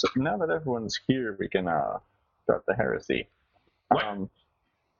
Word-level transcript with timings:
So 0.00 0.08
now 0.16 0.38
that 0.38 0.48
everyone's 0.48 0.98
here, 1.06 1.36
we 1.38 1.46
can 1.46 1.68
uh, 1.68 1.98
start 2.44 2.64
the 2.66 2.74
heresy. 2.74 3.28
What? 3.88 4.02
Um, 4.02 4.30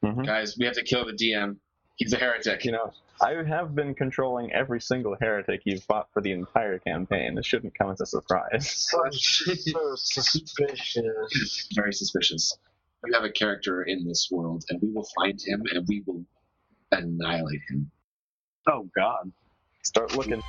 mhm. 0.04 0.26
Guys, 0.26 0.58
we 0.58 0.66
have 0.66 0.74
to 0.74 0.82
kill 0.82 1.06
the 1.06 1.12
DM. 1.14 1.56
He's 1.96 2.12
a 2.12 2.18
heretic. 2.18 2.66
You 2.66 2.72
know, 2.72 2.92
I 3.22 3.32
have 3.48 3.74
been 3.74 3.94
controlling 3.94 4.52
every 4.52 4.78
single 4.78 5.16
heretic 5.18 5.62
you've 5.64 5.82
fought 5.84 6.08
for 6.12 6.20
the 6.20 6.32
entire 6.32 6.78
campaign. 6.80 7.34
This 7.34 7.46
shouldn't 7.46 7.74
come 7.78 7.90
as 7.90 8.02
a 8.02 8.06
surprise. 8.06 8.70
so 8.90 9.94
suspicious. 9.96 11.68
Very 11.74 11.94
suspicious. 11.94 12.58
You 13.06 13.14
have 13.14 13.24
a 13.24 13.32
character 13.32 13.82
in 13.82 14.06
this 14.06 14.28
world, 14.30 14.64
and 14.68 14.82
we 14.82 14.90
will 14.90 15.08
find 15.16 15.40
him, 15.40 15.62
and 15.72 15.88
we 15.88 16.02
will 16.06 16.26
annihilate 16.92 17.62
him. 17.70 17.90
Oh 18.68 18.86
God! 18.94 19.32
Start 19.82 20.14
looking. 20.14 20.42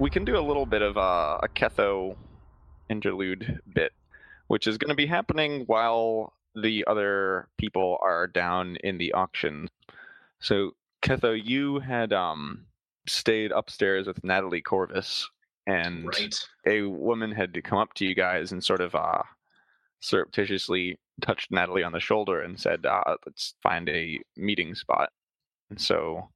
We 0.00 0.08
can 0.08 0.24
do 0.24 0.38
a 0.38 0.40
little 0.40 0.64
bit 0.64 0.80
of 0.80 0.96
uh, 0.96 1.38
a 1.42 1.48
Ketho 1.48 2.16
interlude 2.88 3.60
bit, 3.74 3.92
which 4.46 4.66
is 4.66 4.78
going 4.78 4.88
to 4.88 4.94
be 4.94 5.04
happening 5.06 5.64
while 5.66 6.32
the 6.54 6.84
other 6.86 7.48
people 7.58 7.98
are 8.02 8.26
down 8.26 8.76
in 8.82 8.96
the 8.96 9.12
auction. 9.12 9.68
So, 10.40 10.70
Ketho, 11.02 11.38
you 11.38 11.80
had 11.80 12.14
um, 12.14 12.64
stayed 13.06 13.52
upstairs 13.52 14.06
with 14.06 14.24
Natalie 14.24 14.62
Corvus, 14.62 15.28
and 15.66 16.06
Right. 16.06 16.34
a 16.66 16.82
woman 16.82 17.30
had 17.30 17.52
to 17.54 17.62
come 17.62 17.78
up 17.78 17.92
to 17.94 18.06
you 18.06 18.14
guys 18.14 18.52
and 18.52 18.64
sort 18.64 18.80
of 18.80 18.94
uh, 18.94 19.22
surreptitiously 20.00 20.98
touched 21.20 21.50
Natalie 21.50 21.84
on 21.84 21.92
the 21.92 22.00
shoulder 22.00 22.40
and 22.40 22.58
said, 22.58 22.86
uh, 22.86 23.16
"Let's 23.26 23.54
find 23.62 23.86
a 23.90 24.18
meeting 24.34 24.74
spot." 24.74 25.10
And 25.68 25.78
so 25.78 26.30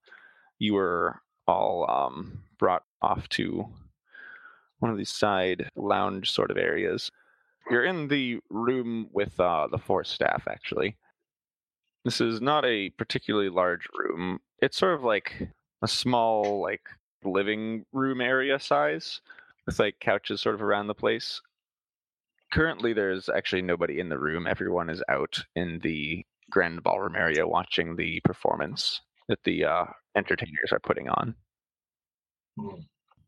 you 0.58 0.74
were 0.74 1.22
all 1.46 1.90
um, 1.90 2.42
brought 2.58 2.84
off 3.04 3.28
to 3.30 3.66
one 4.78 4.90
of 4.90 4.98
these 4.98 5.12
side 5.12 5.68
lounge 5.76 6.30
sort 6.30 6.50
of 6.50 6.56
areas. 6.56 7.10
You're 7.70 7.84
in 7.84 8.08
the 8.08 8.38
room 8.50 9.08
with 9.12 9.38
uh, 9.38 9.68
the 9.70 9.78
force 9.78 10.10
staff, 10.10 10.44
actually. 10.48 10.96
This 12.04 12.20
is 12.20 12.40
not 12.40 12.64
a 12.64 12.90
particularly 12.90 13.48
large 13.48 13.86
room. 13.98 14.40
It's 14.60 14.76
sort 14.76 14.94
of 14.94 15.04
like 15.04 15.48
a 15.82 15.88
small, 15.88 16.60
like 16.60 16.86
living 17.24 17.86
room 17.92 18.20
area 18.20 18.58
size 18.58 19.20
with 19.66 19.78
like 19.78 20.00
couches 20.00 20.40
sort 20.40 20.54
of 20.54 20.62
around 20.62 20.86
the 20.86 20.94
place. 20.94 21.40
Currently, 22.52 22.92
there's 22.92 23.28
actually 23.28 23.62
nobody 23.62 24.00
in 24.00 24.08
the 24.10 24.18
room. 24.18 24.46
Everyone 24.46 24.90
is 24.90 25.02
out 25.08 25.42
in 25.56 25.80
the 25.82 26.24
grand 26.50 26.82
ballroom 26.82 27.16
area 27.16 27.48
watching 27.48 27.96
the 27.96 28.20
performance 28.20 29.00
that 29.28 29.42
the 29.44 29.64
uh, 29.64 29.84
entertainers 30.14 30.72
are 30.72 30.80
putting 30.80 31.08
on. 31.08 31.34
Hmm. 32.60 32.80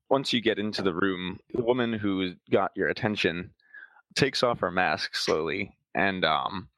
Once 0.09 0.33
you 0.33 0.41
get 0.41 0.59
into 0.59 0.83
the 0.83 0.95
room, 0.95 1.39
the 1.53 1.63
woman 1.63 1.93
who 1.93 2.33
got 2.51 2.71
your 2.77 2.89
attention 2.89 3.51
takes 4.15 4.43
off 4.43 4.61
her 4.61 4.71
mask 4.71 5.15
slowly, 5.17 5.77
and 5.95 6.25
um, 6.25 6.69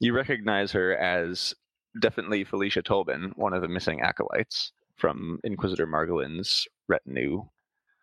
you 0.00 0.12
recognize 0.12 0.72
her 0.72 0.96
as 0.96 1.54
definitely 2.00 2.44
Felicia 2.44 2.82
Tobin, 2.82 3.32
one 3.36 3.52
of 3.52 3.62
the 3.62 3.68
missing 3.68 4.00
acolytes 4.00 4.72
from 4.96 5.40
Inquisitor 5.44 5.86
Margolin's 5.86 6.66
retinue. 6.88 7.44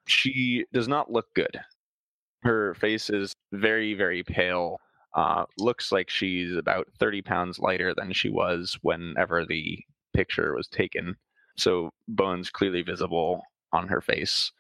She 0.08 0.66
does 0.74 0.88
not 0.88 1.12
look 1.12 1.34
good. 1.36 1.60
Her 2.44 2.74
face 2.76 3.10
is 3.10 3.34
very, 3.52 3.94
very 3.94 4.24
pale. 4.24 4.80
Uh, 5.14 5.46
looks 5.58 5.92
like 5.92 6.10
she's 6.10 6.56
about 6.56 6.88
30 7.00 7.22
pounds 7.22 7.60
lighter 7.60 7.94
than 7.94 8.14
she 8.14 8.30
was 8.30 8.78
whenever 8.82 9.46
the 9.46 9.80
picture 10.14 10.56
was 10.56 10.68
taken. 10.68 11.16
So, 11.58 11.92
bones 12.08 12.50
clearly 12.50 12.82
visible 12.82 13.44
on 13.74 13.88
her 13.90 14.02
face. 14.02 14.52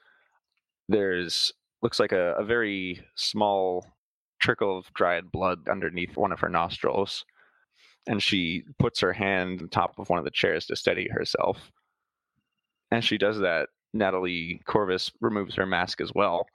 There's 0.91 1.53
looks 1.81 1.99
like 1.99 2.11
a, 2.11 2.33
a 2.33 2.43
very 2.43 3.01
small 3.15 3.85
trickle 4.41 4.77
of 4.77 4.93
dried 4.93 5.31
blood 5.31 5.69
underneath 5.69 6.17
one 6.17 6.31
of 6.31 6.39
her 6.41 6.49
nostrils. 6.49 7.25
And 8.07 8.21
she 8.21 8.63
puts 8.77 8.99
her 8.99 9.13
hand 9.13 9.61
on 9.61 9.69
top 9.69 9.97
of 9.97 10.09
one 10.09 10.19
of 10.19 10.25
the 10.25 10.31
chairs 10.31 10.65
to 10.65 10.75
steady 10.75 11.07
herself. 11.09 11.71
As 12.91 13.05
she 13.05 13.17
does 13.17 13.39
that, 13.39 13.69
Natalie 13.93 14.61
Corvus 14.65 15.11
removes 15.21 15.55
her 15.55 15.65
mask 15.65 16.01
as 16.01 16.11
well 16.13 16.45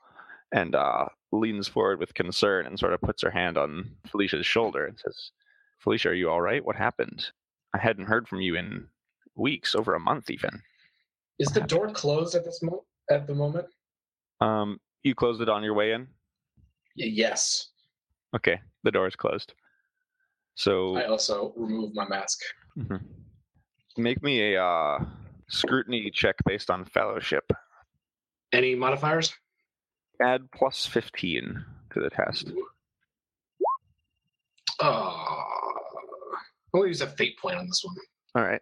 and 0.51 0.75
uh, 0.75 1.05
leans 1.31 1.67
forward 1.67 1.99
with 1.99 2.13
concern 2.13 2.65
and 2.67 2.77
sort 2.77 2.93
of 2.93 3.01
puts 3.01 3.23
her 3.23 3.31
hand 3.31 3.57
on 3.57 3.89
Felicia's 4.05 4.45
shoulder 4.45 4.85
and 4.85 4.99
says, 4.99 5.31
Felicia, 5.79 6.09
are 6.09 6.13
you 6.13 6.29
all 6.29 6.41
right? 6.41 6.63
What 6.63 6.75
happened? 6.75 7.25
I 7.73 7.79
hadn't 7.79 8.05
heard 8.05 8.27
from 8.27 8.41
you 8.41 8.55
in 8.55 8.87
weeks, 9.35 9.75
over 9.75 9.95
a 9.95 9.99
month 9.99 10.29
even. 10.29 10.61
Is 11.39 11.49
the 11.49 11.61
door 11.61 11.89
closed 11.89 12.35
at 12.35 12.45
this 12.45 12.61
moment? 12.61 12.83
At 13.09 13.27
the 13.27 13.35
moment? 13.35 13.67
Um, 14.41 14.79
you 15.03 15.15
closed 15.15 15.41
it 15.41 15.49
on 15.49 15.63
your 15.63 15.73
way 15.73 15.93
in? 15.93 16.07
Yes. 16.95 17.69
Okay, 18.35 18.59
the 18.83 18.91
door 18.91 19.07
is 19.07 19.15
closed. 19.15 19.53
So 20.55 20.97
I 20.97 21.05
also 21.05 21.53
remove 21.55 21.93
my 21.93 22.07
mask. 22.07 22.39
Mhm. 22.77 23.01
make 23.97 24.21
me 24.21 24.53
a 24.53 24.63
uh, 24.63 25.05
scrutiny 25.49 26.11
check 26.11 26.35
based 26.45 26.69
on 26.69 26.85
fellowship. 26.85 27.51
Any 28.53 28.75
modifiers? 28.75 29.33
Add 30.21 30.51
plus 30.51 30.85
15 30.85 31.65
to 31.93 31.99
the 31.99 32.09
test. 32.09 32.51
Oh, 34.79 35.43
I'll 36.75 36.85
use 36.87 37.01
a 37.01 37.07
fate 37.07 37.37
point 37.39 37.57
on 37.57 37.65
this 37.67 37.81
one. 37.83 37.95
All 38.35 38.43
right. 38.47 38.61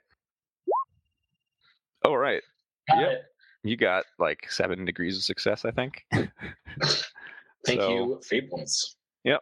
All 2.05 2.17
right. 2.17 2.41
Got 2.87 2.99
Yep. 3.01 3.11
it. 3.11 3.21
You 3.65 3.75
got 3.75 4.05
like 4.19 4.49
seven 4.51 4.85
degrees 4.85 5.17
of 5.17 5.23
success, 5.23 5.65
I 5.65 5.71
think. 5.71 6.05
Thank 6.13 7.81
So- 7.81 7.89
you, 7.89 8.21
fate 8.23 8.49
points. 8.49 8.95
Yep. 9.23 9.41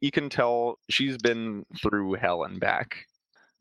you 0.00 0.10
can 0.12 0.30
tell 0.30 0.78
she's 0.88 1.18
been 1.18 1.66
through 1.82 2.14
hell 2.14 2.44
and 2.44 2.60
back. 2.60 3.06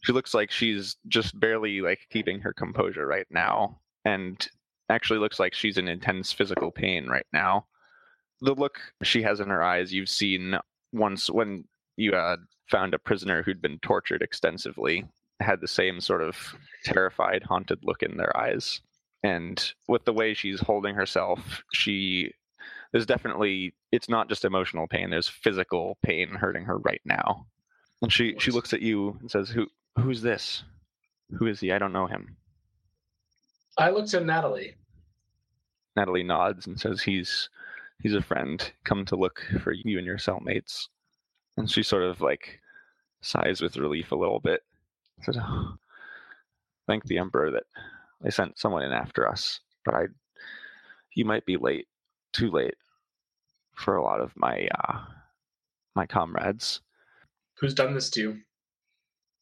She 0.04 0.12
looks 0.14 0.34
like 0.36 0.52
she's 0.52 0.96
just 1.08 1.38
barely 1.40 1.82
like 1.82 2.00
keeping 2.12 2.40
her 2.42 2.54
composure 2.54 3.08
right 3.08 3.26
now 3.32 3.80
and 4.06 4.48
actually 4.90 5.20
looks 5.20 5.40
like 5.40 5.54
she's 5.56 5.78
in 5.80 5.88
intense 5.88 6.32
physical 6.32 6.72
pain 6.72 7.08
right 7.08 7.26
now. 7.34 7.66
The 8.42 8.54
look 8.54 8.80
she 9.04 9.24
has 9.24 9.40
in 9.40 9.50
her 9.50 9.64
eyes 9.64 9.92
you've 9.92 10.08
seen 10.08 10.56
once 10.94 11.30
when 11.30 11.66
you 11.98 12.14
uh, 12.14 12.38
found 12.70 12.94
a 12.94 13.00
prisoner 13.00 13.42
who'd 13.44 13.62
been 13.62 13.80
tortured 13.80 14.22
extensively 14.22 15.06
had 15.42 15.60
the 15.62 15.68
same 15.68 16.00
sort 16.00 16.22
of 16.22 16.38
terrified 16.86 17.44
haunted 17.44 17.80
look 17.84 18.04
in 18.04 18.18
their 18.18 18.36
eyes 18.38 18.82
and 19.24 19.74
with 19.88 20.06
the 20.06 20.14
way 20.14 20.34
she's 20.34 20.62
holding 20.62 20.96
herself 20.96 21.64
she 21.74 22.34
there's 22.92 23.06
definitely 23.06 23.74
it's 23.92 24.10
not 24.10 24.30
just 24.30 24.46
emotional 24.46 24.88
pain 24.88 25.10
there's 25.10 25.28
physical 25.28 25.98
pain 26.04 26.30
hurting 26.30 26.66
her 26.66 26.78
right 26.80 27.02
now. 27.06 27.46
And 28.02 28.12
she 28.12 28.36
she 28.40 28.52
looks 28.52 28.74
at 28.74 28.82
you 28.82 29.18
and 29.20 29.30
says 29.30 29.50
who 29.50 29.68
who's 29.98 30.22
this? 30.22 30.64
Who 31.38 31.48
is 31.48 31.60
he? 31.60 31.72
I 31.72 31.80
don't 31.80 31.94
know 31.94 32.08
him. 32.08 32.36
I 33.78 33.90
look 33.92 34.08
to 34.08 34.20
Natalie. 34.20 34.76
natalie 35.96 36.24
nods 36.24 36.68
and 36.68 36.80
says 36.80 37.02
he's 37.02 37.50
he's 38.02 38.14
a 38.14 38.22
friend. 38.22 38.72
Come 38.84 39.06
to 39.06 39.16
look 39.16 39.46
for 39.62 39.74
you 39.74 39.98
and 39.98 40.08
your 40.08 40.18
cellmates. 40.18 40.88
And 41.58 41.70
she 41.70 41.84
sort 41.84 42.04
of 42.04 42.22
like 42.22 42.60
sighs 43.22 43.62
with 43.62 43.78
relief 43.78 44.12
a 44.12 44.16
little 44.16 44.40
bit. 44.40 44.62
Says 45.24 45.38
oh, 45.40 45.76
thank 46.88 47.04
the 47.04 47.18
emperor 47.18 47.52
that 47.52 47.64
they 48.22 48.30
sent 48.30 48.60
someone 48.60 48.84
in 48.84 48.92
after 48.92 49.28
us 49.28 49.60
but 49.86 49.94
i 49.94 50.04
he 51.10 51.24
might 51.24 51.46
be 51.46 51.58
late 51.58 51.88
too 52.34 52.50
late 52.52 52.76
for 53.76 53.96
a 53.96 54.04
lot 54.04 54.22
of 54.22 54.32
my 54.36 54.68
uh 54.84 55.00
my 55.96 56.06
comrades 56.06 56.82
Who's 57.60 57.74
done 57.74 57.94
this 57.94 58.10
to 58.12 58.22
you? 58.22 58.38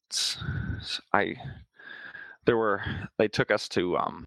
it's, 0.08 0.38
I 1.12 1.34
there 2.46 2.56
were 2.56 2.82
they 3.18 3.28
took 3.28 3.50
us 3.50 3.68
to 3.68 3.96
um 3.96 4.26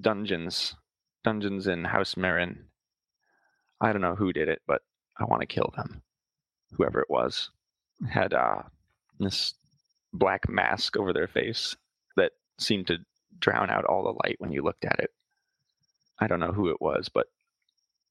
dungeons 0.00 0.74
dungeons 1.22 1.66
in 1.66 1.84
House 1.84 2.16
Marin. 2.16 2.64
I 3.80 3.92
don't 3.92 4.02
know 4.02 4.14
who 4.14 4.32
did 4.32 4.48
it, 4.48 4.60
but 4.66 4.82
I 5.18 5.24
want 5.24 5.40
to 5.40 5.46
kill 5.46 5.72
them. 5.76 6.02
Whoever 6.72 7.00
it 7.00 7.08
was 7.08 7.50
had 8.08 8.34
uh 8.34 8.62
this 9.18 9.54
black 10.12 10.48
mask 10.48 10.96
over 10.96 11.12
their 11.12 11.28
face 11.28 11.76
that 12.16 12.32
seemed 12.58 12.86
to 12.88 12.98
drown 13.40 13.70
out 13.70 13.84
all 13.84 14.02
the 14.04 14.18
light 14.24 14.36
when 14.38 14.52
you 14.52 14.62
looked 14.62 14.84
at 14.84 14.98
it. 14.98 15.10
I 16.20 16.26
don't 16.26 16.40
know 16.40 16.52
who 16.52 16.68
it 16.70 16.80
was, 16.80 17.08
but 17.08 17.26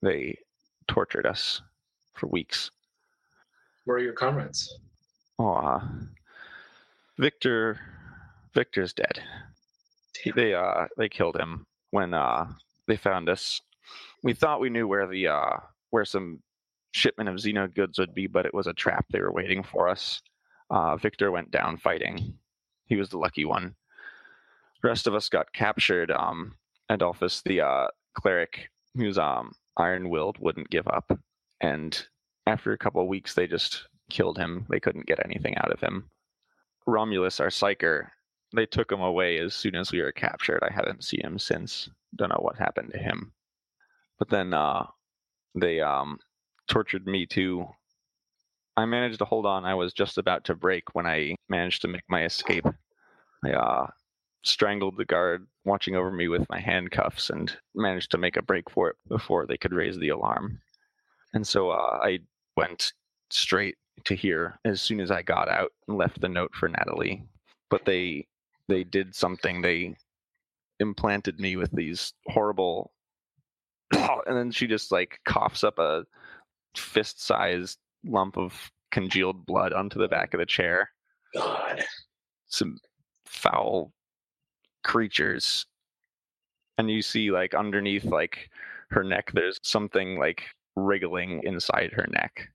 they 0.02 0.38
tortured 0.88 1.25
us 1.25 1.62
for 2.14 2.28
weeks. 2.28 2.70
Where 3.86 3.98
are 3.98 4.02
your 4.02 4.14
comrades? 4.14 4.74
Oh, 5.40 5.54
uh, 5.54 5.81
Victor, 7.18 7.80
Victor's 8.54 8.94
dead. 8.94 9.22
He- 10.22 10.31
They 10.31 10.54
uh 10.54 10.88
they 10.98 11.10
killed 11.10 11.36
him 11.38 11.66
when 11.92 12.14
uh 12.14 12.48
they 12.88 12.96
found 12.98 13.30
us. 13.30 13.60
We 14.22 14.34
thought 14.34 14.62
we 14.62 14.70
knew 14.70 14.88
where 14.88 15.08
the 15.08 15.28
uh 15.28 15.58
where 15.90 16.06
some 16.06 16.42
shipment 16.92 17.30
of 17.30 17.36
Xeno 17.36 17.74
goods 17.74 17.98
would 18.00 18.14
be, 18.14 18.28
but 18.28 18.46
it 18.46 18.54
was 18.54 18.68
a 18.68 18.74
trap. 18.74 19.06
They 19.10 19.20
were 19.22 19.31
waiting 19.31 19.64
for 19.64 19.90
us. 19.90 20.22
Uh, 20.70 20.96
Victor 20.98 21.31
went 21.31 21.52
down 21.52 21.78
fighting. 21.78 22.36
He 22.88 22.96
was 22.96 23.10
the 23.10 23.18
lucky 23.18 23.46
one. 23.46 23.75
Rest 24.83 25.07
of 25.07 25.15
us 25.15 25.30
got 25.30 25.53
captured. 25.53 26.12
Um, 26.12 26.56
Adolphus, 26.89 27.41
the 27.44 27.62
uh, 27.62 27.88
cleric, 28.15 28.69
who's 28.95 29.18
um, 29.18 29.53
iron-willed, 29.77 30.38
wouldn't 30.39 30.69
give 30.69 30.88
up, 30.88 31.18
and 31.62 32.06
after 32.45 32.74
a 32.74 32.77
couple 32.77 33.01
of 33.01 33.07
weeks, 33.07 33.33
they 33.33 33.47
just 33.47 33.88
killed 34.09 34.38
him. 34.38 34.65
They 34.69 34.80
couldn't 34.80 35.07
get 35.07 35.24
anything 35.24 35.57
out 35.57 35.71
of 35.71 35.80
him. 35.80 36.09
Romulus, 36.85 37.39
our 37.39 37.47
psyker, 37.47 38.07
they 38.53 38.65
took 38.65 38.91
him 38.91 39.01
away 39.01 39.39
as 39.39 39.56
soon 39.56 39.75
as 39.75 39.91
we 39.91 40.01
were 40.01 40.12
captured. 40.12 40.59
I 40.62 40.71
haven't 40.71 41.03
seen 41.03 41.21
him 41.21 41.39
since. 41.39 41.89
Don't 42.15 42.29
know 42.29 42.39
what 42.41 42.57
happened 42.57 42.91
to 42.91 43.00
him. 43.00 43.31
But 44.19 44.29
then 44.29 44.53
uh, 44.53 44.86
they 45.56 45.81
um, 45.81 46.19
tortured 46.68 47.07
me 47.07 47.25
too. 47.25 47.65
I 48.75 48.86
managed 48.86 49.19
to 49.19 49.25
hold 49.25 49.45
on. 49.45 49.65
I 49.65 49.75
was 49.75 49.94
just 49.94 50.18
about 50.18 50.44
to 50.45 50.56
break 50.56 50.83
when 50.94 51.07
I 51.07 51.36
managed 51.50 51.81
to 51.83 51.88
make 51.88 52.03
my 52.09 52.25
escape. 52.25 52.65
I 53.45 53.51
uh, 53.51 53.88
strangled 54.44 54.98
the 54.98 55.06
guard 55.06 55.48
watching 55.66 55.95
over 55.95 56.12
me 56.12 56.28
with 56.28 56.48
my 56.50 56.60
handcuffs 56.60 57.30
and 57.30 57.57
managed 57.74 58.12
to 58.12 58.18
make 58.18 58.38
a 58.38 58.42
break 58.42 58.69
for 58.69 58.90
it 58.90 58.95
before 59.07 59.45
they 59.45 59.57
could 59.57 59.74
raise 59.74 59.98
the 59.98 60.10
alarm. 60.10 60.60
And 61.34 61.48
so 61.48 61.72
uh, 61.72 62.00
I 62.04 62.19
went 62.56 62.94
straight 63.30 63.75
to 64.06 64.16
here 64.16 64.60
as 64.66 64.81
soon 64.81 65.00
as 65.00 65.12
I 65.12 65.22
got 65.22 65.48
out 65.50 65.72
and 65.88 65.98
left 65.98 66.19
the 66.22 66.30
note 66.30 66.54
for 66.54 66.68
Natalie. 66.68 67.24
But 67.69 67.86
they 67.86 68.28
they 68.68 68.84
did 68.84 69.16
something. 69.16 69.62
They 69.62 69.95
implanted 70.80 71.39
me 71.39 71.56
with 71.56 71.72
these 71.72 72.13
horrible 72.28 72.92
and 73.92 74.38
then 74.38 74.51
she 74.51 74.68
just 74.68 74.92
like 74.92 75.19
coughs 75.25 75.63
up 75.63 75.80
a 75.80 76.06
fist-sized 76.75 77.78
lump 78.06 78.38
of 78.38 78.72
congealed 78.92 79.46
blood 79.46 79.74
onto 79.74 80.00
the 80.00 80.07
back 80.07 80.34
of 80.34 80.39
the 80.39 80.46
chair. 80.46 80.89
God. 81.34 81.84
Some 82.48 82.78
foul 83.25 83.92
creatures. 84.83 85.65
And 86.77 86.89
you 86.89 87.01
see 87.01 87.31
like 87.31 87.53
underneath 87.53 88.06
like 88.06 88.50
her 88.89 89.03
neck 89.03 89.31
there's 89.33 89.59
something 89.63 90.18
like 90.19 90.44
wriggling 90.75 91.41
inside 91.44 91.91
her 91.94 92.07
neck. 92.12 92.50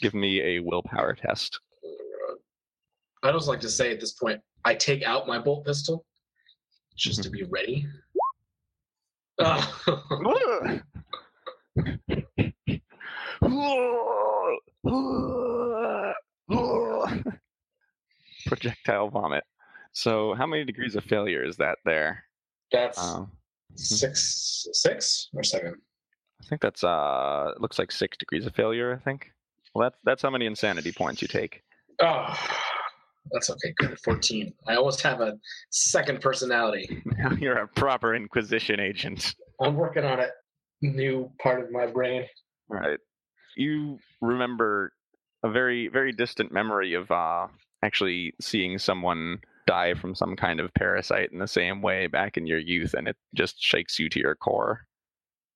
Give 0.00 0.14
me 0.14 0.40
a 0.42 0.60
willpower 0.60 1.14
test. 1.14 1.60
I'd 3.22 3.34
also 3.34 3.50
like 3.50 3.60
to 3.60 3.70
say 3.70 3.92
at 3.92 4.00
this 4.00 4.12
point, 4.12 4.40
I 4.64 4.74
take 4.74 5.02
out 5.02 5.26
my 5.26 5.38
bolt 5.38 5.66
pistol 5.66 6.04
just 6.96 7.22
to 7.22 7.30
mm-hmm. 7.30 7.38
be 7.38 7.44
ready. 7.44 7.86
Projectile 18.46 19.10
vomit. 19.10 19.44
So, 19.96 20.34
how 20.34 20.44
many 20.46 20.62
degrees 20.62 20.94
of 20.94 21.04
failure 21.04 21.42
is 21.42 21.56
that 21.56 21.78
there? 21.86 22.22
That's 22.70 22.98
Um, 22.98 23.32
six, 23.76 24.66
six 24.72 25.30
or 25.32 25.42
seven. 25.42 25.74
I 26.38 26.44
think 26.44 26.60
that's 26.60 26.84
uh, 26.84 27.52
it 27.56 27.62
looks 27.62 27.78
like 27.78 27.90
six 27.90 28.18
degrees 28.18 28.44
of 28.44 28.54
failure. 28.54 28.92
I 28.92 29.02
think. 29.02 29.32
Well, 29.74 29.88
that's 29.88 29.98
that's 30.04 30.20
how 30.20 30.28
many 30.28 30.44
insanity 30.44 30.92
points 30.92 31.22
you 31.22 31.28
take. 31.28 31.62
Oh, 32.02 32.26
that's 33.32 33.48
okay. 33.48 33.72
Good. 33.78 33.98
14. 34.00 34.52
I 34.68 34.76
almost 34.76 35.00
have 35.00 35.22
a 35.22 35.38
second 35.70 36.20
personality. 36.20 37.02
Now 37.16 37.30
you're 37.30 37.56
a 37.56 37.66
proper 37.68 38.14
Inquisition 38.14 38.78
agent. 38.78 39.34
I'm 39.62 39.76
working 39.76 40.04
on 40.04 40.20
it. 40.20 40.32
New 40.82 41.32
part 41.42 41.62
of 41.62 41.70
my 41.70 41.86
brain. 41.86 42.26
All 42.70 42.76
right. 42.76 42.98
You 43.56 43.98
remember 44.20 44.92
a 45.42 45.50
very 45.50 45.88
very 45.88 46.12
distant 46.12 46.52
memory 46.52 46.92
of 46.92 47.10
uh, 47.10 47.46
actually 47.82 48.34
seeing 48.42 48.76
someone 48.76 49.40
die 49.66 49.94
from 49.94 50.14
some 50.14 50.36
kind 50.36 50.60
of 50.60 50.72
parasite 50.74 51.32
in 51.32 51.38
the 51.38 51.46
same 51.46 51.82
way 51.82 52.06
back 52.06 52.36
in 52.36 52.46
your 52.46 52.58
youth, 52.58 52.94
and 52.94 53.08
it 53.08 53.16
just 53.34 53.62
shakes 53.62 53.98
you 53.98 54.08
to 54.10 54.20
your 54.20 54.34
core. 54.34 54.86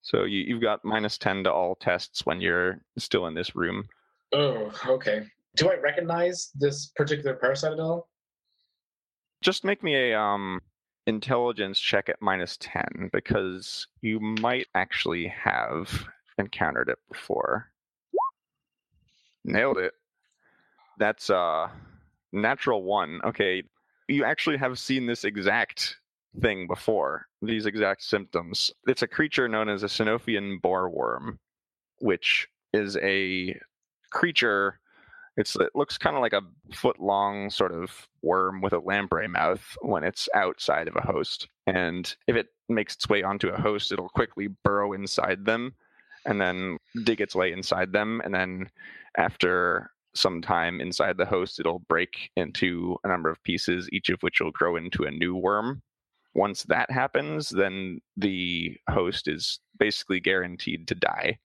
So 0.01 0.23
you, 0.23 0.39
you've 0.39 0.61
got 0.61 0.83
minus 0.83 1.17
ten 1.17 1.43
to 1.43 1.51
all 1.51 1.75
tests 1.75 2.25
when 2.25 2.41
you're 2.41 2.81
still 2.97 3.27
in 3.27 3.33
this 3.33 3.55
room. 3.55 3.87
Oh, 4.33 4.71
okay. 4.87 5.25
Do 5.55 5.69
I 5.69 5.75
recognize 5.75 6.49
this 6.55 6.87
particular 6.95 7.35
parasite 7.35 7.73
at 7.73 7.79
all? 7.79 8.07
Just 9.41 9.63
make 9.63 9.83
me 9.83 9.95
a 10.11 10.19
um 10.19 10.61
intelligence 11.07 11.79
check 11.79 12.09
at 12.09 12.21
minus 12.21 12.57
10 12.61 13.09
because 13.11 13.87
you 14.01 14.19
might 14.19 14.67
actually 14.75 15.27
have 15.27 16.05
encountered 16.37 16.89
it 16.89 16.99
before. 17.11 17.71
Nailed 19.43 19.77
it. 19.77 19.93
That's 20.99 21.29
uh 21.29 21.69
natural 22.31 22.83
1. 22.83 23.21
Okay, 23.25 23.63
you 24.07 24.23
actually 24.23 24.57
have 24.57 24.79
seen 24.79 25.05
this 25.05 25.23
exact 25.23 25.97
thing 26.41 26.67
before. 26.67 27.25
These 27.41 27.65
exact 27.65 28.03
symptoms. 28.03 28.71
It's 28.87 29.01
a 29.01 29.07
creature 29.07 29.47
known 29.47 29.69
as 29.69 29.83
a 29.83 29.87
Sanofian 29.87 30.59
boreworm, 30.61 31.37
which 31.99 32.47
is 32.73 32.97
a 32.97 33.59
creature 34.11 34.79
it's 35.37 35.55
it 35.55 35.71
looks 35.75 35.97
kind 35.97 36.15
of 36.15 36.21
like 36.21 36.33
a 36.33 36.41
foot 36.73 36.99
long 36.99 37.49
sort 37.49 37.71
of 37.71 38.07
worm 38.21 38.61
with 38.61 38.73
a 38.73 38.79
lamprey 38.79 39.27
mouth 39.27 39.77
when 39.81 40.03
it's 40.03 40.27
outside 40.35 40.87
of 40.87 40.95
a 40.95 41.01
host. 41.01 41.47
And 41.67 42.13
if 42.27 42.35
it 42.35 42.47
makes 42.67 42.95
its 42.95 43.07
way 43.07 43.23
onto 43.23 43.49
a 43.49 43.59
host, 43.59 43.91
it'll 43.91 44.09
quickly 44.09 44.49
burrow 44.63 44.93
inside 44.93 45.45
them 45.45 45.73
and 46.25 46.39
then 46.39 46.77
dig 47.03 47.21
its 47.21 47.35
way 47.35 47.51
inside 47.51 47.93
them. 47.93 48.21
And 48.23 48.33
then 48.33 48.69
after 49.17 49.91
some 50.13 50.41
time 50.41 50.81
inside 50.81 51.17
the 51.17 51.25
host, 51.25 51.59
it'll 51.59 51.79
break 51.79 52.31
into 52.35 52.97
a 53.03 53.07
number 53.07 53.29
of 53.29 53.41
pieces, 53.43 53.89
each 53.91 54.09
of 54.09 54.21
which 54.21 54.41
will 54.41 54.51
grow 54.51 54.75
into 54.75 55.03
a 55.03 55.11
new 55.11 55.35
worm. 55.35 55.81
Once 56.33 56.63
that 56.63 56.89
happens, 56.89 57.49
then 57.49 57.99
the 58.17 58.77
host 58.89 59.27
is 59.27 59.59
basically 59.77 60.19
guaranteed 60.19 60.87
to 60.87 60.95
die. 60.95 61.37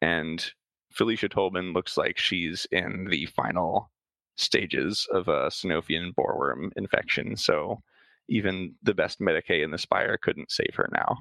And 0.00 0.44
Felicia 0.92 1.28
Tolman 1.28 1.72
looks 1.72 1.96
like 1.96 2.18
she's 2.18 2.66
in 2.72 3.08
the 3.10 3.26
final 3.26 3.90
stages 4.36 5.06
of 5.12 5.28
a 5.28 5.48
Sanofian 5.48 6.14
boreworm 6.14 6.70
infection. 6.76 7.36
So 7.36 7.82
even 8.28 8.74
the 8.82 8.94
best 8.94 9.20
medicae 9.20 9.62
in 9.62 9.70
the 9.70 9.78
Spire 9.78 10.18
couldn't 10.18 10.50
save 10.50 10.74
her 10.74 10.88
now. 10.92 11.18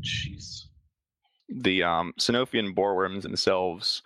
Jeez. 0.00 0.64
The 1.48 1.82
um, 1.82 2.14
Sanofian 2.18 2.74
boreworms 2.74 3.22
themselves 3.22 4.02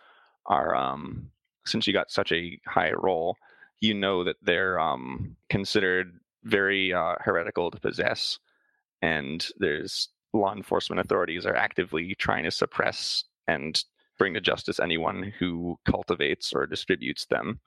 are, 0.47 0.75
um, 0.75 1.31
since 1.67 1.87
you 1.87 1.93
got 1.93 2.11
such 2.11 2.33
a 2.33 2.59
high 2.67 2.93
role, 2.93 3.37
you 3.81 3.95
know 3.95 4.25
that 4.25 4.37
they're 4.43 4.79
um, 4.79 5.37
considered 5.51 6.19
very 6.45 6.93
uh, 6.93 7.17
heretical 7.21 7.71
to 7.71 7.81
possess. 7.81 8.39
And 9.03 9.47
there's 9.59 10.09
law 10.33 10.55
enforcement 10.55 11.01
authorities 11.01 11.47
are 11.47 11.57
actively 11.57 12.15
trying 12.15 12.45
to 12.45 12.51
suppress 12.51 13.25
and 13.47 13.83
bring 14.19 14.35
to 14.35 14.41
justice 14.41 14.81
anyone 14.81 15.33
who 15.39 15.79
cultivates 15.85 16.53
or 16.53 16.67
distributes 16.67 17.27
them. 17.27 17.61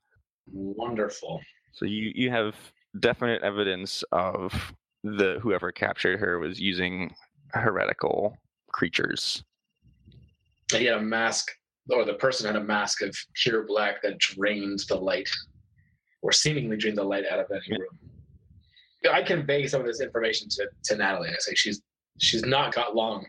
Wonderful. 0.51 1.41
So 1.73 1.85
you 1.85 2.11
you 2.15 2.31
have 2.31 2.55
definite 2.99 3.43
evidence 3.43 4.03
of 4.11 4.73
the 5.03 5.39
whoever 5.41 5.71
captured 5.71 6.19
her 6.19 6.39
was 6.39 6.59
using 6.59 7.13
heretical 7.53 8.37
creatures. 8.71 9.43
He 10.71 10.85
had 10.85 10.97
a 10.97 11.01
mask, 11.01 11.51
or 11.91 12.05
the 12.05 12.13
person 12.13 12.45
had 12.45 12.55
a 12.55 12.63
mask 12.63 13.01
of 13.01 13.15
pure 13.35 13.65
black 13.65 14.01
that 14.03 14.17
drained 14.17 14.81
the 14.87 14.95
light, 14.95 15.29
or 16.21 16.31
seemingly 16.31 16.77
drained 16.77 16.97
the 16.97 17.03
light 17.03 17.25
out 17.29 17.39
of 17.39 17.47
any 17.51 17.77
room. 17.77 17.97
I 19.11 19.21
convey 19.21 19.65
some 19.67 19.81
of 19.81 19.87
this 19.87 20.01
information 20.01 20.49
to, 20.49 20.67
to 20.85 20.95
Natalie. 20.97 21.29
I 21.29 21.37
say 21.39 21.55
she's 21.55 21.81
she's 22.17 22.43
not 22.43 22.73
got 22.73 22.95
long. 22.95 23.25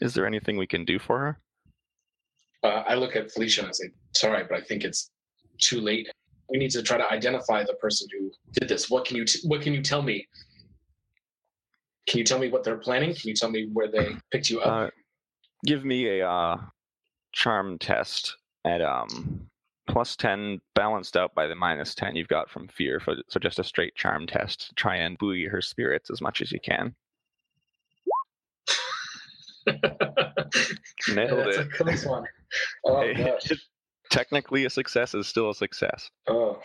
Is 0.00 0.14
there 0.14 0.26
anything 0.26 0.56
we 0.56 0.66
can 0.66 0.84
do 0.84 0.98
for 0.98 1.18
her? 1.18 1.38
Uh, 2.62 2.84
I 2.86 2.94
look 2.94 3.16
at 3.16 3.30
Felicia 3.30 3.62
and 3.62 3.68
I 3.68 3.72
say, 3.72 3.90
"Sorry, 4.14 4.44
but 4.48 4.58
I 4.58 4.62
think 4.62 4.84
it's 4.84 5.10
too 5.60 5.80
late. 5.80 6.08
We 6.48 6.58
need 6.58 6.70
to 6.72 6.82
try 6.82 6.98
to 6.98 7.10
identify 7.10 7.64
the 7.64 7.74
person 7.74 8.08
who 8.16 8.30
did 8.52 8.68
this. 8.68 8.88
What 8.88 9.04
can 9.04 9.16
you 9.16 9.24
t- 9.24 9.40
What 9.44 9.62
can 9.62 9.72
you 9.72 9.82
tell 9.82 10.02
me? 10.02 10.26
Can 12.06 12.18
you 12.18 12.24
tell 12.24 12.38
me 12.38 12.48
what 12.48 12.64
they're 12.64 12.76
planning? 12.76 13.14
Can 13.14 13.28
you 13.28 13.34
tell 13.34 13.50
me 13.50 13.68
where 13.72 13.90
they 13.90 14.16
picked 14.30 14.50
you 14.50 14.60
up? 14.60 14.88
Uh, 14.88 14.90
give 15.64 15.84
me 15.84 16.20
a 16.20 16.28
uh, 16.28 16.56
charm 17.34 17.78
test 17.78 18.36
at 18.64 18.80
um 18.80 19.46
plus 19.86 20.16
10 20.16 20.60
balanced 20.74 21.16
out 21.16 21.34
by 21.34 21.46
the 21.46 21.54
minus 21.54 21.94
10 21.94 22.16
you've 22.16 22.28
got 22.28 22.48
from 22.48 22.68
fear 22.68 23.00
so, 23.04 23.16
so 23.28 23.38
just 23.38 23.58
a 23.58 23.64
straight 23.64 23.94
charm 23.94 24.26
test 24.26 24.68
to 24.68 24.74
try 24.74 24.96
and 24.96 25.18
buoy 25.18 25.44
her 25.44 25.60
spirits 25.60 26.10
as 26.10 26.22
much 26.22 26.40
as 26.40 26.50
you 26.50 26.60
can. 26.60 26.94
Nailed 31.08 31.46
That's 31.46 31.58
a 31.58 31.64
close 31.66 32.06
one. 32.06 32.24
Oh 32.86 33.00
Hey, 33.00 33.36
technically 34.10 34.64
a 34.64 34.70
success 34.70 35.12
is 35.12 35.26
still 35.26 35.50
a 35.50 35.54
success. 35.54 36.08
Oh, 36.28 36.60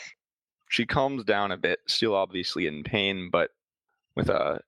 she 0.69 0.85
calms 0.85 1.23
down 1.23 1.51
a 1.51 1.57
bit 1.57 1.79
still 1.87 2.13
obviously 2.13 2.67
in 2.67 2.83
pain 2.83 3.29
but 3.31 3.49
with 4.15 4.29
a 4.29 4.61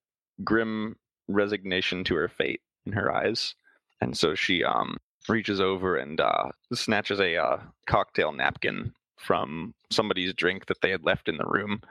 grim 0.44 0.96
resignation 1.28 2.04
to 2.06 2.16
her 2.16 2.28
fate 2.28 2.62
in 2.86 2.92
her 2.94 3.14
eyes 3.14 3.54
and 4.02 4.18
so 4.18 4.34
she 4.34 4.64
um 4.64 4.98
reaches 5.30 5.60
over 5.60 5.98
and 5.98 6.20
uh, 6.20 6.50
snatches 6.74 7.20
a 7.20 7.38
uh, 7.38 7.58
cocktail 7.88 8.32
napkin 8.32 8.94
from 9.18 9.74
somebody's 9.92 10.34
drink 10.34 10.66
that 10.66 10.82
they 10.82 10.90
had 10.90 11.06
left 11.06 11.28
in 11.30 11.38
the 11.38 11.46
room, 11.46 11.82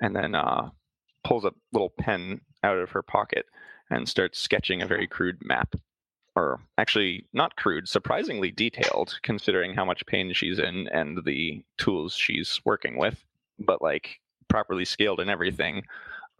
and 0.00 0.14
then 0.14 0.34
uh, 0.34 0.68
pulls 1.24 1.44
a 1.44 1.52
little 1.72 1.92
pen 1.98 2.40
out 2.62 2.78
of 2.78 2.90
her 2.90 3.02
pocket 3.02 3.46
and 3.90 4.08
starts 4.08 4.38
sketching 4.38 4.82
a 4.82 4.86
very 4.86 5.06
crude 5.06 5.38
map. 5.42 5.74
Or 6.36 6.60
actually, 6.78 7.28
not 7.32 7.56
crude, 7.56 7.88
surprisingly 7.88 8.50
detailed, 8.50 9.18
considering 9.22 9.72
how 9.74 9.84
much 9.84 10.04
pain 10.06 10.32
she's 10.32 10.58
in 10.58 10.88
and 10.88 11.24
the 11.24 11.62
tools 11.78 12.14
she's 12.14 12.60
working 12.64 12.98
with, 12.98 13.24
but 13.60 13.80
like 13.80 14.18
properly 14.48 14.84
scaled 14.84 15.20
and 15.20 15.30
everything. 15.30 15.84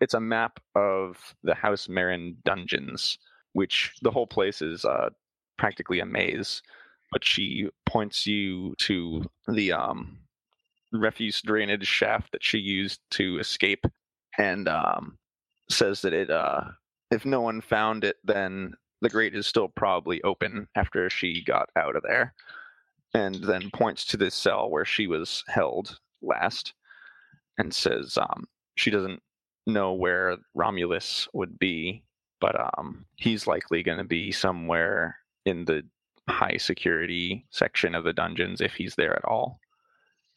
It's 0.01 0.15
a 0.15 0.21
map 0.21 0.59
of 0.75 1.35
the 1.45 1.55
House 1.55 1.89
Marin 1.89 2.37
dungeons, 2.45 3.19
which 3.53 3.95
the 4.03 4.11
whole 4.11 4.27
place 4.27 4.61
is 4.61 4.85
uh, 4.85 5.11
practically 5.59 6.01
a 6.01 6.07
maze. 6.07 6.63
But 7.13 7.25
she 7.25 7.69
points 7.87 8.27
you 8.27 8.75
to 8.79 9.25
the 9.47 9.73
um, 9.73 10.19
refuse 10.93 11.41
drainage 11.43 11.87
shaft 11.87 12.33
that 12.33 12.43
she 12.43 12.59
used 12.59 13.01
to 13.13 13.39
escape 13.39 13.85
and 14.39 14.69
um, 14.69 15.19
says 15.71 16.03
that 16.03 16.13
it 16.13 16.31
uh, 16.31 16.63
if 17.11 17.25
no 17.25 17.41
one 17.41 17.61
found 17.61 18.05
it, 18.05 18.17
then 18.25 18.75
the 19.01 19.09
grate 19.09 19.35
is 19.35 19.47
still 19.47 19.69
probably 19.69 20.23
open 20.23 20.67
after 20.75 21.09
she 21.11 21.43
got 21.45 21.69
out 21.77 21.97
of 21.97 22.03
there. 22.03 22.35
And 23.13 23.37
then 23.37 23.71
points 23.73 24.05
to 24.07 24.17
this 24.17 24.35
cell 24.35 24.71
where 24.71 24.85
she 24.85 25.07
was 25.07 25.45
held 25.47 25.99
last 26.21 26.75
and 27.59 27.73
says 27.73 28.19
um, 28.19 28.47
she 28.77 28.91
doesn't 28.91 29.23
know 29.67 29.93
where 29.93 30.37
Romulus 30.55 31.29
would 31.33 31.59
be, 31.59 32.03
but 32.41 32.57
um, 32.77 33.05
he's 33.17 33.47
likely 33.47 33.83
going 33.83 33.99
to 33.99 34.05
be 34.05 34.33
somewhere 34.33 35.17
in 35.45 35.65
the 35.65 35.83
high 36.29 36.57
security 36.57 37.47
section 37.51 37.95
of 37.95 38.05
the 38.05 38.13
dungeons 38.13 38.61
if 38.61 38.75
he's 38.75 38.95
there 38.95 39.15
at 39.15 39.25
all. 39.25 39.61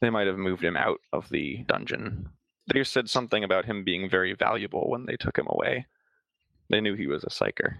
They 0.00 0.10
might 0.10 0.26
have 0.26 0.36
moved 0.36 0.62
him 0.62 0.76
out 0.76 1.00
of 1.12 1.28
the 1.30 1.64
dungeon. 1.66 2.28
They 2.72 2.84
said 2.84 3.08
something 3.08 3.44
about 3.44 3.64
him 3.64 3.84
being 3.84 4.08
very 4.08 4.34
valuable 4.34 4.88
when 4.90 5.06
they 5.06 5.16
took 5.16 5.38
him 5.38 5.46
away. 5.48 5.86
They 6.70 6.80
knew 6.80 6.94
he 6.94 7.06
was 7.06 7.24
a 7.24 7.28
psyker. 7.28 7.76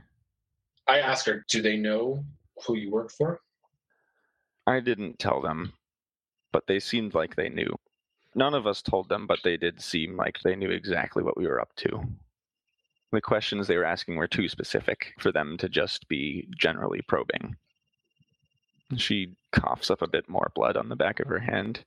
I 0.87 1.01
asked 1.01 1.27
her, 1.27 1.45
do 1.51 1.61
they 1.61 1.77
know 1.77 2.25
who 2.67 2.77
you 2.77 2.91
work 2.91 3.11
for? 3.11 3.41
I 4.67 4.81
didn't 4.81 5.19
tell 5.19 5.41
them, 5.43 5.75
but 6.53 6.67
they 6.67 6.81
seemed 6.81 7.15
like 7.15 7.37
they 7.37 7.51
knew. 7.51 7.79
None 8.35 8.55
of 8.55 8.67
us 8.67 8.83
told 8.83 9.09
them, 9.09 9.27
but 9.27 9.41
they 9.45 9.57
did 9.57 9.81
seem 9.81 10.17
like 10.17 10.39
they 10.41 10.57
knew 10.57 10.71
exactly 10.71 11.23
what 11.23 11.37
we 11.37 11.47
were 11.47 11.61
up 11.61 11.75
to. 11.77 12.03
The 13.13 13.21
questions 13.21 13.67
they 13.67 13.77
were 13.77 13.85
asking 13.85 14.17
were 14.17 14.29
too 14.29 14.49
specific 14.49 15.15
for 15.19 15.33
them 15.33 15.57
to 15.59 15.69
just 15.69 16.09
be 16.09 16.47
generally 16.59 17.01
probing. 17.09 17.57
She 18.97 19.35
coughs 19.53 19.91
up 19.91 20.03
a 20.03 20.09
bit 20.09 20.29
more 20.29 20.51
blood 20.55 20.77
on 20.77 20.89
the 20.89 20.97
back 20.97 21.21
of 21.21 21.29
her 21.29 21.39
hand. 21.39 21.85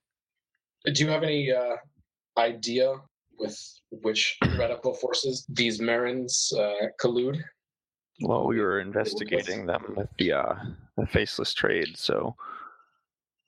Do 0.85 1.03
you 1.03 1.09
have 1.09 1.23
any 1.23 1.51
uh, 1.51 1.75
idea 2.37 2.95
with 3.37 3.57
which 3.91 4.37
radical 4.57 4.93
forces 4.93 5.45
these 5.49 5.79
Marins 5.79 6.53
uh, 6.57 6.87
collude? 6.99 7.41
Well, 8.21 8.45
we 8.45 8.59
were 8.59 8.79
investigating 8.79 9.65
them 9.65 9.93
with 9.95 10.09
the 10.17 10.33
uh, 10.33 10.55
the 10.97 11.07
faceless 11.07 11.53
trade, 11.53 11.97
so 11.97 12.35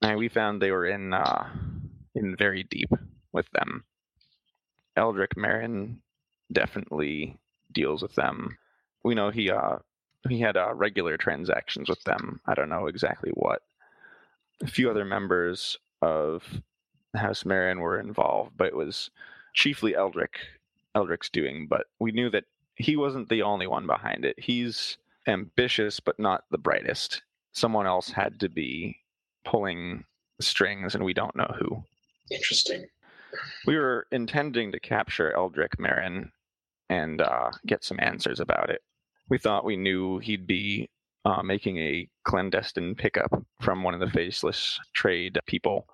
and 0.02 0.18
we 0.18 0.30
found 0.30 0.62
they 0.62 0.72
were 0.72 0.88
in 0.88 1.14
uh, 1.14 1.48
in 2.16 2.36
very 2.36 2.64
deep 2.64 2.90
with 3.32 3.50
them. 3.52 3.84
Eldrick 4.98 5.38
Marin 5.38 6.02
definitely 6.52 7.38
deals 7.74 8.02
with 8.02 8.16
them. 8.16 8.58
We 9.04 9.16
know 9.16 9.30
he 9.30 9.50
uh 9.50 9.78
he 10.30 10.40
had 10.40 10.56
uh, 10.56 10.74
regular 10.74 11.18
transactions 11.18 11.90
with 11.90 12.02
them. 12.04 12.40
I 12.46 12.54
don't 12.54 12.70
know 12.70 12.88
exactly 12.88 13.32
what. 13.34 13.62
A 14.62 14.68
few 14.68 14.90
other 14.90 15.04
members 15.04 15.78
of 16.02 16.44
House 17.14 17.46
Marin 17.46 17.80
were 17.80 18.00
involved, 18.00 18.52
but 18.56 18.68
it 18.68 18.76
was 18.76 19.10
chiefly 19.54 19.94
Eldrick 19.94 20.36
Eldrick's 20.96 21.30
doing. 21.30 21.68
But 21.68 21.88
we 22.00 22.12
knew 22.12 22.30
that 22.30 22.46
he 22.76 22.96
wasn't 22.96 23.30
the 23.30 23.42
only 23.42 23.68
one 23.68 23.86
behind 23.86 24.26
it. 24.26 24.40
He's 24.40 24.98
ambitious, 25.28 26.00
but 26.00 26.20
not 26.20 26.46
the 26.52 26.58
brightest. 26.58 27.22
Someone 27.52 27.86
else 27.86 28.10
had 28.10 28.40
to 28.40 28.50
be 28.50 28.98
pulling 29.46 30.06
strings, 30.40 30.96
and 30.96 31.04
we 31.04 31.14
don't 31.14 31.36
know 31.36 31.54
who. 31.60 31.84
Interesting. 32.32 32.86
We 33.66 33.78
were 33.78 34.08
intending 34.12 34.72
to 34.72 34.80
capture 34.80 35.36
Eldrick 35.36 35.80
Marin 35.80 36.32
and 36.94 37.22
uh, 37.22 37.50
get 37.66 37.84
some 37.84 37.98
answers 38.00 38.40
about 38.40 38.70
it. 38.70 38.82
We 39.30 39.40
thought 39.40 39.66
we 39.66 39.78
knew 39.78 40.20
he'd 40.20 40.46
be 40.46 40.90
uh, 41.26 41.42
making 41.42 41.78
a 41.78 42.08
clandestine 42.24 42.94
pickup 42.94 43.32
from 43.62 43.84
one 43.84 43.96
of 43.96 44.00
the 44.00 44.10
faceless 44.10 44.80
trade 44.94 45.40
people, 45.48 45.88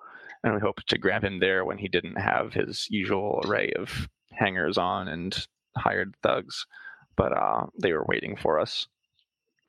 and 0.44 0.52
we 0.52 0.60
hoped 0.60 0.88
to 0.88 0.98
grab 0.98 1.24
him 1.24 1.40
there 1.40 1.64
when 1.64 1.78
he 1.78 1.88
didn't 1.88 2.16
have 2.16 2.52
his 2.52 2.86
usual 2.90 3.40
array 3.44 3.72
of 3.78 4.08
hangers 4.32 4.76
on 4.76 5.08
and 5.08 5.46
hired 5.76 6.14
thugs. 6.22 6.66
But 7.16 7.32
uh, 7.32 7.66
they 7.80 7.92
were 7.92 8.04
waiting 8.06 8.36
for 8.36 8.58
us, 8.58 8.86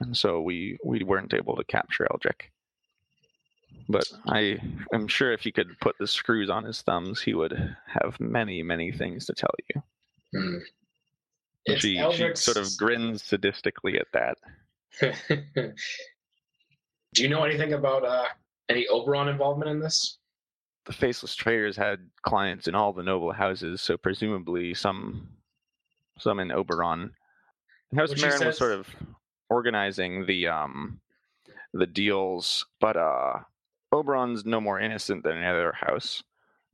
and 0.01 0.15
so 0.15 0.41
we 0.41 0.77
we 0.83 1.03
weren't 1.03 1.33
able 1.33 1.55
to 1.55 1.63
capture 1.63 2.07
Eldrick. 2.11 2.51
But 3.87 4.05
I 4.27 4.57
am 4.93 5.07
sure 5.07 5.31
if 5.31 5.45
you 5.45 5.53
could 5.53 5.79
put 5.79 5.95
the 5.97 6.07
screws 6.07 6.49
on 6.49 6.65
his 6.65 6.81
thumbs, 6.81 7.21
he 7.21 7.33
would 7.33 7.75
have 7.87 8.19
many, 8.19 8.63
many 8.63 8.91
things 8.91 9.25
to 9.25 9.33
tell 9.33 9.53
you. 9.69 9.81
Hmm. 10.33 10.57
And 11.67 11.75
It's 11.75 11.81
she, 11.83 11.97
she 12.13 12.35
sort 12.35 12.57
of 12.57 12.75
grins 12.77 13.21
sadistically 13.21 13.99
at 13.99 14.07
that. 14.13 14.37
Do 17.13 17.23
you 17.23 17.29
know 17.29 17.43
anything 17.43 17.73
about 17.73 18.03
uh, 18.05 18.25
any 18.69 18.87
Oberon 18.87 19.27
involvement 19.27 19.69
in 19.69 19.79
this? 19.79 20.17
The 20.85 20.93
faceless 20.93 21.35
traders 21.35 21.77
had 21.77 21.99
clients 22.23 22.67
in 22.67 22.73
all 22.73 22.93
the 22.93 23.03
noble 23.03 23.31
houses, 23.31 23.81
so 23.81 23.97
presumably 23.97 24.73
some 24.73 25.29
some 26.17 26.39
in 26.39 26.51
Oberon. 26.51 27.11
House 27.95 28.09
When 28.09 28.17
she 28.17 28.25
Marin 28.25 28.47
was 28.47 28.57
sort 28.57 28.71
of 28.71 28.87
organizing 29.49 30.25
the 30.25 30.47
um 30.47 30.99
the 31.73 31.85
deals, 31.85 32.65
but 32.79 32.97
uh 32.97 33.39
Oberon's 33.93 34.45
no 34.45 34.61
more 34.61 34.79
innocent 34.79 35.23
than 35.23 35.37
any 35.37 35.45
other 35.45 35.73
house. 35.73 36.23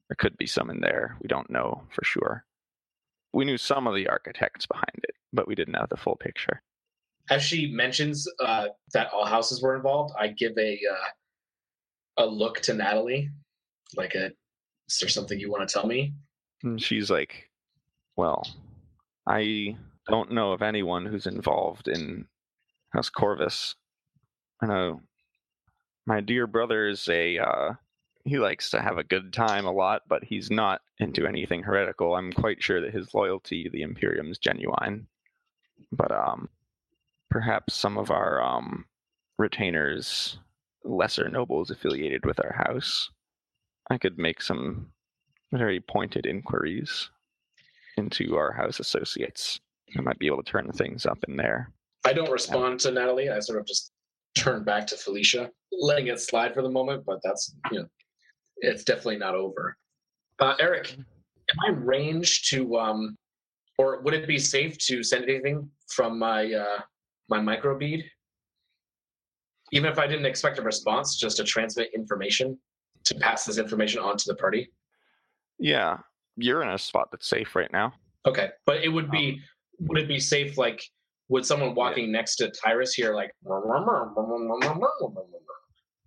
There 0.08 0.16
could 0.16 0.38
be 0.38 0.46
some 0.46 0.70
in 0.70 0.80
there. 0.80 1.18
We 1.22 1.28
don't 1.28 1.50
know 1.50 1.84
for 1.90 2.06
sure. 2.06 2.46
We 3.38 3.46
knew 3.46 3.60
some 3.60 3.86
of 3.86 3.94
the 3.94 4.08
architects 4.08 4.66
behind 4.66 5.00
it, 5.04 5.14
but 5.32 5.48
we 5.48 5.54
didn't 5.54 5.76
have 5.76 5.90
the 5.90 5.96
full 5.96 6.16
picture. 6.16 6.60
As 7.30 7.44
she 7.44 7.72
mentions 7.72 8.28
uh, 8.44 8.70
that 8.94 9.12
all 9.14 9.28
houses 9.28 9.62
were 9.62 9.76
involved, 9.76 10.16
I 10.20 10.30
give 10.30 10.58
a 10.58 10.80
uh, 10.92 12.24
a 12.24 12.26
look 12.26 12.62
to 12.62 12.74
Natalie, 12.74 13.30
like 13.96 14.16
a, 14.16 14.32
is 14.90 14.98
there 15.00 15.08
something 15.08 15.40
you 15.40 15.52
want 15.52 15.70
to 15.70 15.72
tell 15.72 15.86
me? 15.86 16.16
And 16.64 16.82
she's 16.82 17.12
like, 17.12 17.48
Well, 18.16 18.42
I 19.28 19.78
don't 20.10 20.32
know 20.32 20.52
of 20.52 20.64
anyone 20.64 21.06
who's 21.06 21.28
involved 21.28 21.88
in 21.88 22.26
House 22.90 23.12
Corvus. 23.12 23.76
I 24.64 24.66
know 24.66 25.02
my 26.08 26.22
dear 26.22 26.48
brother 26.48 26.88
is 26.88 27.08
a, 27.08 27.38
uh, 27.38 27.74
he 28.28 28.40
likes 28.40 28.70
to 28.72 28.82
have 28.82 28.98
a 28.98 29.04
good 29.04 29.32
time 29.32 29.66
a 29.66 29.72
lot, 29.72 30.04
but 30.08 30.24
he's 30.24 30.52
not 30.52 30.82
into 31.00 31.26
anything 31.26 31.64
heretical. 31.64 32.16
I'm 32.16 32.34
quite 32.34 32.62
sure 32.62 32.82
that 32.82 32.94
his 32.94 33.14
loyalty 33.14 33.64
to 33.64 33.70
the 33.70 33.84
Imperium 33.84 34.30
is 34.32 34.38
genuine. 34.38 35.08
But 35.92 36.12
um, 36.12 36.50
perhaps 37.30 37.76
some 37.76 37.98
of 37.98 38.12
our 38.12 38.42
um, 38.42 38.86
retainers, 39.38 40.40
lesser 40.84 41.30
nobles 41.30 41.72
affiliated 41.72 42.26
with 42.26 42.40
our 42.44 42.54
house, 42.54 43.10
I 43.90 43.98
could 43.98 44.18
make 44.18 44.42
some 44.42 44.92
very 45.54 45.80
pointed 45.80 46.26
inquiries 46.26 47.10
into 47.98 48.36
our 48.36 48.52
house 48.52 48.80
associates. 48.80 49.60
I 49.98 50.02
might 50.02 50.20
be 50.20 50.28
able 50.28 50.44
to 50.44 50.52
turn 50.52 50.72
things 50.72 51.06
up 51.06 51.20
in 51.28 51.38
there. 51.38 51.72
I 52.06 52.14
don't 52.14 52.32
respond 52.32 52.80
to 52.82 52.92
Natalie. 52.92 53.30
I 53.30 53.40
sort 53.40 53.60
of 53.60 53.66
just 53.66 53.92
turn 54.36 54.64
back 54.64 54.88
to 54.88 54.98
Felicia, 54.98 55.50
letting 55.72 56.08
it 56.08 56.20
slide 56.20 56.54
for 56.54 56.62
the 56.62 56.70
moment, 56.70 57.04
but 57.06 57.20
that's, 57.24 57.54
you 57.72 57.80
know, 57.80 57.88
it's 58.60 58.84
definitely 58.84 59.18
not 59.18 59.36
over. 59.36 59.78
Uh, 60.40 60.56
Eric, 60.60 60.96
am 60.98 61.58
I 61.66 61.72
range 61.72 62.50
to, 62.50 62.78
um, 62.78 63.18
or 63.78 64.02
would 64.02 64.14
it 64.14 64.28
be 64.28 64.38
safe 64.38 64.78
to 64.80 65.04
send 65.04 65.24
anything 65.26 65.70
from 65.88 66.20
my 66.20 66.52
uh, 66.54 66.80
my 67.30 67.40
microbead? 67.40 68.04
Even 69.72 69.92
if 69.92 70.00
I 70.00 70.08
didn't 70.08 70.26
expect 70.26 70.60
a 70.60 70.62
response, 70.62 71.18
just 71.18 71.38
to 71.38 71.44
transmit 71.44 71.90
information 71.94 72.58
to 73.04 73.16
pass 73.16 73.46
this 73.46 73.58
information 73.58 74.02
on 74.02 74.18
to 74.18 74.24
the 74.28 74.36
party. 74.36 74.72
Yeah, 75.60 75.98
you're 76.36 76.62
in 76.62 76.70
a 76.70 76.78
spot 76.78 77.10
that's 77.12 77.28
safe 77.28 77.56
right 77.56 77.72
now. 77.72 77.94
Okay, 78.26 78.50
but 78.66 78.84
it 78.84 78.90
would 78.90 79.10
be 79.12 79.42
would 79.80 79.98
it 79.98 80.08
be 80.08 80.20
safe? 80.20 80.58
Like, 80.58 80.84
would 81.30 81.46
someone 81.46 81.76
walking 81.76 82.12
next 82.12 82.38
to 82.38 82.52
Tyrus 82.52 82.94
here 82.94 83.14
like? 83.16 83.32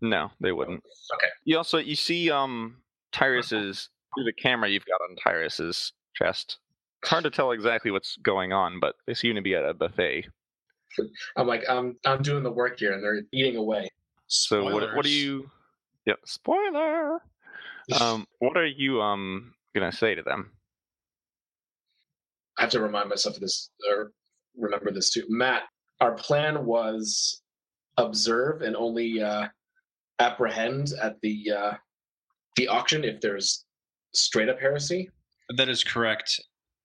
No, 0.01 0.31
they 0.41 0.53
wouldn't. 0.53 0.83
Okay. 1.15 1.29
You 1.45 1.57
also 1.59 1.79
you 1.79 1.97
see 1.97 2.31
um 2.31 2.77
Tyrus's 3.13 3.89
through 4.15 4.25
the 4.25 4.33
camera 4.33 4.69
you've 4.69 4.87
got 4.87 5.01
on 5.09 5.17
Tyrus's 5.17 5.93
chest. 6.15 6.59
It's 7.03 7.11
hard 7.11 7.25
to 7.25 7.31
tell 7.31 7.53
exactly 7.53 7.91
what's 7.91 8.17
going 8.19 8.53
on, 8.53 8.81
but 8.81 8.95
they 9.07 9.15
seem 9.15 9.35
to 9.35 9.43
be 9.43 9.55
at 9.55 9.65
a 9.65 9.75
buffet. 9.75 10.27
I'm 11.37 11.47
like, 11.47 11.65
I'm 11.69 11.97
I'm 12.05 12.23
doing 12.23 12.43
the 12.43 12.51
work 12.51 12.79
here, 12.79 12.93
and 12.93 13.03
they're 13.03 13.23
eating 13.33 13.57
away. 13.57 13.91
So 14.27 14.65
what 14.65 14.95
what 14.95 15.05
are 15.05 15.09
you? 15.09 15.51
Yep, 16.07 16.19
spoiler. 16.25 17.21
Um, 18.01 18.27
what 18.39 18.57
are 18.57 18.67
you 18.67 19.01
um 19.01 19.55
gonna 19.75 19.93
say 19.93 20.15
to 20.15 20.23
them? 20.23 20.53
I 22.59 22.63
have 22.63 22.71
to 22.71 22.81
remind 22.81 23.09
myself 23.09 23.37
of 23.37 23.41
this 23.41 23.71
or 23.91 24.13
remember 24.57 24.91
this 24.91 25.11
too. 25.11 25.25
Matt, 25.29 25.63
our 26.01 26.13
plan 26.13 26.67
was 26.67 27.43
observe 27.97 28.63
and 28.63 28.77
only 28.77 29.23
uh, 29.23 29.49
apprehend 30.21 30.93
at 31.03 31.17
the 31.23 31.51
uh, 31.51 31.73
the 32.57 32.69
auction 32.69 33.05
if 33.05 33.21
there's 33.21 33.65
straight 34.15 34.49
up 34.49 34.61
heresy. 34.61 35.11
That 35.57 35.69
is 35.69 35.83
correct. 35.83 36.41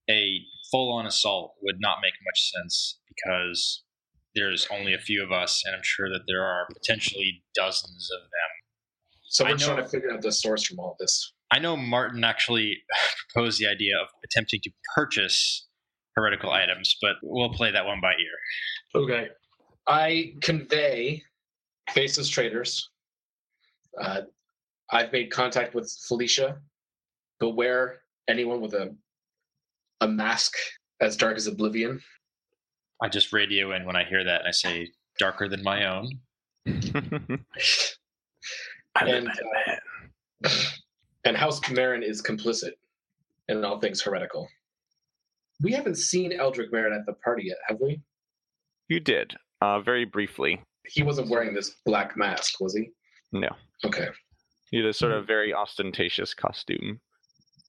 A 0.09 0.39
full 0.71 0.91
on 0.91 1.05
assault 1.05 1.53
would 1.61 1.77
not 1.79 1.97
make 2.01 2.13
much 2.25 2.51
sense 2.51 2.99
because 3.07 3.83
there's 4.35 4.67
only 4.71 4.93
a 4.93 4.99
few 4.99 5.23
of 5.23 5.31
us, 5.31 5.63
and 5.65 5.75
I'm 5.75 5.83
sure 5.83 6.09
that 6.09 6.23
there 6.27 6.43
are 6.43 6.67
potentially 6.73 7.43
dozens 7.53 8.09
of 8.11 8.21
them. 8.21 8.29
So 9.27 9.45
we're 9.45 9.57
trying 9.57 9.77
know- 9.77 9.83
to 9.83 9.87
figure 9.89 10.11
out 10.11 10.21
the 10.21 10.31
source 10.31 10.63
from 10.63 10.79
all 10.79 10.95
this. 10.99 11.33
I 11.51 11.59
know 11.59 11.77
Martin 11.77 12.23
actually 12.23 12.77
proposed 13.29 13.59
the 13.59 13.67
idea 13.67 13.93
of 14.01 14.07
attempting 14.23 14.61
to 14.63 14.71
purchase 14.95 15.67
heretical 16.15 16.51
items, 16.51 16.97
but 17.01 17.15
we'll 17.21 17.53
play 17.53 17.71
that 17.71 17.85
one 17.85 18.01
by 18.01 18.13
ear. 18.13 19.01
Okay. 19.01 19.27
I 19.87 20.33
convey 20.41 21.21
faceless 21.91 22.29
traders. 22.29 22.89
Uh, 23.99 24.21
I've 24.91 25.11
made 25.11 25.31
contact 25.31 25.73
with 25.73 25.91
Felicia. 26.07 26.57
Beware 27.39 28.01
anyone 28.27 28.61
with 28.61 28.73
a 28.73 28.95
a 30.01 30.07
mask 30.07 30.53
as 31.01 31.17
dark 31.17 31.37
as 31.37 31.47
oblivion. 31.47 31.99
I 33.01 33.09
just 33.09 33.33
radio 33.33 33.73
in 33.73 33.85
when 33.85 33.95
I 33.95 34.03
hear 34.03 34.23
that 34.23 34.41
and 34.41 34.47
I 34.47 34.51
say, 34.51 34.91
darker 35.19 35.49
than 35.49 35.63
my 35.63 35.85
own. 35.85 36.09
I'm 36.67 37.45
a 39.07 39.11
And, 39.11 39.29
uh. 39.29 40.49
And 41.25 41.35
House 41.35 41.59
Marin 41.71 42.03
is 42.03 42.21
complicit 42.21 42.73
in 43.47 43.65
all 43.65 43.79
things 43.79 43.99
heretical. 43.99 44.47
We 45.59 45.71
haven't 45.71 45.95
seen 45.95 46.31
Eldrick 46.31 46.71
Marin 46.71 46.93
at 46.93 47.07
the 47.07 47.13
party 47.13 47.45
yet, 47.47 47.57
have 47.67 47.79
we? 47.81 47.99
You 48.89 48.99
did, 48.99 49.33
uh, 49.59 49.79
very 49.79 50.05
briefly. 50.05 50.61
He 50.85 51.01
wasn't 51.01 51.29
wearing 51.29 51.55
this 51.55 51.77
black 51.83 52.15
mask, 52.15 52.61
was 52.61 52.75
he? 52.75 52.91
No, 53.31 53.49
Okay. 53.83 54.07
you 54.71 54.83
had 54.83 54.89
a 54.89 54.93
sort 54.93 55.11
of 55.11 55.27
very 55.27 55.53
ostentatious 55.53 56.33
costume. 56.33 56.99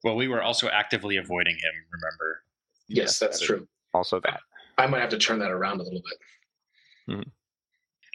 Well, 0.04 0.16
we 0.16 0.28
were 0.28 0.42
also 0.42 0.68
actively 0.68 1.16
avoiding 1.16 1.54
him, 1.54 1.72
remember? 1.92 2.42
Yes, 2.88 3.18
that's 3.18 3.38
that 3.38 3.42
is 3.42 3.46
true. 3.48 3.68
Also, 3.92 4.20
that. 4.20 4.40
I 4.78 4.86
might 4.86 5.00
have 5.00 5.10
to 5.10 5.18
turn 5.18 5.38
that 5.40 5.50
around 5.50 5.80
a 5.80 5.82
little 5.82 6.02
bit. 7.08 7.24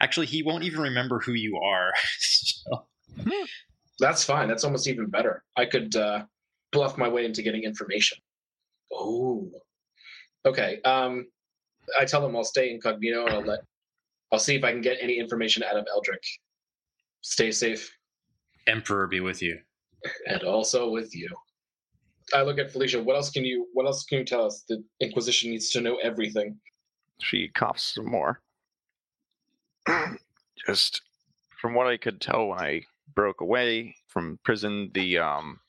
Actually, 0.02 0.28
he 0.28 0.44
won't 0.44 0.64
even 0.64 0.82
remember 0.82 1.20
who 1.20 1.34
you 1.34 1.58
are. 1.58 1.92
so, 2.20 2.88
That's 4.00 4.24
fine. 4.24 4.48
That's 4.48 4.64
almost 4.64 4.88
even 4.88 5.08
better. 5.08 5.44
I 5.58 5.66
could 5.66 5.96
uh, 5.96 6.26
bluff 6.72 6.98
my 6.98 7.08
way 7.08 7.26
into 7.26 7.42
getting 7.42 7.64
information. 7.64 8.18
Oh. 8.92 9.50
Okay. 10.46 10.82
Um, 10.84 11.28
I 12.00 12.06
tell 12.06 12.26
him 12.26 12.36
I'll 12.36 12.44
stay 12.44 12.72
incognito 12.72 13.26
and 13.26 13.36
I'll 13.36 13.42
let. 13.42 13.60
I'll 14.32 14.40
see 14.40 14.56
if 14.56 14.64
I 14.64 14.72
can 14.72 14.82
get 14.82 14.98
any 15.02 15.20
information 15.20 15.62
out 15.62 15.76
of 15.76 15.86
Eldrick. 15.94 16.24
Stay 17.22 17.52
safe, 17.52 17.92
Emperor 18.68 19.08
be 19.08 19.20
with 19.20 19.42
you. 19.42 19.60
and 20.28 20.44
also 20.44 20.90
with 20.90 21.16
you. 21.16 21.28
I 22.34 22.42
look 22.44 22.58
at 22.60 22.72
Felicia. 22.72 23.02
What 23.02 23.16
else 23.16 23.30
can 23.30 23.44
you? 23.46 23.68
What 23.74 23.86
else 23.86 24.04
can 24.06 24.20
you 24.20 24.26
tell 24.26 24.46
us? 24.46 24.64
The 24.68 24.84
Inquisition 25.00 25.50
needs 25.52 25.70
to 25.72 25.82
know 25.82 25.98
everything. 25.98 26.58
She 27.20 27.50
coughs 27.50 27.94
some 27.96 28.06
more. 28.10 28.42
Just 30.66 31.02
from 31.60 31.74
what 31.74 31.88
I 31.88 31.98
could 31.98 32.22
tell 32.22 32.48
when 32.48 32.60
I 32.60 32.84
broke 33.14 33.42
away 33.42 33.96
from 34.08 34.40
prison, 34.44 34.92
the 34.94 35.18
um, 35.18 35.60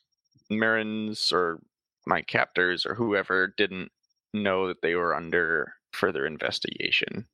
Marins 0.50 1.32
or 1.32 1.60
my 2.06 2.22
captors 2.22 2.86
or 2.86 2.94
whoever 2.94 3.52
didn't 3.56 3.90
know 4.32 4.68
that 4.68 4.82
they 4.82 4.94
were 4.94 5.14
under 5.14 5.74
further 5.92 6.26
investigation. 6.26 7.26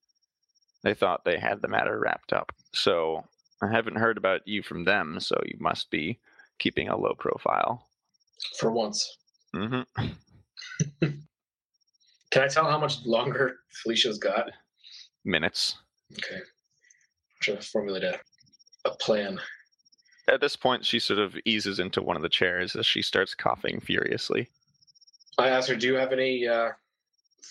They 0.83 0.95
thought 0.95 1.25
they 1.25 1.38
had 1.38 1.61
the 1.62 1.69
matter 1.69 1.99
wrapped 1.99 2.33
up. 2.33 2.53
So 2.73 3.25
I 3.61 3.68
haven't 3.68 3.97
heard 3.97 4.16
about 4.16 4.47
you 4.47 4.62
from 4.62 4.85
them, 4.85 5.18
so 5.21 5.40
you 5.44 5.57
must 5.59 5.90
be 5.90 6.18
keeping 6.59 6.88
a 6.88 6.97
low 6.97 7.14
profile. 7.18 7.87
For 8.59 8.71
once, 8.71 9.18
hmm 9.55 9.81
can 11.01 12.42
I 12.42 12.49
tell 12.49 12.71
how 12.71 12.79
much 12.79 13.05
longer 13.05 13.57
Felicia's 13.83 14.18
got? 14.18 14.51
Minutes. 15.25 15.77
Okay. 16.12 16.40
Trying 17.42 17.59
to 17.59 17.62
formulate 17.62 18.05
a, 18.05 18.18
a 18.85 18.90
plan. 18.97 19.40
At 20.29 20.40
this 20.40 20.57
point, 20.57 20.85
she 20.85 20.99
sort 20.99 21.18
of 21.18 21.37
eases 21.44 21.79
into 21.81 22.03
one 22.03 22.16
of 22.16 22.23
the 22.23 22.29
chairs 22.29 22.77
as 22.77 22.87
she 22.87 23.03
starts 23.03 23.35
coughing 23.35 23.81
furiously. 23.81 24.49
I 25.38 25.49
asked 25.49 25.68
her, 25.68 25.77
"Do 25.77 25.87
you 25.87 25.94
have 25.94 26.12
any, 26.12 26.47
uh, 26.47 26.71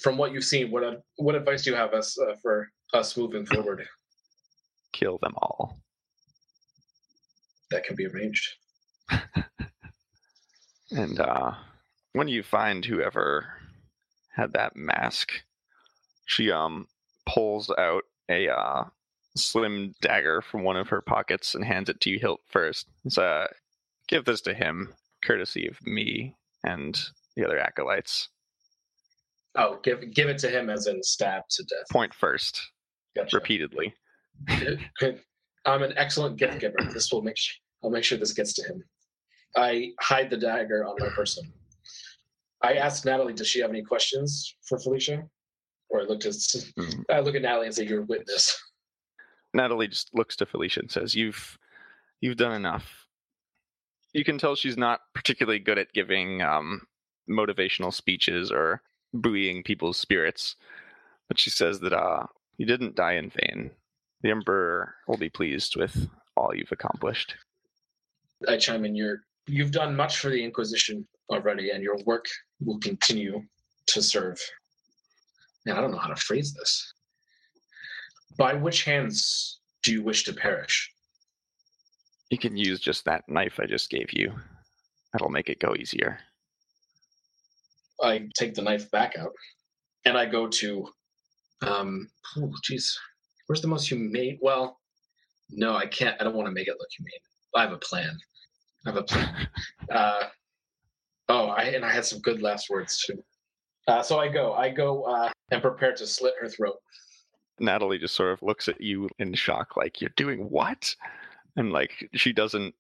from 0.02 0.18
what 0.18 0.32
you've 0.32 0.44
seen, 0.44 0.72
what 0.72 1.02
what 1.16 1.36
advice 1.36 1.64
do 1.64 1.72
you 1.72 1.76
have 1.76 1.94
us 1.94 2.18
uh, 2.20 2.36
for 2.42 2.70
us 2.94 3.18
moving 3.18 3.46
forward? 3.46 3.88
Kill 4.94 5.18
them 5.22 5.34
all. 5.38 5.80
That 7.72 7.84
can 7.84 7.96
be 7.96 8.06
arranged." 8.08 8.50
And 10.92 11.20
uh, 11.20 11.52
when 12.14 12.28
you 12.28 12.44
find 12.44 12.86
whoever 12.86 13.46
had 14.36 14.54
that 14.54 14.76
mask, 14.76 15.32
she 16.26 16.52
um 16.52 16.88
pulls 17.26 17.70
out 17.78 18.04
a 18.30 18.48
uh, 18.50 18.86
slim 19.36 19.94
dagger 20.02 20.42
from 20.42 20.64
one 20.64 20.78
of 20.78 20.88
her 20.90 21.02
pockets 21.02 21.56
and 21.56 21.64
hands 21.64 21.90
it 21.90 22.00
to 22.02 22.10
you 22.10 22.20
hilt 22.20 22.42
first. 22.48 22.88
It's 23.04 23.18
uh, 23.18 23.48
give 24.08 24.26
this 24.26 24.42
to 24.42 24.54
him, 24.54 24.94
courtesy 25.24 25.68
of 25.68 25.86
me 25.86 26.36
and 26.64 26.98
the 27.36 27.46
other 27.46 27.60
acolytes. 27.60 28.30
Oh, 29.56 29.80
give 29.84 30.14
give 30.14 30.30
it 30.30 30.38
to 30.40 30.50
him 30.50 30.70
as 30.70 30.88
in 30.88 31.04
stab 31.04 31.44
to 31.50 31.64
death. 31.64 31.90
Point 31.92 32.14
first, 32.14 32.62
Gotcha. 33.16 33.36
repeatedly. 33.36 33.94
I'm 35.68 35.84
an 35.84 35.94
excellent 35.98 36.38
gift 36.38 36.60
giver. 36.60 36.78
This 36.94 37.12
will 37.12 37.22
make 37.22 37.38
sure 37.38 37.56
I'll 37.84 37.90
make 37.92 38.04
sure 38.04 38.18
this 38.18 38.34
gets 38.34 38.54
to 38.54 38.64
him. 38.64 38.84
I 39.56 39.92
hide 40.00 40.30
the 40.30 40.38
dagger 40.38 40.86
on 40.86 40.96
my 41.00 41.10
person. 41.10 41.52
I 42.64 42.74
asked 42.74 43.06
Natalie, 43.06 43.34
does 43.34 43.48
she 43.48 43.60
have 43.60 43.70
any 43.70 43.84
questions 43.84 44.56
for 44.68 44.80
Felicia? 44.80 45.24
Or 45.90 46.02
I 46.02 46.04
looked 46.06 46.26
at 46.26 46.34
Mm. 46.34 47.04
I 47.10 47.20
look 47.20 47.36
at 47.36 47.42
Natalie 47.42 47.68
and 47.68 47.76
say, 47.76 47.86
"You're 47.86 48.02
a 48.02 48.06
witness." 48.06 48.60
Natalie 49.54 49.88
just 49.88 50.14
looks 50.14 50.36
to 50.38 50.46
Felicia 50.46 50.82
and 50.82 50.92
says, 50.92 51.16
"You've 51.16 51.58
you've 52.20 52.38
done 52.38 52.54
enough." 52.54 53.08
You 54.14 54.24
can 54.24 54.38
tell 54.38 54.56
she's 54.56 54.78
not 54.78 55.02
particularly 55.14 55.60
good 55.60 55.78
at 55.78 55.94
giving 55.94 56.42
um, 56.42 56.82
motivational 57.30 57.94
speeches 57.94 58.52
or 58.52 58.82
buoying 59.14 59.64
people's 59.64 59.98
spirits, 59.98 60.56
but 61.28 61.40
she 61.40 61.50
says 61.50 61.80
that 61.82 61.94
uh, 61.94 62.26
you 62.58 62.66
didn't 62.66 62.96
die 62.96 63.14
in 63.14 63.30
vain. 63.30 63.72
The 64.22 64.32
Emperor 64.32 64.96
will 65.08 65.18
be 65.18 65.30
pleased 65.30 65.76
with 65.76 66.10
all 66.36 66.56
you've 66.56 66.72
accomplished. 66.72 67.36
I 68.48 68.58
chime 68.58 68.86
in. 68.86 68.96
You're 68.96 69.22
you've 69.48 69.72
done 69.72 69.96
much 69.96 70.20
for 70.20 70.30
the 70.30 70.44
Inquisition 70.44 71.08
already, 71.30 71.72
and 71.72 71.84
your 71.84 71.98
work 72.06 72.26
will 72.60 72.80
continue 72.80 73.44
to 73.88 74.02
serve. 74.02 74.40
Now, 75.66 75.78
I 75.78 75.82
don't 75.82 75.92
know 75.92 75.98
how 75.98 76.10
to 76.10 76.16
phrase 76.16 76.54
this. 76.54 76.94
By 78.38 78.54
which 78.54 78.84
hands 78.84 79.60
do 79.84 79.92
you 79.92 80.04
wish 80.04 80.24
to 80.26 80.34
perish? 80.34 80.92
You 82.30 82.38
can 82.38 82.58
use 82.58 82.80
just 82.80 83.06
that 83.06 83.28
knife 83.28 83.60
I 83.60 83.66
just 83.66 83.90
gave 83.90 84.12
you. 84.12 84.34
That'll 85.14 85.30
make 85.30 85.50
it 85.50 85.60
go 85.60 85.76
easier. 85.76 86.20
I 88.02 88.28
take 88.36 88.54
the 88.54 88.62
knife 88.62 88.92
back 88.92 89.18
out, 89.18 89.34
and 90.06 90.18
I 90.18 90.26
go 90.26 90.48
to, 90.48 90.88
um, 91.62 92.10
oh, 92.38 92.54
jeez, 92.70 92.96
where's 93.48 93.62
the 93.62 93.68
most 93.68 93.88
humane? 93.88 94.38
Well, 94.42 94.80
no, 95.50 95.76
I 95.76 95.86
can't. 95.88 96.20
I 96.20 96.24
don't 96.24 96.36
want 96.36 96.48
to 96.48 96.54
make 96.54 96.68
it 96.68 96.76
look 96.78 96.90
humane. 96.96 97.20
I 97.56 97.62
have 97.64 97.74
a 97.74 97.78
plan. 97.78 98.18
I 98.86 98.90
have 98.90 98.98
a 98.98 99.04
plan. 99.04 99.48
uh, 99.92 100.24
oh, 101.30 101.48
I 101.48 101.64
and 101.64 101.84
I 101.84 101.92
had 101.92 102.06
some 102.06 102.20
good 102.20 102.42
last 102.42 102.70
words 102.70 103.04
too. 103.04 103.24
Uh, 103.88 104.04
so 104.04 104.20
I 104.20 104.28
go. 104.28 104.54
I 104.54 104.70
go 104.70 105.04
uh, 105.04 105.30
and 105.52 105.62
prepare 105.62 105.94
to 105.96 106.06
slit 106.06 106.34
her 106.40 106.50
throat. 106.50 106.76
Natalie 107.60 107.98
just 107.98 108.16
sort 108.16 108.32
of 108.32 108.42
looks 108.44 108.68
at 108.68 108.82
you 108.82 109.10
in 109.20 109.34
shock, 109.34 109.78
like, 109.78 110.02
You're 110.02 110.12
doing 110.16 110.50
what? 110.50 110.96
And 111.56 111.72
like, 111.72 112.08
she 112.14 112.34
doesn't 112.34 112.76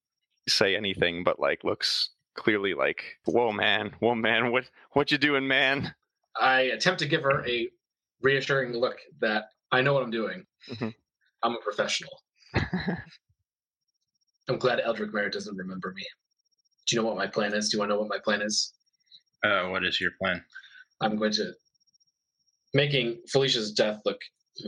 say 0.48 0.76
anything, 0.76 1.24
but 1.24 1.40
like, 1.40 1.64
looks 1.64 2.10
clearly 2.36 2.74
like, 2.74 3.04
Whoa, 3.26 3.52
man, 3.52 3.92
whoa, 4.00 4.16
man, 4.16 4.52
what, 4.52 4.70
what 4.92 5.12
you 5.12 5.18
doing, 5.18 5.48
man? 5.48 5.94
I 6.40 6.62
attempt 6.62 7.00
to 7.00 7.08
give 7.08 7.24
her 7.24 7.46
a 7.48 7.70
reassuring 8.22 8.74
look 8.74 8.98
that 9.20 9.46
I 9.72 9.82
know 9.82 9.94
what 9.94 10.04
I'm 10.04 10.12
doing. 10.12 10.46
Mhm. 10.70 10.94
I'm 11.44 11.56
a 11.56 11.60
professional. 11.62 12.22
I'm 14.50 14.58
glad 14.58 14.80
Eldrick 14.80 15.14
Merritt 15.14 15.34
doesn't 15.34 15.56
remember 15.58 15.94
me. 15.94 16.06
Do 16.88 16.96
you 16.96 17.02
know 17.02 17.08
what 17.08 17.18
my 17.18 17.28
plan 17.28 17.54
is? 17.54 17.70
Do 17.70 17.76
you 17.76 17.80
want 17.80 17.90
to 17.92 17.96
know 17.96 18.00
what 18.02 18.10
my 18.10 18.20
plan 18.24 18.42
is? 18.42 18.74
Uh, 19.44 19.68
what 19.70 19.86
is 19.86 20.00
your 20.00 20.12
plan? 20.22 20.44
I'm 21.02 21.18
going 21.18 21.34
to 21.34 21.54
making 22.74 23.22
Felicia's 23.30 23.72
death 23.74 24.00
look 24.06 24.20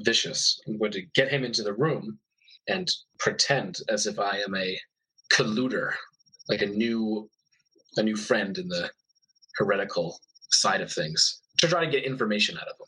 vicious. 0.04 0.60
I'm 0.68 0.78
going 0.78 0.92
to 0.92 1.02
get 1.16 1.30
him 1.32 1.44
into 1.44 1.64
the 1.64 1.74
room 1.74 2.20
and 2.68 2.90
pretend 3.20 3.80
as 3.90 4.06
if 4.06 4.20
I 4.20 4.38
am 4.40 4.54
a 4.56 4.78
colluder, 5.34 5.94
like 6.50 6.62
a 6.62 6.68
new 6.68 7.30
a 7.98 8.04
new 8.04 8.16
friend 8.16 8.58
in 8.58 8.68
the 8.68 8.92
heretical 9.58 10.20
side 10.52 10.82
of 10.82 10.92
things, 10.92 11.42
to 11.58 11.68
try 11.68 11.84
to 11.84 11.90
get 11.92 12.04
information 12.04 12.56
out 12.58 12.68
of 12.68 12.76
him. 12.80 12.88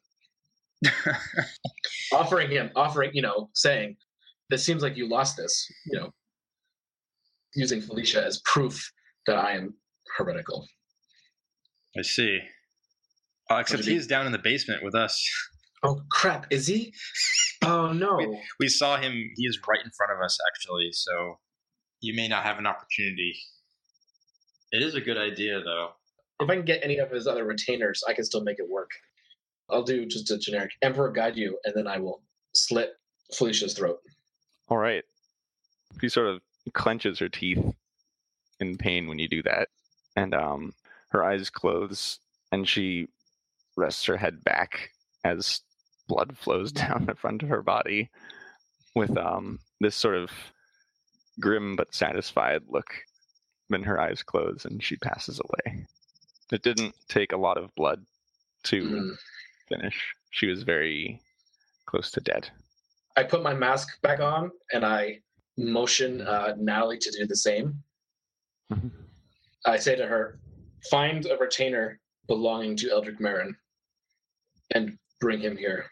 offering 2.14 2.50
him, 2.50 2.72
offering, 2.76 3.12
you 3.14 3.22
know, 3.22 3.50
saying, 3.54 3.96
"It 4.50 4.60
seems 4.60 4.82
like 4.82 4.98
you 4.98 5.08
lost 5.08 5.38
this," 5.38 5.68
you 5.86 6.00
know, 6.00 6.14
using 7.56 7.82
Felicia 7.82 8.26
as 8.26 8.42
proof 8.46 8.92
that 9.28 9.38
I 9.38 9.52
am 9.52 9.76
heretical. 10.18 10.68
I 11.98 12.02
see. 12.02 12.40
Oh, 13.50 13.58
except 13.58 13.84
he's 13.84 14.08
down 14.08 14.26
in 14.26 14.32
the 14.32 14.40
basement 14.40 14.84
with 14.84 14.96
us. 14.96 15.22
Oh 15.84 16.02
crap! 16.12 16.48
Is 16.52 16.68
he? 16.68 16.94
Oh 17.64 17.92
no! 17.94 18.38
We 18.60 18.68
saw 18.68 18.98
him. 18.98 19.12
He 19.36 19.46
is 19.46 19.60
right 19.68 19.84
in 19.84 19.92
front 19.98 20.12
of 20.14 20.24
us, 20.24 20.38
actually. 20.50 20.90
So 20.92 21.40
you 22.02 22.16
may 22.16 22.28
not 22.28 22.44
have 22.44 22.58
an 22.60 22.68
opportunity. 22.68 23.34
It 24.72 24.82
is 24.82 24.96
a 24.96 25.02
good 25.02 25.18
idea, 25.18 25.62
though. 25.62 25.90
If 26.40 26.50
I 26.50 26.56
can 26.56 26.66
get 26.66 26.84
any 26.84 26.98
of 26.98 27.12
his 27.12 27.28
other 27.28 27.46
retainers, 27.46 28.04
I 28.08 28.14
can 28.14 28.24
still 28.24 28.42
make 28.42 28.58
it 28.58 28.70
work. 28.70 28.90
I'll 29.72 29.84
do 29.84 30.06
just 30.06 30.32
a 30.32 30.38
generic 30.38 30.72
Emperor 30.82 31.12
guide 31.12 31.38
you, 31.38 31.58
and 31.64 31.74
then 31.76 31.88
I 31.88 31.98
will 31.98 32.22
slit 32.54 32.92
Felicia's 33.34 33.74
throat. 33.74 34.00
All 34.68 34.78
right. 34.78 35.04
She 36.00 36.10
sort 36.10 36.28
of 36.28 36.42
clenches 36.74 37.20
her 37.20 37.30
teeth 37.30 37.64
in 38.60 38.78
pain 38.78 39.08
when 39.08 39.20
you 39.20 39.28
do 39.28 39.42
that, 39.44 39.70
and 40.16 40.34
um, 40.34 40.74
her 41.10 41.24
eyes 41.24 41.50
close, 41.50 42.20
and 42.52 42.68
she 42.68 43.08
rests 43.76 44.06
her 44.06 44.18
head 44.18 44.44
back 44.44 44.92
as 45.24 45.62
blood 46.08 46.38
flows 46.38 46.72
down 46.72 47.06
the 47.06 47.16
front 47.16 47.44
of 47.44 47.50
her 47.50 47.62
body, 47.62 48.10
with 48.96 49.18
um 49.18 49.60
this 49.80 49.96
sort 49.96 50.16
of 50.16 50.30
grim 51.40 51.76
but 51.76 51.94
satisfied 51.96 52.62
look. 52.68 52.94
Then 53.70 53.84
her 53.84 54.00
eyes 54.00 54.22
close, 54.22 54.66
and 54.66 54.84
she 54.84 54.98
passes 54.98 55.40
away. 55.40 55.86
It 56.52 56.62
didn't 56.62 56.94
take 57.08 57.32
a 57.32 57.38
lot 57.38 57.58
of 57.58 57.74
blood 57.76 58.06
to 58.64 58.84
Mm. 58.84 59.18
Finish. 59.72 60.14
She 60.32 60.48
was 60.48 60.64
very 60.64 61.22
close 61.86 62.12
to 62.12 62.22
dead. 62.22 62.50
I 63.18 63.24
put 63.24 63.44
my 63.44 63.54
mask 63.54 64.02
back 64.02 64.20
on, 64.20 64.52
and 64.74 64.86
I 64.86 65.20
motion 65.58 66.22
uh, 66.22 66.56
Natalie 66.58 66.98
to 67.00 67.12
do 67.12 67.26
the 67.26 67.36
same. 67.36 67.84
Mhm. 68.72 68.92
I 69.66 69.78
say 69.78 69.96
to 69.96 70.08
her, 70.08 70.40
"Find 70.90 71.26
a 71.26 71.38
retainer 71.38 72.00
belonging 72.28 72.76
to 72.78 72.90
Eldrick 72.90 73.20
Marin, 73.20 73.56
and 74.74 74.98
bring 75.20 75.40
him 75.40 75.58
here." 75.58 75.90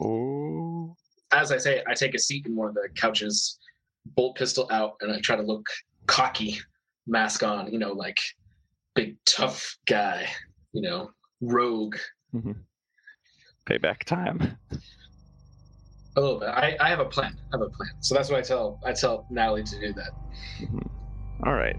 Oh. 0.00 0.94
as 1.32 1.50
I 1.50 1.58
say, 1.58 1.82
I 1.88 1.94
take 1.94 2.14
a 2.14 2.18
seat 2.18 2.46
in 2.46 2.54
one 2.54 2.68
of 2.68 2.74
the 2.74 2.88
couches, 2.94 3.58
bolt 4.04 4.36
pistol 4.36 4.68
out, 4.70 4.94
and 5.00 5.12
I 5.12 5.20
try 5.20 5.36
to 5.36 5.42
look 5.42 5.66
cocky, 6.06 6.60
mask 7.06 7.42
on, 7.42 7.72
you 7.72 7.78
know, 7.78 7.92
like 7.92 8.18
big 8.94 9.16
tough 9.26 9.76
guy, 9.86 10.28
you 10.72 10.82
know, 10.82 11.10
rogue. 11.40 11.96
Payback 13.66 14.04
time. 14.04 14.56
A 16.16 16.20
little 16.20 16.38
bit. 16.38 16.48
I, 16.48 16.76
I 16.80 16.88
have 16.88 17.00
a 17.00 17.04
plan. 17.04 17.36
I 17.52 17.58
have 17.58 17.62
a 17.62 17.68
plan. 17.68 17.90
So 18.00 18.14
that's 18.14 18.30
what 18.30 18.38
I 18.38 18.42
tell 18.42 18.80
I 18.84 18.92
tell 18.92 19.26
Natalie 19.28 19.64
to 19.64 19.80
do 19.80 19.92
that. 19.92 20.10
All 21.44 21.54
right. 21.54 21.76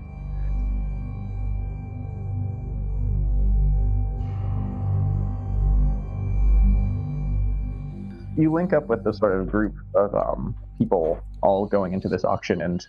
you 8.38 8.54
link 8.54 8.72
up 8.72 8.88
with 8.88 9.04
this 9.04 9.18
sort 9.18 9.38
of 9.38 9.50
group 9.50 9.76
of 9.96 10.14
um, 10.14 10.56
people 10.78 11.20
all 11.42 11.66
going 11.66 11.94
into 11.94 12.08
this 12.08 12.24
auction, 12.24 12.62
and 12.62 12.86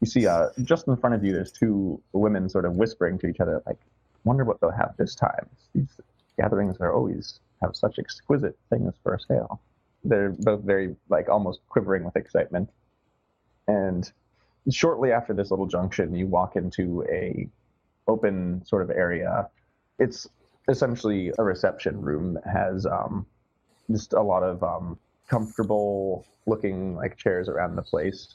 you 0.00 0.06
see 0.06 0.26
uh, 0.26 0.48
just 0.62 0.86
in 0.86 0.96
front 0.96 1.14
of 1.14 1.24
you, 1.24 1.32
there's 1.32 1.50
two 1.50 2.00
women 2.12 2.48
sort 2.48 2.64
of 2.64 2.74
whispering 2.74 3.18
to 3.18 3.26
each 3.26 3.40
other, 3.40 3.62
like, 3.66 3.78
"Wonder 4.24 4.44
what 4.44 4.60
they'll 4.60 4.70
have 4.70 4.94
this 4.98 5.14
time." 5.14 5.48
These 5.74 5.88
gatherings 6.38 6.76
are 6.80 6.92
always 6.92 7.40
have 7.62 7.76
such 7.76 7.98
exquisite 7.98 8.58
things 8.70 8.94
for 9.02 9.18
sale. 9.18 9.60
They're 10.04 10.30
both 10.38 10.62
very 10.62 10.96
like 11.08 11.28
almost 11.28 11.60
quivering 11.68 12.04
with 12.04 12.16
excitement, 12.16 12.70
and 13.68 14.10
shortly 14.70 15.12
after 15.12 15.34
this 15.34 15.50
little 15.50 15.66
junction, 15.66 16.14
you 16.14 16.26
walk 16.26 16.56
into 16.56 17.04
a 17.10 17.48
open 18.08 18.64
sort 18.64 18.82
of 18.82 18.90
area. 18.90 19.48
It's 19.98 20.26
essentially 20.68 21.32
a 21.38 21.42
reception 21.42 22.00
room 22.00 22.34
that 22.34 22.46
has 22.46 22.86
um, 22.86 23.26
just 23.90 24.12
a 24.12 24.22
lot 24.22 24.42
of 24.42 24.62
um, 24.62 24.98
comfortable 25.28 26.26
looking 26.46 26.96
like 26.96 27.16
chairs 27.16 27.48
around 27.48 27.76
the 27.76 27.82
place. 27.82 28.34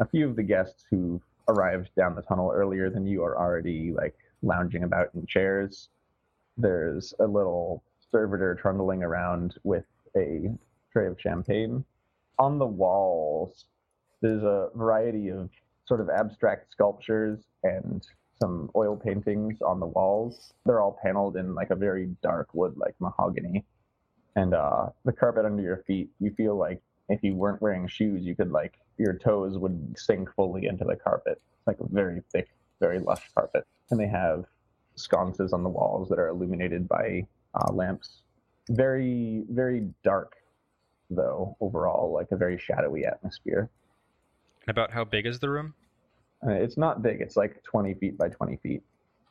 A 0.00 0.06
few 0.06 0.28
of 0.28 0.36
the 0.36 0.42
guests 0.42 0.84
who 0.90 1.20
arrived 1.48 1.90
down 1.96 2.14
the 2.14 2.22
tunnel 2.22 2.52
earlier 2.54 2.90
than 2.90 3.06
you 3.06 3.22
are 3.24 3.38
already 3.38 3.92
like 3.92 4.14
lounging 4.42 4.84
about 4.84 5.10
in 5.14 5.26
chairs. 5.26 5.88
There's 6.56 7.14
a 7.20 7.26
little 7.26 7.82
servitor 8.10 8.54
trundling 8.54 9.02
around 9.02 9.56
with 9.64 9.84
a 10.16 10.50
tray 10.92 11.06
of 11.06 11.20
champagne. 11.20 11.84
On 12.38 12.58
the 12.58 12.66
walls, 12.66 13.66
there's 14.20 14.42
a 14.42 14.68
variety 14.74 15.28
of 15.28 15.50
sort 15.86 16.00
of 16.00 16.08
abstract 16.08 16.70
sculptures 16.70 17.40
and 17.62 18.06
some 18.40 18.70
oil 18.76 18.96
paintings 18.96 19.60
on 19.62 19.80
the 19.80 19.86
walls. 19.86 20.52
They're 20.64 20.80
all 20.80 20.98
paneled 21.02 21.36
in 21.36 21.54
like 21.54 21.70
a 21.70 21.76
very 21.76 22.06
dark 22.22 22.48
wood, 22.54 22.74
like 22.76 22.94
mahogany 23.00 23.64
and 24.38 24.54
uh, 24.54 24.90
the 25.04 25.12
carpet 25.12 25.44
under 25.44 25.62
your 25.62 25.82
feet, 25.86 26.10
you 26.20 26.30
feel 26.30 26.56
like 26.56 26.80
if 27.08 27.24
you 27.24 27.34
weren't 27.34 27.60
wearing 27.60 27.88
shoes, 27.88 28.24
you 28.24 28.36
could 28.36 28.52
like 28.52 28.74
your 28.96 29.14
toes 29.14 29.58
would 29.58 29.96
sink 29.98 30.32
fully 30.34 30.66
into 30.66 30.84
the 30.84 30.94
carpet. 30.94 31.42
It's 31.58 31.66
like 31.66 31.80
a 31.80 31.88
very 31.88 32.22
thick, 32.32 32.48
very 32.78 33.00
lush 33.00 33.28
carpet, 33.34 33.66
and 33.90 33.98
they 33.98 34.06
have 34.06 34.44
sconces 34.94 35.52
on 35.52 35.64
the 35.64 35.68
walls 35.68 36.08
that 36.08 36.20
are 36.20 36.28
illuminated 36.28 36.88
by 36.88 37.26
uh, 37.54 37.72
lamps. 37.72 38.22
Very, 38.68 39.44
very 39.48 39.88
dark, 40.04 40.36
though 41.10 41.56
overall, 41.60 42.12
like 42.12 42.28
a 42.32 42.36
very 42.36 42.58
shadowy 42.58 43.04
atmosphere. 43.04 43.70
And 44.66 44.70
about 44.70 44.90
how 44.90 45.04
big 45.04 45.26
is 45.26 45.38
the 45.38 45.48
room? 45.48 45.74
Uh, 46.46 46.50
it's 46.50 46.76
not 46.76 47.02
big. 47.02 47.20
It's 47.20 47.36
like 47.36 47.62
20 47.64 47.94
feet 47.94 48.18
by 48.18 48.28
20 48.28 48.56
feet. 48.56 48.82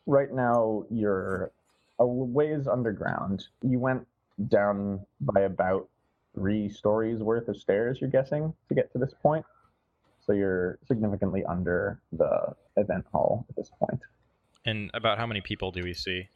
Right 0.05 0.33
now, 0.33 0.85
you're 0.89 1.51
a 1.99 2.05
ways 2.05 2.67
underground. 2.67 3.45
You 3.61 3.79
went 3.79 4.07
down 4.47 5.05
by 5.21 5.41
about 5.41 5.87
three 6.35 6.69
stories 6.69 7.19
worth 7.19 7.47
of 7.47 7.57
stairs, 7.57 7.99
you're 7.99 8.09
guessing, 8.09 8.53
to 8.69 8.75
get 8.75 8.91
to 8.91 8.97
this 8.97 9.13
point. 9.21 9.45
So 10.25 10.33
you're 10.33 10.77
significantly 10.87 11.43
under 11.45 11.99
the 12.11 12.53
event 12.75 13.05
hall 13.11 13.45
at 13.49 13.55
this 13.55 13.71
point. 13.79 14.01
And 14.65 14.91
about 14.93 15.17
how 15.17 15.25
many 15.25 15.41
people 15.41 15.71
do 15.71 15.83
we 15.83 15.93
see? 15.93 16.27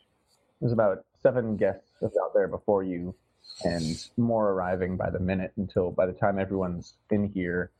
There's 0.59 0.71
about 0.71 1.05
seven 1.21 1.57
guests 1.57 1.91
out 2.03 2.33
there 2.33 2.47
before 2.47 2.83
you, 2.83 3.15
and 3.63 4.07
more 4.17 4.51
arriving 4.51 4.97
by 4.97 5.09
the 5.09 5.19
minute 5.19 5.51
until 5.57 5.91
by 5.91 6.05
the 6.05 6.13
time 6.13 6.39
everyone's 6.39 6.95
in 7.09 7.25
here, 7.25 7.71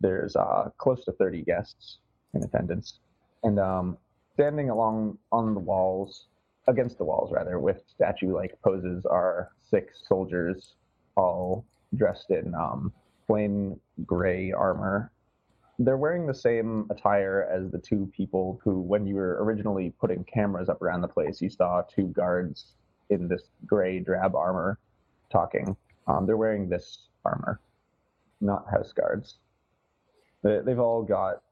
there's 0.00 0.36
uh, 0.36 0.70
close 0.78 1.04
to 1.04 1.12
30 1.12 1.42
guests 1.42 1.98
in 2.34 2.42
attendance. 2.42 2.98
And 3.42 3.58
um, 3.58 3.98
standing 4.34 4.70
along 4.70 5.18
on 5.32 5.54
the 5.54 5.60
walls, 5.60 6.26
against 6.68 6.98
the 6.98 7.04
walls 7.04 7.32
rather, 7.32 7.58
with 7.58 7.82
statue 7.88 8.34
like 8.34 8.60
poses 8.62 9.04
are 9.06 9.50
six 9.68 10.02
soldiers, 10.06 10.74
all 11.16 11.64
dressed 11.96 12.30
in 12.30 12.54
um, 12.54 12.92
plain 13.26 13.78
gray 14.04 14.52
armor. 14.52 15.12
They're 15.78 15.96
wearing 15.96 16.26
the 16.26 16.34
same 16.34 16.86
attire 16.90 17.48
as 17.50 17.70
the 17.70 17.78
two 17.78 18.10
people 18.14 18.60
who, 18.62 18.82
when 18.82 19.06
you 19.06 19.14
were 19.14 19.42
originally 19.42 19.94
putting 19.98 20.24
cameras 20.24 20.68
up 20.68 20.82
around 20.82 21.00
the 21.00 21.08
place, 21.08 21.40
you 21.40 21.48
saw 21.48 21.82
two 21.82 22.08
guards 22.08 22.74
in 23.10 23.28
this 23.28 23.42
gray 23.66 23.98
drab 23.98 24.34
armor 24.34 24.78
talking. 25.30 25.76
Um, 26.06 26.26
they're 26.26 26.36
wearing 26.36 26.68
this 26.68 27.06
armor, 27.24 27.60
not 28.40 28.64
house 28.70 28.92
guards. 28.92 29.38
They, 30.42 30.60
they've 30.64 30.78
all 30.78 31.02
got, 31.02 31.42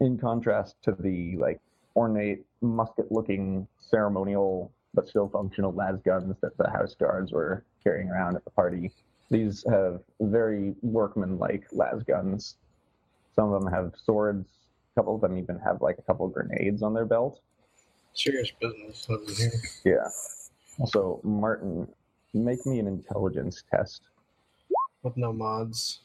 in 0.00 0.18
contrast 0.18 0.76
to 0.82 0.96
the 0.98 1.36
like 1.36 1.60
ornate 1.94 2.44
musket-looking 2.60 3.68
ceremonial 3.78 4.72
but 4.94 5.08
still 5.08 5.28
functional 5.28 5.72
las 5.72 6.00
guns 6.04 6.36
that 6.40 6.56
the 6.56 6.70
house 6.70 6.94
guards 6.94 7.32
were 7.32 7.64
carrying 7.82 8.08
around 8.08 8.36
at 8.36 8.44
the 8.44 8.50
party. 8.50 8.92
These 9.30 9.64
have 9.68 10.00
very 10.20 10.74
workman-like 10.82 11.66
las 11.72 12.02
guns. 12.06 12.56
Some 13.34 13.52
of 13.52 13.62
them 13.62 13.72
have 13.72 13.92
swords. 14.04 14.46
A 14.92 15.00
couple 15.00 15.16
of 15.16 15.20
them 15.20 15.36
even 15.36 15.58
have 15.58 15.82
like 15.82 15.98
a 15.98 16.02
couple 16.02 16.28
grenades 16.28 16.82
on 16.82 16.94
their 16.94 17.04
belt. 17.04 17.40
Serious 18.12 18.52
business 18.60 19.06
over 19.08 19.32
here. 19.32 19.50
Yeah. 19.84 20.08
Also, 20.78 21.20
Martin, 21.22 21.86
make 22.32 22.64
me 22.66 22.78
an 22.80 22.86
intelligence 22.86 23.62
test. 23.70 24.02
With 25.02 25.16
no 25.16 25.32
mods. 25.32 26.00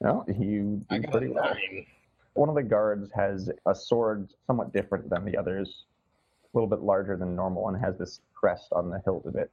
No, 0.00 0.24
you 0.28 0.84
I 0.90 0.98
do 0.98 1.02
got 1.02 1.14
a 1.14 1.18
pretty 1.18 1.28
well. 1.28 1.44
nine. 1.44 1.86
One 2.34 2.48
of 2.48 2.54
the 2.54 2.62
guards 2.62 3.10
has 3.14 3.50
a 3.66 3.74
sword 3.74 4.28
somewhat 4.46 4.72
different 4.72 5.08
than 5.10 5.24
the 5.24 5.36
others, 5.36 5.84
a 6.44 6.56
little 6.56 6.68
bit 6.68 6.80
larger 6.80 7.16
than 7.16 7.34
normal, 7.34 7.68
and 7.68 7.76
has 7.82 7.96
this 7.98 8.20
crest 8.34 8.68
on 8.72 8.90
the 8.90 9.00
hilt 9.04 9.26
of 9.26 9.34
it. 9.36 9.50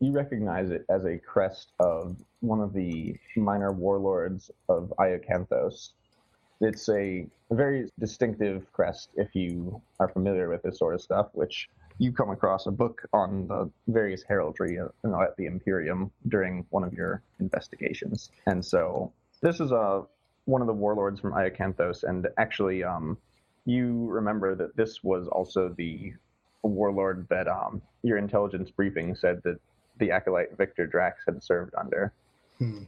you 0.00 0.12
recognize 0.12 0.70
it 0.70 0.84
as 0.88 1.04
a 1.04 1.18
crest 1.18 1.72
of 1.78 2.16
one 2.40 2.60
of 2.60 2.72
the 2.72 3.16
minor 3.36 3.72
warlords 3.72 4.50
of 4.68 4.92
Iocanthos. 4.98 5.90
It's 6.60 6.88
a 6.88 7.26
very 7.50 7.90
distinctive 8.00 8.72
crest 8.72 9.10
if 9.16 9.34
you 9.34 9.80
are 10.00 10.08
familiar 10.08 10.48
with 10.48 10.62
this 10.62 10.78
sort 10.78 10.94
of 10.94 11.02
stuff, 11.02 11.28
which 11.34 11.68
you 11.98 12.12
come 12.12 12.30
across 12.30 12.66
a 12.66 12.70
book 12.70 13.02
on 13.12 13.46
the 13.48 13.70
various 13.88 14.22
heraldry 14.22 14.78
uh, 14.78 14.88
you 15.04 15.10
know, 15.10 15.20
at 15.20 15.36
the 15.36 15.46
Imperium 15.46 16.10
during 16.28 16.66
one 16.70 16.84
of 16.84 16.92
your 16.92 17.22
investigations. 17.40 18.30
And 18.46 18.64
so 18.64 19.12
this 19.40 19.60
is 19.60 19.72
a 19.72 20.04
one 20.44 20.60
of 20.60 20.66
the 20.66 20.72
warlords 20.72 21.20
from 21.20 21.32
Iocanthos, 21.32 22.02
and 22.02 22.26
actually, 22.36 22.82
um, 22.82 23.16
you 23.64 24.08
remember 24.08 24.56
that 24.56 24.76
this 24.76 25.04
was 25.04 25.28
also 25.28 25.72
the 25.78 26.12
warlord 26.62 27.26
that 27.30 27.46
um, 27.46 27.80
your 28.02 28.18
intelligence 28.18 28.70
briefing 28.70 29.14
said 29.14 29.40
that 29.44 29.60
the 29.98 30.10
acolyte 30.10 30.56
Victor 30.56 30.86
Drax 30.86 31.22
had 31.26 31.42
served 31.42 31.74
under. 31.78 32.12
Hmm. 32.58 32.84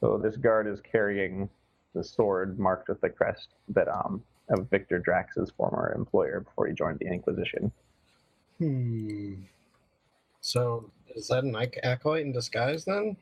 So 0.00 0.18
this 0.18 0.36
guard 0.36 0.66
is 0.66 0.80
carrying 0.80 1.48
the 1.94 2.02
sword 2.02 2.58
marked 2.58 2.88
with 2.88 3.00
the 3.00 3.10
crest 3.10 3.48
that 3.68 3.88
um, 3.88 4.22
of 4.48 4.68
Victor 4.70 4.98
Drax's 4.98 5.52
former 5.56 5.92
employer 5.96 6.40
before 6.40 6.66
he 6.66 6.74
joined 6.74 6.98
the 6.98 7.06
Inquisition. 7.06 7.70
Hmm. 8.62 9.34
So 10.40 10.88
is 11.16 11.26
that 11.28 11.42
an 11.42 11.56
ac- 11.56 11.80
acolyte 11.82 12.24
in 12.24 12.32
disguise 12.32 12.84
then? 12.84 13.16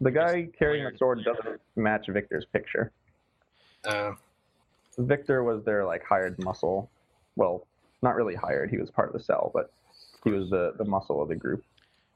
The 0.00 0.10
guy 0.10 0.48
carrying 0.58 0.84
player 0.84 0.92
the 0.92 0.98
sword 0.98 1.22
doesn't 1.22 1.60
match 1.76 2.06
Victor's 2.08 2.46
picture. 2.46 2.90
Uh, 3.84 4.12
Victor 4.96 5.44
was 5.44 5.62
their 5.64 5.84
like 5.84 6.02
hired 6.02 6.42
muscle. 6.42 6.90
Well, 7.36 7.66
not 8.00 8.14
really 8.14 8.34
hired. 8.34 8.70
He 8.70 8.78
was 8.78 8.90
part 8.90 9.08
of 9.08 9.12
the 9.12 9.20
cell, 9.20 9.50
but 9.52 9.70
he 10.24 10.30
was 10.30 10.48
the 10.48 10.72
the 10.78 10.84
muscle 10.84 11.20
of 11.20 11.28
the 11.28 11.36
group. 11.36 11.62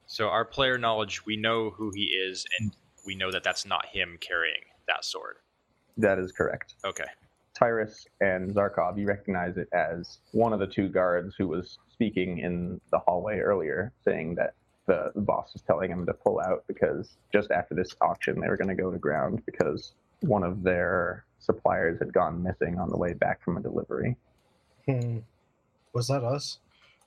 So 0.07 0.29
our 0.29 0.45
player 0.45 0.79
knowledge, 0.79 1.23
we 1.23 1.35
know 1.35 1.69
who 1.69 1.91
he 1.93 2.05
is, 2.05 2.45
and 2.59 2.75
we 3.05 3.13
know 3.13 3.31
that 3.31 3.43
that's 3.43 3.65
not 3.65 3.85
him 3.85 4.17
carrying 4.19 4.61
that 4.87 5.05
sword. 5.05 5.35
That 5.97 6.17
is 6.17 6.31
correct. 6.31 6.73
Okay. 6.83 7.05
Tyrus 7.53 8.05
and 8.21 8.53
Zarkov, 8.53 8.97
you 8.99 9.05
recognize 9.07 9.57
it 9.57 9.69
as 9.71 10.17
one 10.31 10.51
of 10.51 10.59
the 10.59 10.67
two 10.67 10.89
guards 10.89 11.35
who 11.37 11.47
was 11.47 11.77
speaking 11.99 12.39
in 12.39 12.79
the 12.91 12.99
hallway 12.99 13.39
earlier, 13.39 13.91
saying 14.03 14.35
that 14.35 14.53
the, 14.85 15.11
the 15.15 15.21
boss 15.21 15.53
was 15.53 15.61
telling 15.63 15.89
him 15.89 16.05
to 16.05 16.13
pull 16.13 16.39
out 16.41 16.63
because 16.67 17.15
just 17.33 17.49
after 17.51 17.73
this 17.73 17.95
auction 18.01 18.39
they 18.39 18.47
were 18.47 18.57
going 18.57 18.67
to 18.67 18.75
go 18.75 18.91
to 18.91 18.97
ground 18.99 19.41
because 19.45 19.93
one 20.21 20.43
of 20.43 20.61
their 20.61 21.25
suppliers 21.39 21.97
had 21.99 22.11
gone 22.13 22.43
missing 22.43 22.77
on 22.77 22.89
the 22.89 22.97
way 22.97 23.13
back 23.13 23.41
from 23.43 23.57
a 23.57 23.61
delivery. 23.61 24.15
hmm. 24.87 25.19
Was 25.93 26.07
that 26.09 26.23
us? 26.23 26.59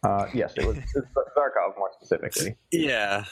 Uh, 0.03 0.27
yes, 0.33 0.55
it 0.57 0.65
was 0.67 0.79
it's 0.79 0.95
Zarkov 1.37 1.77
more 1.79 1.91
specifically. 2.01 2.57
Yeah. 2.73 3.25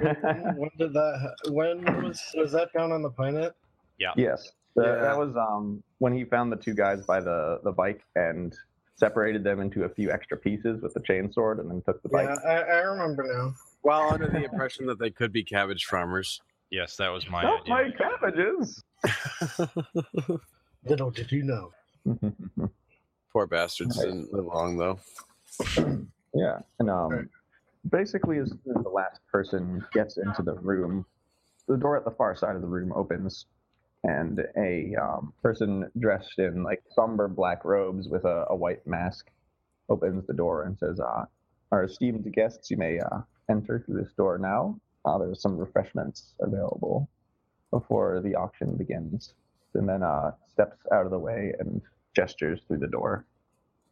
when, 0.00 0.14
when 0.56 0.70
did 0.78 0.94
that? 0.94 1.34
When 1.50 1.84
was 2.02 2.20
was 2.34 2.52
that 2.52 2.72
down 2.72 2.90
on 2.92 3.02
the 3.02 3.10
planet? 3.10 3.54
Yeah. 3.98 4.12
Yes, 4.16 4.52
The- 4.76 4.82
Yeah. 4.84 4.94
that 5.02 5.18
was 5.18 5.36
um, 5.36 5.82
when 5.98 6.14
he 6.14 6.24
found 6.24 6.50
the 6.50 6.56
two 6.56 6.72
guys 6.74 7.04
by 7.04 7.20
the, 7.20 7.60
the 7.64 7.72
bike 7.72 8.02
and 8.16 8.56
separated 8.96 9.42
them 9.44 9.60
into 9.60 9.84
a 9.84 9.88
few 9.88 10.10
extra 10.10 10.36
pieces 10.36 10.80
with 10.82 10.94
the 10.94 11.00
chainsword 11.00 11.60
and 11.60 11.70
then 11.70 11.82
took 11.82 12.02
the 12.02 12.08
bike. 12.08 12.28
Yeah, 12.44 12.50
I, 12.50 12.58
I 12.60 12.78
remember 12.80 13.24
now. 13.26 13.54
Well, 13.82 14.10
under 14.10 14.28
the 14.28 14.44
impression 14.50 14.86
that 14.86 14.98
they 14.98 15.10
could 15.10 15.32
be 15.32 15.42
cabbage 15.44 15.84
farmers. 15.84 16.40
Yes, 16.70 16.96
that 16.96 17.08
was 17.08 17.28
my 17.28 17.42
Not 17.42 17.60
idea. 17.62 17.74
my 17.74 17.90
cabbages! 17.96 18.82
Little 20.86 21.10
did 21.10 21.30
you 21.32 21.42
know. 21.44 21.72
Poor 23.32 23.46
bastards 23.46 23.96
Right. 23.98 24.06
didn't 24.06 24.32
live 24.32 24.46
long 24.46 24.76
though. 24.76 24.98
Yeah, 26.36 26.58
and 26.80 26.90
um, 26.90 27.12
Right. 27.12 27.24
basically, 27.90 28.38
as 28.38 28.48
soon 28.50 28.76
as 28.76 28.82
the 28.82 28.88
last 28.88 29.20
person 29.30 29.84
gets 29.92 30.16
into 30.18 30.42
the 30.42 30.54
room, 30.54 31.06
the 31.68 31.76
door 31.76 31.96
at 31.96 32.04
the 32.04 32.10
far 32.10 32.34
side 32.34 32.56
of 32.56 32.60
the 32.60 32.66
room 32.66 32.92
opens, 32.92 33.46
and 34.04 34.40
a 34.56 34.94
um, 34.96 35.32
person 35.42 35.90
dressed 35.98 36.38
in 36.38 36.62
like 36.62 36.82
somber 36.94 37.26
black 37.26 37.64
robes 37.64 38.08
with 38.08 38.24
a, 38.24 38.44
a 38.50 38.56
white 38.56 38.86
mask 38.86 39.30
opens 39.88 40.26
the 40.26 40.34
door 40.34 40.64
and 40.64 40.78
says, 40.78 41.00
uh, 41.00 41.24
"Our 41.72 41.84
esteemed 41.84 42.30
guests, 42.32 42.70
you 42.70 42.76
may 42.76 43.00
uh, 43.00 43.20
enter 43.50 43.82
through 43.84 44.02
this 44.02 44.12
door 44.16 44.38
now. 44.38 44.78
Uh, 45.04 45.18
there's 45.18 45.42
some 45.42 45.56
refreshments 45.56 46.34
available 46.40 47.08
before 47.70 48.20
the 48.22 48.34
auction 48.34 48.76
begins." 48.76 49.34
And 49.74 49.88
then 49.88 50.04
uh, 50.04 50.30
steps 50.52 50.78
out 50.92 51.04
of 51.04 51.10
the 51.10 51.18
way 51.18 51.52
and 51.58 51.82
gestures 52.14 52.60
through 52.68 52.78
the 52.78 52.86
door. 52.86 53.26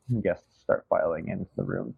And 0.09 0.22
guests 0.22 0.46
start 0.62 0.85
filing 0.88 1.29
into 1.29 1.51
the 1.57 1.64
room. 1.64 1.94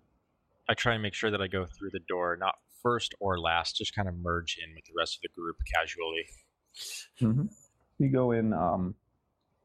I 0.68 0.74
try 0.74 0.94
and 0.94 1.02
make 1.02 1.12
sure 1.12 1.30
that 1.30 1.42
I 1.42 1.48
go 1.48 1.66
through 1.66 1.90
the 1.92 2.00
door, 2.08 2.36
not 2.40 2.54
first 2.82 3.14
or 3.20 3.38
last, 3.38 3.76
just 3.76 3.94
kind 3.94 4.08
of 4.08 4.14
merge 4.14 4.56
in 4.64 4.74
with 4.74 4.84
the 4.86 4.94
rest 4.96 5.16
of 5.16 5.22
the 5.22 5.28
group 5.38 5.56
casually. 5.74 6.24
Mm-hmm. 7.20 7.46
You 7.98 8.08
go 8.08 8.32
in. 8.32 8.52
Um, 8.52 8.94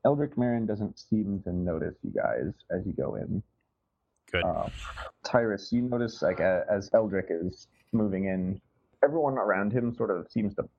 Eldrick 0.05 0.37
Marin 0.37 0.65
doesn't 0.65 0.97
seem 0.97 1.41
to 1.43 1.51
notice 1.51 1.95
you 2.03 2.11
guys 2.11 2.53
as 2.71 2.85
you 2.85 2.93
go 2.93 3.15
in. 3.15 3.43
Good. 4.31 4.43
Uh, 4.43 4.69
Tyrus, 5.23 5.71
you 5.71 5.81
notice 5.81 6.21
like 6.21 6.39
a, 6.39 6.65
as 6.71 6.89
Eldrick 6.93 7.27
is 7.29 7.67
moving 7.91 8.25
in, 8.25 8.61
everyone 9.03 9.37
around 9.37 9.73
him 9.73 9.93
sort 9.95 10.11
of 10.11 10.29
seems 10.31 10.55
to 10.55 10.69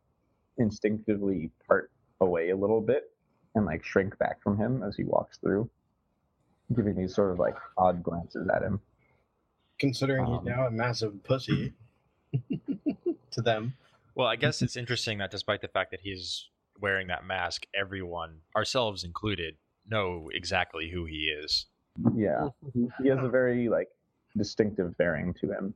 instinctively 0.58 1.50
part 1.66 1.90
away 2.20 2.50
a 2.50 2.56
little 2.56 2.80
bit 2.80 3.10
and 3.54 3.66
like 3.66 3.84
shrink 3.84 4.16
back 4.18 4.42
from 4.42 4.56
him 4.56 4.82
as 4.82 4.96
he 4.96 5.04
walks 5.04 5.38
through, 5.38 5.68
giving 6.74 6.94
these 6.94 7.14
sort 7.14 7.32
of 7.32 7.38
like 7.38 7.56
odd 7.76 8.02
glances 8.02 8.48
at 8.54 8.62
him. 8.62 8.80
Considering 9.78 10.24
Um, 10.24 10.34
he's 10.34 10.44
now 10.44 10.66
a 10.66 10.70
massive 10.70 11.22
pussy 11.24 11.72
to 13.32 13.42
them. 13.42 13.74
Well, 14.14 14.28
I 14.28 14.36
guess 14.36 14.62
it's 14.62 14.76
interesting 14.76 15.18
that 15.18 15.30
despite 15.30 15.62
the 15.62 15.68
fact 15.68 15.90
that 15.90 16.00
he's 16.00 16.48
wearing 16.80 17.08
that 17.08 17.24
mask, 17.24 17.66
everyone, 17.74 18.38
ourselves 18.56 19.04
included, 19.04 19.56
know 19.88 20.28
exactly 20.32 20.90
who 20.90 21.04
he 21.04 21.32
is. 21.42 21.66
Yeah, 22.14 22.48
he 22.74 23.08
has 23.08 23.18
a 23.22 23.28
very 23.28 23.68
like 23.68 23.88
distinctive 24.36 24.96
bearing 24.96 25.34
to 25.40 25.52
him. 25.52 25.74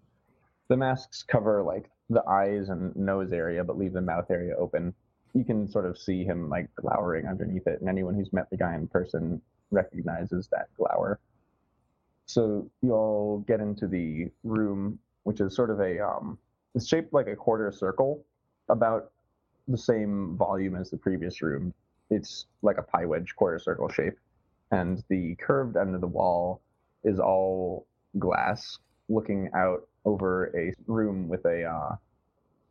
The 0.68 0.76
masks 0.76 1.22
cover 1.22 1.62
like 1.62 1.90
the 2.08 2.26
eyes 2.28 2.68
and 2.68 2.94
nose 2.96 3.32
area, 3.32 3.64
but 3.64 3.78
leave 3.78 3.92
the 3.92 4.00
mouth 4.00 4.30
area 4.30 4.54
open. 4.56 4.94
You 5.34 5.44
can 5.44 5.68
sort 5.68 5.86
of 5.86 5.98
see 5.98 6.24
him 6.24 6.48
like 6.48 6.68
glowering 6.76 7.26
underneath 7.26 7.66
it, 7.66 7.80
and 7.80 7.88
anyone 7.88 8.14
who's 8.14 8.32
met 8.32 8.48
the 8.50 8.56
guy 8.56 8.74
in 8.74 8.86
person 8.86 9.40
recognizes 9.70 10.48
that 10.52 10.68
glower. 10.76 11.18
So 12.26 12.70
you 12.80 12.92
all 12.92 13.44
get 13.46 13.60
into 13.60 13.86
the 13.86 14.30
room, 14.44 14.98
which 15.24 15.40
is 15.40 15.54
sort 15.54 15.70
of 15.70 15.80
a 15.80 16.00
um, 16.00 16.38
it's 16.74 16.88
shaped 16.88 17.12
like 17.12 17.26
a 17.26 17.36
quarter 17.36 17.70
circle, 17.70 18.24
about 18.68 19.10
the 19.68 19.78
same 19.78 20.36
volume 20.36 20.76
as 20.76 20.90
the 20.90 20.96
previous 20.96 21.42
room. 21.42 21.72
It's 22.10 22.46
like 22.62 22.78
a 22.78 22.82
pie 22.82 23.06
wedge 23.06 23.34
quarter 23.36 23.58
circle 23.58 23.88
shape 23.88 24.18
and 24.70 25.02
the 25.08 25.36
curved 25.36 25.76
end 25.76 25.94
of 25.94 26.00
the 26.00 26.06
wall 26.06 26.60
is 27.04 27.18
all 27.18 27.86
glass 28.18 28.78
looking 29.08 29.50
out 29.54 29.86
over 30.04 30.46
a 30.56 30.72
room 30.86 31.28
with 31.28 31.44
a 31.44 31.64
uh, 31.64 31.94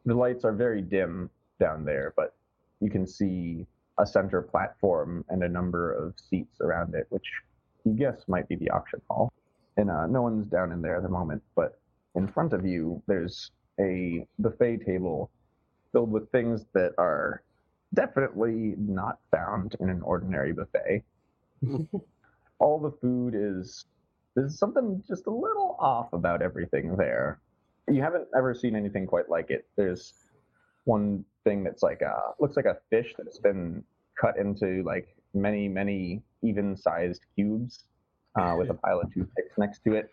the 0.06 0.13
lights 0.13 0.43
are 0.43 0.53
very 0.53 0.82
dim 0.82 1.29
down 1.60 1.86
there 1.86 2.13
but 2.15 2.36
you 2.82 2.89
can 2.89 3.06
see 3.08 3.65
a 3.99 4.06
center 4.06 4.41
platform 4.41 5.23
and 5.29 5.43
a 5.43 5.49
number 5.49 5.93
of 5.93 6.13
seats 6.17 6.60
around 6.62 6.95
it 6.95 7.06
which 7.10 7.29
you 7.86 7.93
guess 7.93 8.23
might 8.27 8.47
be 8.47 8.56
the 8.56 8.69
auction 8.71 9.01
hall 9.10 9.32
and 9.77 9.89
uh, 9.89 10.08
no 10.08 10.21
one's 10.21 10.47
down 10.47 10.71
in 10.71 10.82
there 10.82 10.97
at 10.97 11.03
the 11.03 11.10
moment 11.10 11.41
but 11.56 11.79
in 12.15 12.27
front 12.27 12.53
of 12.53 12.65
you 12.65 13.01
there's 13.08 13.51
a 13.79 14.25
buffet 14.39 14.77
table 14.86 15.29
filled 15.93 16.12
with 16.12 16.29
things 16.32 16.65
that 16.73 16.91
are 16.97 17.41
definitely 17.93 18.73
not 18.77 19.19
found 19.32 19.75
in 19.79 19.89
an 19.89 20.01
ordinary 20.01 20.51
buffet 20.51 21.03
all 22.60 22.79
the 22.79 22.91
food 23.01 23.34
is 23.36 23.86
there's 24.36 24.58
something 24.58 25.03
just 25.08 25.27
a 25.27 25.32
little 25.32 25.75
off 25.79 26.12
about 26.13 26.41
everything 26.41 26.95
there. 26.95 27.39
You 27.88 28.01
haven't 28.01 28.27
ever 28.36 28.56
seen 28.56 28.75
anything 28.75 29.06
quite 29.06 29.29
like 29.29 29.51
it. 29.51 29.65
There's 29.75 30.13
one 30.86 31.23
thing 31.43 31.63
that's 31.63 31.84
like 31.84 32.01
a 32.01 32.32
looks 32.39 32.56
like 32.56 32.65
a 32.65 32.77
fish 32.89 33.13
that's 33.17 33.38
been 33.38 33.84
cut 34.19 34.38
into 34.38 34.84
like 34.84 35.15
many 35.34 35.67
many 35.67 36.21
even 36.41 36.75
sized 36.75 37.21
cubes 37.36 37.84
uh, 38.36 38.56
with 38.58 38.69
a 38.69 38.73
pile 38.73 39.01
of 39.01 39.13
toothpicks 39.13 39.58
next 39.58 39.84
to 39.84 39.93
it. 39.93 40.10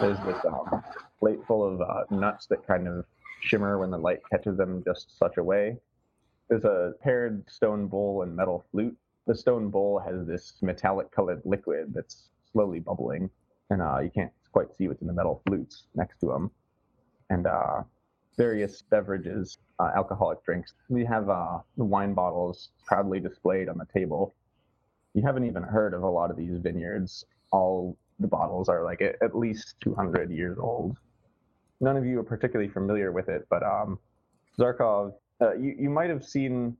There's 0.00 0.18
this 0.20 0.44
um, 0.46 0.82
plate 1.18 1.40
full 1.46 1.66
of 1.66 1.80
uh, 1.80 2.04
nuts 2.10 2.46
that 2.46 2.66
kind 2.66 2.86
of 2.86 3.04
shimmer 3.42 3.78
when 3.78 3.90
the 3.90 3.98
light 3.98 4.20
catches 4.30 4.56
them 4.56 4.82
just 4.84 5.18
such 5.18 5.36
a 5.36 5.42
way. 5.42 5.76
There's 6.48 6.64
a 6.64 6.94
paired 7.02 7.44
stone 7.50 7.86
bowl 7.86 8.22
and 8.22 8.34
metal 8.34 8.64
flute 8.70 8.96
the 9.26 9.34
stone 9.34 9.70
bowl 9.70 10.00
has 10.00 10.26
this 10.26 10.54
metallic 10.62 11.10
colored 11.12 11.42
liquid 11.44 11.92
that's 11.94 12.28
slowly 12.50 12.80
bubbling, 12.80 13.30
and 13.70 13.80
uh, 13.80 14.00
you 14.00 14.10
can't 14.10 14.32
quite 14.52 14.66
see 14.76 14.88
what's 14.88 15.00
in 15.00 15.06
the 15.06 15.12
metal 15.12 15.42
flutes 15.46 15.84
next 15.94 16.18
to 16.20 16.26
them. 16.26 16.50
And 17.30 17.46
uh, 17.46 17.82
various 18.36 18.82
beverages, 18.82 19.58
uh, 19.78 19.90
alcoholic 19.94 20.44
drinks. 20.44 20.74
We 20.88 21.04
have 21.04 21.28
uh, 21.28 21.58
the 21.76 21.84
wine 21.84 22.14
bottles 22.14 22.70
proudly 22.84 23.20
displayed 23.20 23.68
on 23.68 23.78
the 23.78 23.86
table. 23.94 24.34
You 25.14 25.22
haven't 25.22 25.44
even 25.46 25.62
heard 25.62 25.94
of 25.94 26.02
a 26.02 26.10
lot 26.10 26.30
of 26.30 26.36
these 26.36 26.58
vineyards. 26.58 27.24
All 27.52 27.96
the 28.18 28.28
bottles 28.28 28.68
are 28.68 28.82
like 28.82 29.02
at 29.02 29.16
at 29.22 29.36
least 29.36 29.76
200 29.82 30.30
years 30.30 30.58
old. 30.58 30.96
None 31.82 31.98
of 31.98 32.06
you 32.06 32.20
are 32.20 32.24
particularly 32.24 32.70
familiar 32.72 33.12
with 33.12 33.28
it, 33.30 33.46
but 33.50 33.62
um, 33.64 34.00
Zarkov, 34.60 35.14
uh, 35.42 35.54
you 35.56 35.76
you 35.78 35.90
might 35.90 36.10
have 36.10 36.24
seen 36.24 36.76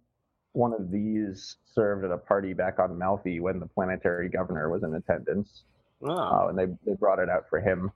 one 0.55 0.75
of 0.75 0.91
these 0.91 1.57
served 1.75 2.05
at 2.05 2.13
a 2.13 2.19
party 2.19 2.55
back 2.55 2.79
on 2.81 2.99
Malfi 2.99 3.41
when 3.41 3.61
the 3.61 3.67
planetary 3.67 4.29
governor 4.31 4.71
was 4.71 4.85
in 4.85 4.95
attendance, 4.95 5.65
Oh, 6.03 6.11
uh, 6.31 6.49
and 6.49 6.59
they 6.59 6.67
they 6.87 6.97
brought 6.97 7.21
it 7.21 7.31
out 7.31 7.49
for 7.51 7.61
him. 7.61 7.93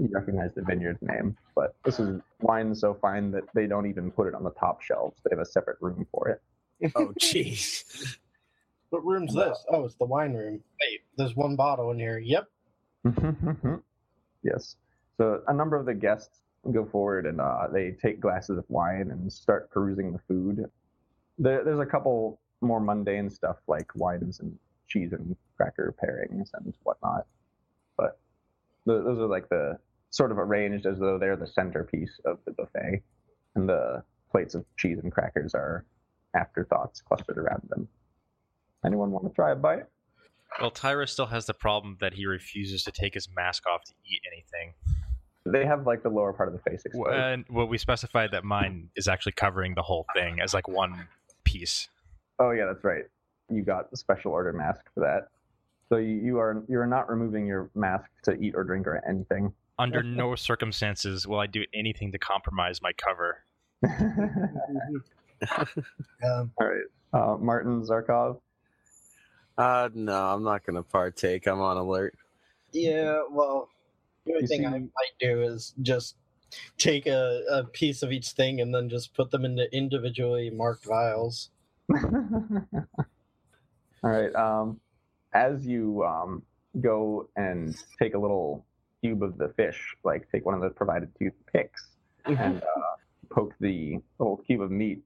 You 0.00 0.08
recognize 0.12 0.52
the 0.54 0.62
vineyard's 0.62 1.02
name, 1.02 1.36
but 1.54 1.76
this 1.84 2.00
is 2.00 2.20
wine 2.40 2.74
so 2.74 2.94
fine 2.94 3.30
that 3.32 3.44
they 3.54 3.66
don't 3.66 3.86
even 3.86 4.10
put 4.10 4.28
it 4.28 4.34
on 4.34 4.44
the 4.44 4.50
top 4.52 4.82
shelves. 4.82 5.20
They 5.24 5.30
have 5.36 5.40
a 5.40 5.46
separate 5.46 5.78
room 5.80 6.06
for 6.12 6.28
it. 6.30 6.42
oh, 6.96 7.12
jeez. 7.20 7.84
What 8.90 9.04
room's 9.04 9.34
this? 9.34 9.64
Oh, 9.70 9.84
it's 9.84 9.96
the 9.96 10.04
wine 10.06 10.34
room. 10.34 10.62
Wait, 10.80 11.00
there's 11.16 11.36
one 11.36 11.56
bottle 11.56 11.90
in 11.92 11.98
here. 11.98 12.18
Yep. 12.18 12.48
yes. 14.44 14.76
So 15.16 15.42
a 15.46 15.54
number 15.54 15.76
of 15.76 15.86
the 15.86 15.94
guests 15.94 16.40
go 16.72 16.84
forward 16.86 17.26
and 17.26 17.40
uh, 17.40 17.68
they 17.72 17.92
take 17.92 18.20
glasses 18.20 18.58
of 18.58 18.64
wine 18.68 19.10
and 19.10 19.32
start 19.32 19.70
perusing 19.70 20.12
the 20.12 20.18
food. 20.26 20.64
There, 21.38 21.64
there's 21.64 21.80
a 21.80 21.86
couple 21.86 22.40
more 22.60 22.80
mundane 22.80 23.30
stuff 23.30 23.56
like 23.66 23.94
wines 23.94 24.40
and 24.40 24.56
cheese 24.86 25.12
and 25.12 25.36
cracker 25.56 25.94
pairings 26.02 26.50
and 26.54 26.74
whatnot, 26.82 27.26
but 27.96 28.18
th- 28.86 29.02
those 29.04 29.18
are 29.18 29.26
like 29.26 29.48
the 29.48 29.78
sort 30.10 30.30
of 30.30 30.38
arranged 30.38 30.86
as 30.86 30.98
though 30.98 31.18
they're 31.18 31.36
the 31.36 31.46
centerpiece 31.46 32.20
of 32.24 32.38
the 32.44 32.52
buffet, 32.52 33.02
and 33.56 33.68
the 33.68 34.02
plates 34.30 34.54
of 34.54 34.64
cheese 34.76 34.98
and 35.02 35.12
crackers 35.12 35.54
are 35.54 35.84
afterthoughts 36.34 37.00
clustered 37.00 37.38
around 37.38 37.62
them. 37.68 37.88
Anyone 38.84 39.10
want 39.10 39.26
to 39.26 39.32
try 39.34 39.52
a 39.52 39.56
bite? 39.56 39.86
Well, 40.60 40.70
Tyra 40.70 41.08
still 41.08 41.26
has 41.26 41.46
the 41.46 41.54
problem 41.54 41.96
that 42.00 42.14
he 42.14 42.26
refuses 42.26 42.84
to 42.84 42.92
take 42.92 43.14
his 43.14 43.28
mask 43.34 43.66
off 43.66 43.84
to 43.84 43.92
eat 44.04 44.20
anything. 44.32 44.74
They 45.46 45.66
have 45.66 45.86
like 45.86 46.02
the 46.02 46.08
lower 46.08 46.32
part 46.32 46.48
of 46.48 46.54
the 46.54 46.70
face 46.70 46.84
exposed. 46.84 47.12
And 47.12 47.44
well, 47.50 47.66
we 47.66 47.76
specified 47.76 48.30
that 48.32 48.44
mine 48.44 48.88
is 48.96 49.08
actually 49.08 49.32
covering 49.32 49.74
the 49.74 49.82
whole 49.82 50.06
thing 50.14 50.40
as 50.40 50.54
like 50.54 50.68
one 50.68 51.06
piece. 51.44 51.88
Oh 52.38 52.50
yeah, 52.50 52.64
that's 52.66 52.82
right. 52.82 53.04
You 53.50 53.62
got 53.62 53.90
the 53.90 53.96
special 53.96 54.32
order 54.32 54.52
mask 54.52 54.80
for 54.94 55.00
that. 55.00 55.28
So 55.90 55.98
you, 55.98 56.14
you 56.14 56.38
are 56.38 56.64
you 56.68 56.80
are 56.80 56.86
not 56.86 57.10
removing 57.10 57.46
your 57.46 57.70
mask 57.74 58.06
to 58.24 58.32
eat 58.34 58.54
or 58.56 58.64
drink 58.64 58.86
or 58.86 59.02
anything. 59.06 59.52
Under 59.78 60.02
no 60.02 60.34
circumstances 60.34 61.26
will 61.26 61.38
I 61.38 61.46
do 61.46 61.64
anything 61.74 62.10
to 62.12 62.18
compromise 62.18 62.80
my 62.82 62.92
cover. 62.92 63.44
Um, 66.24 66.52
All 66.58 66.66
right, 66.66 66.84
uh, 67.12 67.36
Martin 67.36 67.82
Zarkov. 67.82 68.40
Uh, 69.58 69.90
no, 69.92 70.14
I'm 70.14 70.42
not 70.42 70.64
going 70.64 70.76
to 70.76 70.82
partake. 70.82 71.46
I'm 71.46 71.60
on 71.60 71.76
alert. 71.76 72.14
yeah, 72.72 73.20
well, 73.30 73.68
the 74.24 74.32
only 74.32 74.42
You 74.42 74.48
thing 74.48 74.66
I 74.66 74.78
might 74.78 75.14
do 75.18 75.42
is 75.42 75.74
just 75.82 76.16
take 76.78 77.06
a, 77.06 77.42
a 77.50 77.64
piece 77.64 78.02
of 78.02 78.12
each 78.12 78.30
thing 78.30 78.60
and 78.60 78.74
then 78.74 78.88
just 78.88 79.14
put 79.14 79.30
them 79.30 79.44
into 79.44 79.72
individually 79.74 80.50
marked 80.50 80.84
vials. 80.84 81.50
All 81.94 82.66
right. 84.02 84.34
Um, 84.34 84.80
as 85.32 85.66
you 85.66 86.04
um, 86.04 86.42
go 86.80 87.28
and 87.36 87.76
take 87.98 88.14
a 88.14 88.18
little 88.18 88.64
cube 89.02 89.22
of 89.22 89.38
the 89.38 89.48
fish, 89.56 89.96
like 90.04 90.30
take 90.30 90.46
one 90.46 90.54
of 90.54 90.60
the 90.60 90.70
provided 90.70 91.10
toothpicks 91.18 91.88
and 92.26 92.62
uh, 92.62 92.96
poke 93.30 93.54
the 93.60 93.98
little 94.18 94.38
cube 94.38 94.62
of 94.62 94.70
meat, 94.70 95.02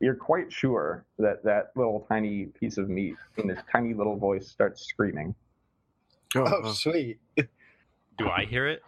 you're 0.00 0.14
quite 0.14 0.52
sure 0.52 1.04
that 1.18 1.44
that 1.44 1.70
little 1.76 2.06
tiny 2.08 2.46
piece 2.46 2.78
of 2.78 2.88
meat 2.88 3.14
in 3.36 3.46
this 3.46 3.60
tiny 3.70 3.94
little 3.94 4.16
voice 4.16 4.48
starts 4.48 4.86
screaming. 4.86 5.34
Oh, 6.34 6.60
oh. 6.64 6.72
sweet. 6.72 7.18
Do 8.20 8.28
I 8.30 8.44
hear 8.44 8.68
it? 8.68 8.82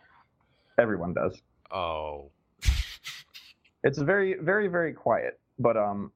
Everyone 0.79 1.15
does. 1.15 1.41
Oh, 1.71 2.31
It's 3.85 3.99
very, 3.99 4.35
very, 4.41 4.69
very 4.69 4.93
quiet. 4.93 5.41
But 5.59 5.77
um, 5.77 6.13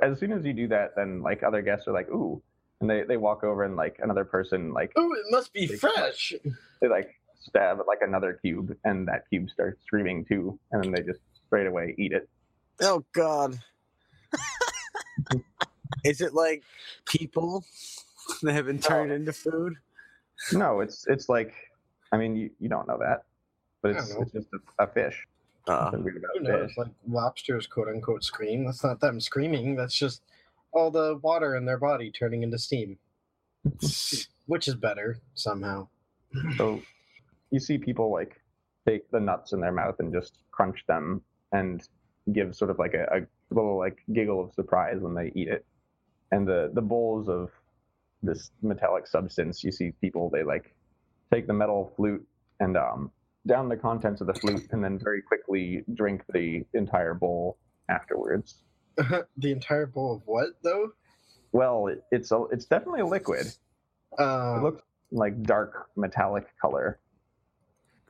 as 0.00 0.18
soon 0.20 0.32
as 0.32 0.44
you 0.44 0.52
do 0.52 0.68
that, 0.68 0.94
then 0.94 1.22
like 1.22 1.42
other 1.42 1.62
guests 1.62 1.88
are 1.88 1.92
like, 1.92 2.08
"Ooh," 2.10 2.40
and 2.80 2.88
they 2.88 3.02
they 3.02 3.16
walk 3.16 3.42
over 3.44 3.64
and 3.64 3.76
like 3.76 3.98
another 4.02 4.24
person 4.24 4.72
like 4.72 4.92
Oh, 4.96 5.12
it 5.14 5.24
must 5.30 5.52
be 5.52 5.66
fresh. 5.66 6.32
they 6.80 6.88
like 6.88 7.10
stab 7.40 7.80
at 7.80 7.86
like 7.86 7.98
another 8.02 8.34
cube, 8.34 8.76
and 8.84 9.08
that 9.08 9.24
cube 9.28 9.48
starts 9.50 9.80
screaming 9.86 10.24
too, 10.24 10.58
and 10.72 10.84
then 10.84 10.92
they 10.92 11.02
just 11.02 11.20
straight 11.46 11.66
away 11.66 11.94
eat 11.98 12.12
it. 12.12 12.28
Oh, 12.82 13.04
God. 13.12 13.58
Is 16.04 16.20
it 16.20 16.32
like 16.34 16.62
people 17.06 17.64
that 18.42 18.52
have 18.52 18.66
been 18.66 18.78
turned 18.80 19.10
into 19.12 19.32
food? 19.32 19.74
No, 20.52 20.80
it's 20.80 21.06
it's 21.08 21.28
like, 21.28 21.52
I 22.12 22.16
mean, 22.16 22.36
you, 22.36 22.50
you 22.58 22.68
don't 22.68 22.88
know 22.88 22.98
that, 22.98 23.24
but 23.82 23.92
it's 23.92 24.10
it's 24.14 24.32
just 24.32 24.48
a, 24.52 24.84
a 24.84 24.86
fish. 24.86 25.26
Uh, 25.66 25.84
Nothing 25.84 26.04
weird 26.04 26.24
Who 26.34 26.40
knows? 26.40 26.68
fish. 26.68 26.78
Like 26.78 26.88
lobsters, 27.08 27.66
quote 27.66 27.88
unquote, 27.88 28.24
scream. 28.24 28.64
That's 28.64 28.82
not 28.82 29.00
them 29.00 29.20
screaming. 29.20 29.76
That's 29.76 29.94
just 29.94 30.22
all 30.72 30.90
the 30.90 31.18
water 31.22 31.56
in 31.56 31.64
their 31.64 31.78
body 31.78 32.10
turning 32.10 32.42
into 32.42 32.58
steam, 32.58 32.98
which 34.46 34.68
is 34.68 34.74
better 34.74 35.20
somehow. 35.34 35.88
So 36.56 36.80
you 37.50 37.60
see 37.60 37.78
people 37.78 38.12
like 38.12 38.40
take 38.86 39.10
the 39.10 39.20
nuts 39.20 39.52
in 39.52 39.60
their 39.60 39.72
mouth 39.72 39.96
and 39.98 40.12
just 40.12 40.38
crunch 40.50 40.84
them 40.86 41.22
and 41.52 41.86
give 42.32 42.54
sort 42.54 42.70
of 42.70 42.78
like 42.78 42.94
a, 42.94 43.06
a 43.12 43.54
little 43.54 43.78
like 43.78 43.98
giggle 44.12 44.42
of 44.42 44.54
surprise 44.54 44.98
when 45.00 45.14
they 45.14 45.32
eat 45.34 45.48
it. 45.48 45.64
And 46.32 46.46
the 46.46 46.70
the 46.72 46.82
bowls 46.82 47.28
of 47.28 47.50
this 48.22 48.50
metallic 48.62 49.06
substance, 49.06 49.64
you 49.64 49.72
see 49.72 49.92
people 50.00 50.30
they 50.30 50.42
like 50.42 50.74
take 51.32 51.46
the 51.46 51.52
metal 51.52 51.92
flute 51.96 52.26
and 52.60 52.76
um 52.76 53.10
down 53.46 53.68
the 53.68 53.76
contents 53.76 54.20
of 54.20 54.26
the 54.26 54.34
flute 54.34 54.68
and 54.72 54.84
then 54.84 54.98
very 54.98 55.22
quickly 55.22 55.82
drink 55.94 56.22
the 56.34 56.62
entire 56.74 57.14
bowl 57.14 57.56
afterwards. 57.88 58.56
the 58.96 59.50
entire 59.52 59.86
bowl 59.86 60.16
of 60.16 60.22
what 60.26 60.48
though? 60.62 60.92
Well, 61.52 61.86
it, 61.88 62.04
it's 62.12 62.30
a, 62.32 62.44
it's 62.52 62.66
definitely 62.66 63.00
a 63.00 63.06
liquid. 63.06 63.46
Uh, 64.18 64.56
It 64.58 64.62
looks 64.62 64.82
like 65.10 65.42
dark 65.42 65.88
metallic 65.96 66.46
color. 66.60 66.98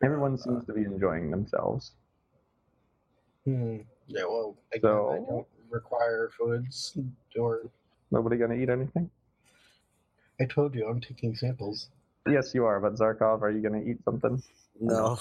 Everyone 0.03 0.37
seems 0.37 0.67
to 0.67 0.73
be 0.73 0.83
enjoying 0.83 1.31
themselves. 1.31 1.93
hmm. 3.45 3.79
Yeah, 4.09 4.25
well, 4.25 4.57
again, 4.73 4.81
So- 4.83 5.13
I 5.13 5.31
don't 5.31 5.47
require 5.71 6.31
foods, 6.37 6.99
or 7.39 7.71
Nobody 8.11 8.37
gonna 8.37 8.55
eat 8.57 8.69
anything? 8.69 9.09
I 10.41 10.45
told 10.47 10.75
you 10.75 10.89
I'm 10.89 11.01
taking 11.01 11.37
samples. 11.37 11.89
Yes, 12.29 12.55
you 12.55 12.65
are. 12.65 12.81
But 12.81 12.95
Zarkov, 12.97 13.43
are 13.43 13.51
you 13.51 13.61
gonna 13.63 13.83
eat 13.83 14.03
something? 14.05 14.43
no. 14.81 15.19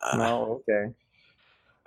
Uh, 0.00 0.16
No. 0.16 0.62
Okay. 0.68 0.92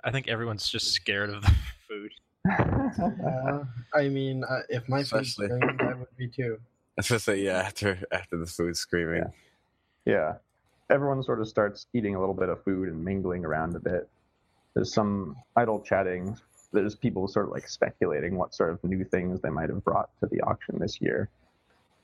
I 0.04 0.10
think 0.10 0.28
everyone's 0.28 0.68
just 0.68 0.92
scared 0.92 1.30
of 1.30 1.42
the 1.42 1.54
food. 1.88 2.10
Uh, 2.48 3.64
I 3.94 4.08
mean, 4.08 4.44
uh, 4.44 4.60
if 4.68 4.88
my 4.88 4.98
food 5.02 5.22
Especially- 5.22 5.46
screamed, 5.48 5.80
I 5.82 5.94
would 5.94 6.16
be 6.16 6.28
too. 6.28 6.58
I 6.98 7.00
was 7.00 7.06
supposed 7.06 7.24
to 7.26 7.30
say, 7.32 7.40
yeah, 7.44 7.58
after, 7.58 7.98
after 8.10 8.36
the 8.36 8.46
food 8.46 8.76
screaming. 8.76 9.24
yeah. 10.04 10.34
Everyone 10.90 11.22
sort 11.22 11.40
of 11.40 11.46
starts 11.48 11.86
eating 11.92 12.14
a 12.14 12.20
little 12.20 12.34
bit 12.34 12.48
of 12.48 12.64
food 12.64 12.88
and 12.88 13.04
mingling 13.04 13.44
around 13.44 13.76
a 13.76 13.78
bit. 13.78 14.08
There's 14.74 14.92
some 14.92 15.36
idle 15.54 15.80
chatting. 15.80 16.36
There's 16.72 16.94
people 16.94 17.28
sort 17.28 17.46
of 17.46 17.52
like 17.52 17.68
speculating 17.68 18.36
what 18.36 18.54
sort 18.54 18.70
of 18.70 18.82
new 18.82 19.04
things 19.04 19.40
they 19.42 19.50
might 19.50 19.68
have 19.68 19.84
brought 19.84 20.08
to 20.20 20.26
the 20.26 20.40
auction 20.40 20.78
this 20.78 21.00
year. 21.00 21.28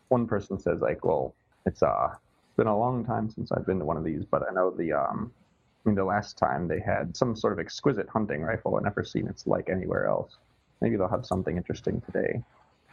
One 0.09 0.27
person 0.27 0.59
says 0.61 0.81
like, 0.81 1.03
"Well, 1.05 1.35
it's 1.67 1.83
uh 1.83 2.15
been 2.57 2.67
a 2.67 2.79
long 2.79 3.05
time 3.05 3.31
since 3.31 3.51
I've 3.51 3.67
been 3.67 3.81
to 3.81 3.85
one 3.85 3.97
of 3.97 4.05
these, 4.05 4.25
but 4.25 4.43
I 4.49 4.53
know 4.53 4.71
the 4.71 4.93
um 4.93 5.33
I 5.85 5.89
mean 5.89 5.97
the 5.97 6.05
last 6.05 6.39
time 6.39 6.69
they 6.69 6.81
had 6.81 7.17
some 7.17 7.37
sort 7.37 7.53
of 7.53 7.59
exquisite 7.59 8.09
hunting 8.09 8.43
rifle. 8.43 8.77
I've 8.77 8.85
never 8.85 9.05
seen 9.05 9.27
its 9.29 9.47
like 9.47 9.69
anywhere 9.69 10.07
else. 10.07 10.37
Maybe 10.81 10.97
they'll 10.97 11.09
have 11.09 11.27
something 11.27 11.57
interesting 11.57 12.01
today." 12.03 12.43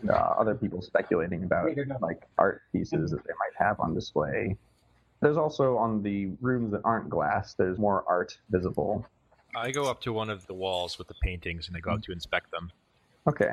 And, 0.01 0.09
uh, 0.09 0.33
other 0.39 0.55
people 0.55 0.81
speculating 0.81 1.43
about 1.43 1.69
like 2.01 2.27
art 2.37 2.63
pieces 2.71 3.11
that 3.11 3.23
they 3.23 3.33
might 3.39 3.65
have 3.65 3.79
on 3.79 3.93
display. 3.93 4.57
There's 5.21 5.37
also 5.37 5.77
on 5.77 6.01
the 6.01 6.31
rooms 6.41 6.71
that 6.71 6.81
aren't 6.83 7.09
glass, 7.09 7.53
there's 7.53 7.77
more 7.77 8.03
art 8.07 8.35
visible. 8.49 9.05
I 9.55 9.71
go 9.71 9.85
up 9.89 10.01
to 10.01 10.13
one 10.13 10.29
of 10.29 10.47
the 10.47 10.53
walls 10.53 10.97
with 10.97 11.07
the 11.07 11.13
paintings 11.21 11.67
and 11.67 11.77
I 11.77 11.79
go 11.79 11.91
up 11.91 12.01
to 12.03 12.11
inspect 12.11 12.49
them. 12.51 12.71
Okay. 13.27 13.51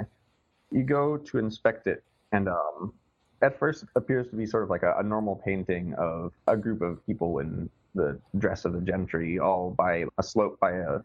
You 0.71 0.83
go 0.85 1.17
to 1.19 1.39
inspect 1.39 1.87
it, 1.87 2.03
and 2.33 2.49
um, 2.49 2.95
at 3.43 3.59
first 3.59 3.85
appears 3.95 4.29
to 4.29 4.37
be 4.37 4.47
sort 4.47 4.65
of 4.65 4.71
like 4.71 4.83
a, 4.83 4.97
a 4.99 5.03
normal 5.03 5.37
painting 5.45 5.95
of 5.95 6.33
a 6.47 6.57
group 6.57 6.83
of 6.83 7.05
people 7.07 7.39
in 7.39 7.71
the 7.95 8.19
dress 8.39 8.65
of 8.65 8.73
the 8.73 8.81
gentry, 8.81 9.39
all 9.39 9.71
by 9.71 10.05
a 10.19 10.23
slope 10.23 10.59
by 10.61 10.73
a 10.73 10.99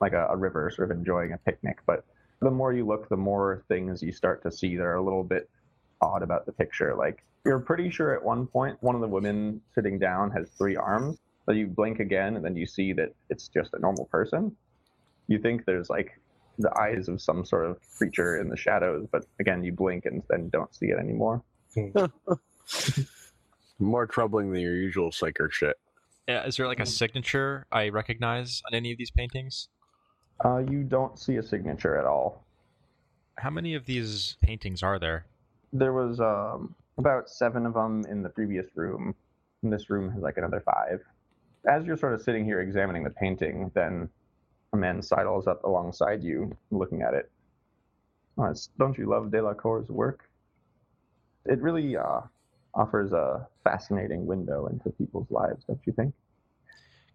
like 0.00 0.12
a, 0.12 0.26
a 0.30 0.36
river, 0.36 0.70
sort 0.74 0.90
of 0.90 0.96
enjoying 0.96 1.32
a 1.32 1.38
picnic. 1.38 1.78
But 1.86 2.04
the 2.40 2.50
more 2.50 2.72
you 2.72 2.84
look, 2.84 3.08
the 3.08 3.16
more 3.16 3.62
things 3.68 4.02
you 4.02 4.12
start 4.12 4.42
to 4.42 4.50
see 4.50 4.76
that 4.76 4.82
are 4.82 4.96
a 4.96 5.02
little 5.02 5.22
bit 5.22 5.48
odd 6.00 6.22
about 6.22 6.44
the 6.46 6.52
picture. 6.52 6.94
Like 6.94 7.24
you're 7.44 7.60
pretty 7.60 7.90
sure 7.90 8.14
at 8.14 8.22
one 8.22 8.46
point 8.46 8.76
one 8.80 8.94
of 8.94 9.00
the 9.00 9.08
women 9.08 9.60
sitting 9.74 9.98
down 9.98 10.30
has 10.32 10.50
three 10.50 10.76
arms, 10.76 11.18
but 11.46 11.56
you 11.56 11.66
blink 11.66 12.00
again 12.00 12.36
and 12.36 12.44
then 12.44 12.56
you 12.56 12.66
see 12.66 12.92
that 12.94 13.14
it's 13.30 13.48
just 13.48 13.74
a 13.74 13.78
normal 13.78 14.06
person. 14.06 14.54
You 15.28 15.38
think 15.38 15.64
there's 15.64 15.88
like 15.88 16.18
the 16.58 16.76
eyes 16.78 17.08
of 17.08 17.22
some 17.22 17.44
sort 17.44 17.66
of 17.66 17.78
creature 17.96 18.40
in 18.40 18.48
the 18.48 18.56
shadows, 18.56 19.06
but 19.10 19.24
again 19.40 19.62
you 19.62 19.72
blink 19.72 20.04
and 20.04 20.22
then 20.28 20.48
don't 20.48 20.74
see 20.74 20.86
it 20.86 20.98
anymore. 20.98 21.42
More 23.78 24.06
troubling 24.06 24.52
than 24.52 24.60
your 24.60 24.74
usual 24.74 25.10
psycho 25.12 25.48
shit. 25.48 25.76
Uh, 26.28 26.42
is 26.46 26.56
there 26.56 26.68
like 26.68 26.80
a 26.80 26.86
signature 26.86 27.66
I 27.72 27.88
recognize 27.88 28.62
on 28.66 28.74
any 28.74 28.92
of 28.92 28.98
these 28.98 29.10
paintings? 29.10 29.68
Uh, 30.44 30.58
you 30.58 30.82
don't 30.84 31.18
see 31.18 31.36
a 31.36 31.42
signature 31.42 31.96
at 31.98 32.04
all. 32.04 32.44
How 33.38 33.50
many 33.50 33.74
of 33.74 33.86
these 33.86 34.36
paintings 34.40 34.82
are 34.82 34.98
there? 34.98 35.26
There 35.72 35.92
was 35.92 36.20
um, 36.20 36.74
about 36.98 37.28
seven 37.28 37.66
of 37.66 37.74
them 37.74 38.04
in 38.08 38.22
the 38.22 38.28
previous 38.28 38.66
room. 38.74 39.14
And 39.62 39.72
this 39.72 39.90
room 39.90 40.10
has 40.12 40.22
like 40.22 40.36
another 40.38 40.60
five. 40.60 41.00
As 41.66 41.84
you're 41.86 41.96
sort 41.96 42.14
of 42.14 42.22
sitting 42.22 42.44
here 42.44 42.60
examining 42.60 43.04
the 43.04 43.10
painting, 43.10 43.70
then 43.74 44.08
a 44.72 44.76
man 44.76 45.02
sidles 45.02 45.46
up 45.46 45.62
alongside 45.64 46.22
you, 46.22 46.56
looking 46.70 47.02
at 47.02 47.14
it. 47.14 47.30
Oh, 48.38 48.44
it's- 48.44 48.68
don't 48.78 48.96
you 48.98 49.06
love 49.06 49.30
Delacour's 49.30 49.88
work? 49.88 50.28
It 51.44 51.60
really 51.60 51.96
uh, 51.96 52.20
offers 52.74 53.12
a 53.12 53.46
fascinating 53.64 54.26
window 54.26 54.66
into 54.66 54.90
people's 54.90 55.30
lives, 55.30 55.64
don't 55.66 55.80
you 55.84 55.92
think? 55.92 56.14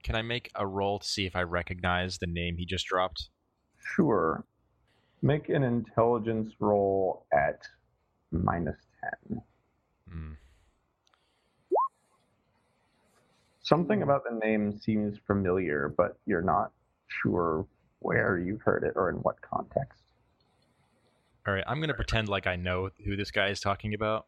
Can 0.03 0.15
I 0.15 0.21
make 0.21 0.51
a 0.55 0.65
roll 0.65 0.99
to 0.99 1.07
see 1.07 1.25
if 1.25 1.35
I 1.35 1.43
recognize 1.43 2.17
the 2.17 2.27
name 2.27 2.57
he 2.57 2.65
just 2.65 2.85
dropped? 2.87 3.29
Sure. 3.95 4.43
Make 5.21 5.49
an 5.49 5.63
intelligence 5.63 6.53
roll 6.59 7.25
at 7.33 7.61
minus 8.31 8.77
10. 9.29 9.41
Hmm. 10.09 10.33
Something 13.61 14.01
about 14.01 14.23
the 14.23 14.39
name 14.45 14.79
seems 14.79 15.17
familiar, 15.25 15.93
but 15.97 16.17
you're 16.25 16.41
not 16.41 16.71
sure 17.07 17.65
where 17.99 18.37
you've 18.37 18.61
heard 18.61 18.83
it 18.83 18.93
or 18.95 19.09
in 19.09 19.15
what 19.17 19.41
context. 19.41 20.03
All 21.47 21.53
right, 21.53 21.63
I'm 21.65 21.79
gonna 21.79 21.93
pretend 21.93 22.27
like 22.27 22.45
I 22.45 22.57
know 22.57 22.89
who 23.05 23.15
this 23.15 23.31
guy 23.31 23.47
is 23.47 23.61
talking 23.61 23.93
about. 23.93 24.25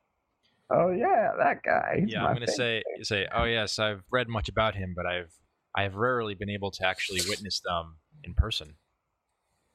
Oh 0.70 0.90
yeah, 0.92 1.34
that 1.38 1.62
guy. 1.64 1.98
He's 2.00 2.14
yeah, 2.14 2.26
I'm 2.26 2.34
gonna 2.34 2.48
say 2.48 2.82
say, 3.02 3.28
oh 3.36 3.44
yes, 3.44 3.78
I've 3.78 4.04
read 4.10 4.30
much 4.30 4.48
about 4.48 4.74
him, 4.74 4.94
but 4.96 5.06
I've 5.06 5.34
I've 5.76 5.96
rarely 5.96 6.34
been 6.34 6.50
able 6.50 6.72
to 6.72 6.88
actually 6.88 7.20
witness 7.28 7.60
them 7.60 7.98
in 8.24 8.34
person. 8.36 8.76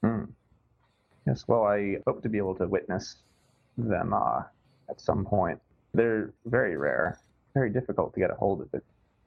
Hmm. 0.02 0.24
Yes, 1.26 1.44
well, 1.46 1.64
I 1.64 1.96
hope 2.06 2.22
to 2.22 2.30
be 2.30 2.38
able 2.38 2.54
to 2.56 2.66
witness 2.66 3.16
them 3.76 4.14
uh, 4.14 4.42
at 4.88 5.00
some 5.00 5.26
point. 5.26 5.60
They're 5.92 6.32
very 6.46 6.78
rare, 6.78 7.18
very 7.52 7.70
difficult 7.70 8.14
to 8.14 8.20
get 8.20 8.30
a 8.30 8.34
hold 8.34 8.62
of. 8.62 8.68
It. 8.72 8.84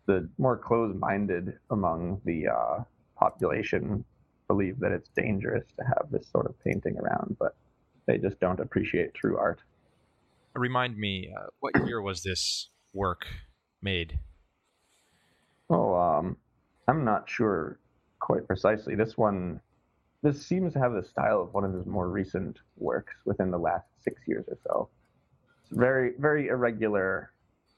The 0.07 0.27
more 0.39 0.57
closed-minded 0.57 1.57
among 1.69 2.21
the 2.25 2.47
uh, 2.47 2.83
population 3.15 4.03
believe 4.47 4.79
that 4.79 4.91
it's 4.91 5.09
dangerous 5.15 5.65
to 5.77 5.85
have 5.85 6.07
this 6.11 6.27
sort 6.31 6.45
of 6.45 6.55
painting 6.63 6.97
around, 6.97 7.35
but 7.39 7.55
they 8.07 8.17
just 8.17 8.39
don't 8.39 8.59
appreciate 8.59 9.13
true 9.13 9.37
art. 9.37 9.61
Remind 10.55 10.97
me, 10.97 11.31
uh, 11.37 11.47
what 11.59 11.85
year 11.85 12.01
was 12.01 12.23
this 12.23 12.69
work 12.93 13.27
made? 13.81 14.19
Oh, 15.69 15.93
um, 15.93 16.37
I'm 16.87 17.03
not 17.03 17.29
sure 17.29 17.79
quite 18.19 18.47
precisely. 18.47 18.95
This 18.95 19.17
one, 19.17 19.59
this 20.23 20.43
seems 20.43 20.73
to 20.73 20.79
have 20.79 20.93
the 20.93 21.03
style 21.03 21.41
of 21.41 21.53
one 21.53 21.63
of 21.63 21.73
his 21.73 21.85
more 21.85 22.09
recent 22.09 22.57
works 22.77 23.13
within 23.25 23.51
the 23.51 23.59
last 23.59 23.85
six 24.01 24.21
years 24.25 24.45
or 24.47 24.57
so. 24.65 24.89
It's 25.63 25.77
very, 25.77 26.13
very 26.17 26.47
irregular 26.47 27.31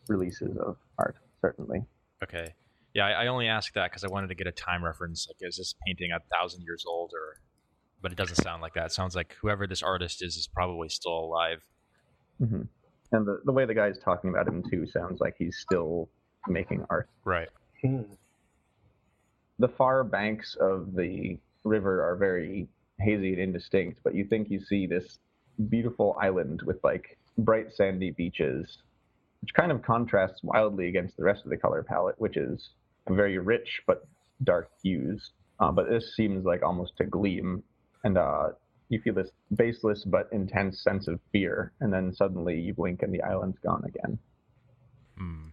releases 0.07 0.55
of 0.57 0.77
art, 0.97 1.17
certainly. 1.41 1.83
Okay, 2.23 2.53
yeah, 2.93 3.07
I, 3.07 3.23
I 3.23 3.27
only 3.27 3.47
asked 3.47 3.73
that 3.73 3.91
because 3.91 4.03
I 4.03 4.07
wanted 4.07 4.27
to 4.27 4.35
get 4.35 4.47
a 4.47 4.51
time 4.51 4.85
reference. 4.85 5.27
Like, 5.27 5.37
is 5.41 5.57
this 5.57 5.73
painting 5.85 6.11
a 6.11 6.19
thousand 6.33 6.61
years 6.61 6.85
old, 6.87 7.11
or? 7.13 7.41
But 8.01 8.11
it 8.11 8.17
doesn't 8.17 8.35
sound 8.43 8.61
like 8.61 8.73
that. 8.75 8.87
It 8.87 8.91
sounds 8.91 9.15
like 9.15 9.35
whoever 9.41 9.67
this 9.67 9.83
artist 9.83 10.23
is 10.23 10.37
is 10.37 10.47
probably 10.47 10.89
still 10.89 11.17
alive. 11.17 11.67
hmm 12.37 12.61
And 13.11 13.27
the, 13.27 13.41
the 13.45 13.51
way 13.51 13.65
the 13.65 13.73
guy's 13.73 13.99
talking 13.99 14.29
about 14.29 14.47
him 14.47 14.63
too 14.69 14.87
sounds 14.87 15.19
like 15.19 15.35
he's 15.37 15.57
still 15.57 16.09
making 16.47 16.85
art. 16.89 17.09
Right. 17.25 17.49
Hmm. 17.81 18.03
The 19.59 19.67
far 19.67 20.03
banks 20.03 20.55
of 20.59 20.95
the 20.95 21.37
river 21.65 22.01
are 22.01 22.15
very 22.15 22.67
hazy 22.99 23.33
and 23.33 23.41
indistinct, 23.41 23.99
but 24.03 24.15
you 24.15 24.25
think 24.25 24.49
you 24.49 24.59
see 24.59 24.87
this 24.87 25.19
beautiful 25.69 26.17
island 26.21 26.61
with 26.65 26.81
like 26.83 27.17
bright 27.37 27.73
sandy 27.73 28.11
beaches, 28.11 28.77
which 29.41 29.53
kind 29.53 29.71
of 29.71 29.81
contrasts 29.81 30.41
wildly 30.43 30.87
against 30.87 31.17
the 31.17 31.23
rest 31.23 31.43
of 31.43 31.49
the 31.49 31.57
color 31.57 31.83
palette, 31.83 32.15
which 32.19 32.37
is 32.37 32.69
very 33.09 33.37
rich 33.37 33.81
but 33.87 34.07
dark 34.43 34.69
hues. 34.81 35.31
Uh, 35.59 35.71
but 35.71 35.89
this 35.89 36.15
seems 36.15 36.45
like 36.45 36.63
almost 36.63 36.95
to 36.97 37.03
gleam, 37.03 37.61
and 38.03 38.17
uh, 38.17 38.49
you 38.89 38.99
feel 39.01 39.13
this 39.13 39.29
baseless 39.55 40.03
but 40.05 40.29
intense 40.31 40.81
sense 40.83 41.07
of 41.07 41.19
fear, 41.31 41.71
and 41.81 41.91
then 41.93 42.13
suddenly 42.13 42.59
you 42.59 42.73
blink 42.73 43.01
and 43.03 43.13
the 43.13 43.21
island's 43.21 43.57
gone 43.59 43.83
again. 43.85 44.17
Hmm. 45.17 45.47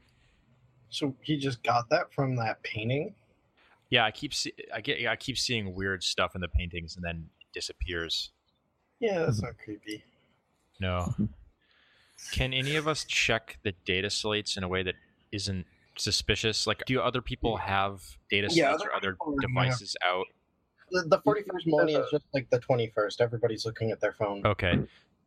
So 0.90 1.14
he 1.20 1.36
just 1.36 1.62
got 1.62 1.88
that 1.90 2.12
from 2.14 2.36
that 2.36 2.62
painting? 2.62 3.14
Yeah, 3.90 4.04
I 4.04 4.10
keep 4.10 4.32
see- 4.34 4.54
I 4.74 4.80
get 4.80 5.06
I 5.06 5.16
keep 5.16 5.38
seeing 5.38 5.74
weird 5.74 6.02
stuff 6.02 6.34
in 6.34 6.40
the 6.40 6.48
paintings 6.48 6.96
and 6.96 7.04
then 7.04 7.28
it 7.40 7.46
disappears. 7.52 8.30
Yeah, 9.00 9.20
that's 9.20 9.42
not 9.42 9.52
creepy. 9.62 10.02
No. 10.80 11.14
Can 12.32 12.54
any 12.54 12.76
of 12.76 12.88
us 12.88 13.04
check 13.04 13.58
the 13.62 13.72
data 13.84 14.08
slates 14.08 14.56
in 14.56 14.62
a 14.64 14.68
way 14.68 14.82
that 14.82 14.94
isn't 15.32 15.66
suspicious? 15.98 16.66
Like, 16.66 16.82
do 16.86 17.00
other 17.00 17.20
people 17.20 17.58
have 17.58 18.02
data 18.30 18.48
Yeah, 18.50 18.70
slates 18.70 18.82
other 18.82 18.90
or 18.90 18.94
other 18.96 19.12
people 19.12 19.36
have- 19.40 19.48
devices 19.48 19.96
out? 20.04 20.26
The, 20.90 21.02
the 21.08 21.18
41st 21.18 21.66
millennium 21.66 22.02
is 22.02 22.10
just 22.10 22.24
like 22.32 22.48
the 22.50 22.60
21st. 22.60 23.20
Everybody's 23.20 23.66
looking 23.66 23.90
at 23.90 24.00
their 24.00 24.12
phone. 24.12 24.42
Okay. 24.44 24.78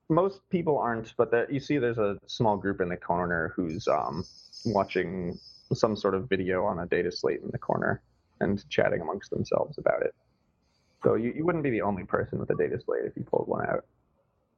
most 0.09 0.41
people 0.49 0.77
aren't, 0.77 1.15
but 1.17 1.31
there, 1.31 1.51
you 1.51 1.59
see 1.59 1.77
there's 1.77 1.97
a 1.97 2.17
small 2.27 2.57
group 2.57 2.81
in 2.81 2.89
the 2.89 2.97
corner 2.97 3.53
who's 3.55 3.87
um, 3.87 4.25
watching 4.65 5.37
some 5.73 5.95
sort 5.95 6.15
of 6.15 6.27
video 6.29 6.65
on 6.65 6.79
a 6.79 6.85
data 6.85 7.11
slate 7.11 7.41
in 7.41 7.49
the 7.51 7.57
corner 7.57 8.01
and 8.39 8.67
chatting 8.69 9.01
amongst 9.01 9.29
themselves 9.29 9.77
about 9.77 10.01
it. 10.01 10.15
So 11.03 11.15
you, 11.15 11.33
you 11.35 11.45
wouldn't 11.45 11.63
be 11.63 11.69
the 11.69 11.81
only 11.81 12.03
person 12.03 12.39
with 12.39 12.49
a 12.49 12.55
data 12.55 12.79
slate 12.83 13.03
if 13.05 13.15
you 13.15 13.23
pulled 13.23 13.47
one 13.47 13.65
out. 13.65 13.85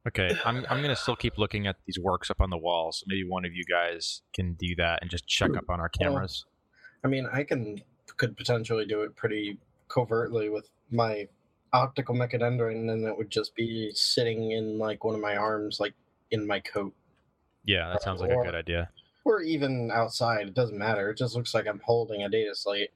Okay. 0.06 0.30
I'm 0.44 0.66
I'm 0.68 0.82
gonna 0.82 0.96
still 0.96 1.14
keep 1.14 1.38
looking 1.38 1.68
at 1.68 1.76
these 1.86 1.98
works 1.98 2.28
up 2.28 2.40
on 2.40 2.50
the 2.50 2.58
wall. 2.58 2.90
So 2.90 3.04
maybe 3.06 3.28
one 3.28 3.44
of 3.44 3.52
you 3.54 3.64
guys 3.64 4.22
can 4.34 4.54
do 4.54 4.74
that 4.76 4.98
and 5.00 5.10
just 5.10 5.28
check 5.28 5.56
up 5.56 5.64
on 5.68 5.78
our 5.78 5.88
cameras. 5.88 6.44
I 7.04 7.08
mean, 7.08 7.28
I 7.32 7.44
can 7.44 7.80
could 8.16 8.36
potentially 8.36 8.84
do 8.84 9.02
it 9.02 9.14
pretty 9.14 9.58
covertly 9.92 10.48
with 10.48 10.68
my 10.90 11.26
optical 11.72 12.14
mechadendrite, 12.14 12.74
and 12.74 12.88
then 12.88 13.04
it 13.04 13.16
would 13.16 13.30
just 13.30 13.54
be 13.54 13.90
sitting 13.94 14.52
in 14.52 14.78
like 14.78 15.04
one 15.04 15.14
of 15.14 15.20
my 15.20 15.36
arms, 15.36 15.80
like 15.80 15.94
in 16.30 16.46
my 16.46 16.60
coat, 16.60 16.94
Yeah, 17.64 17.90
that 17.92 18.02
sounds 18.02 18.20
like 18.20 18.30
a 18.30 18.36
good 18.42 18.54
idea. 18.54 18.90
or 19.24 19.42
even 19.42 19.90
outside. 19.92 20.48
It 20.48 20.54
doesn't 20.54 20.78
matter. 20.78 21.10
It 21.10 21.18
just 21.18 21.34
looks 21.34 21.54
like 21.54 21.66
I'm 21.66 21.80
holding 21.84 22.22
a 22.22 22.28
data 22.28 22.54
slate. 22.54 22.90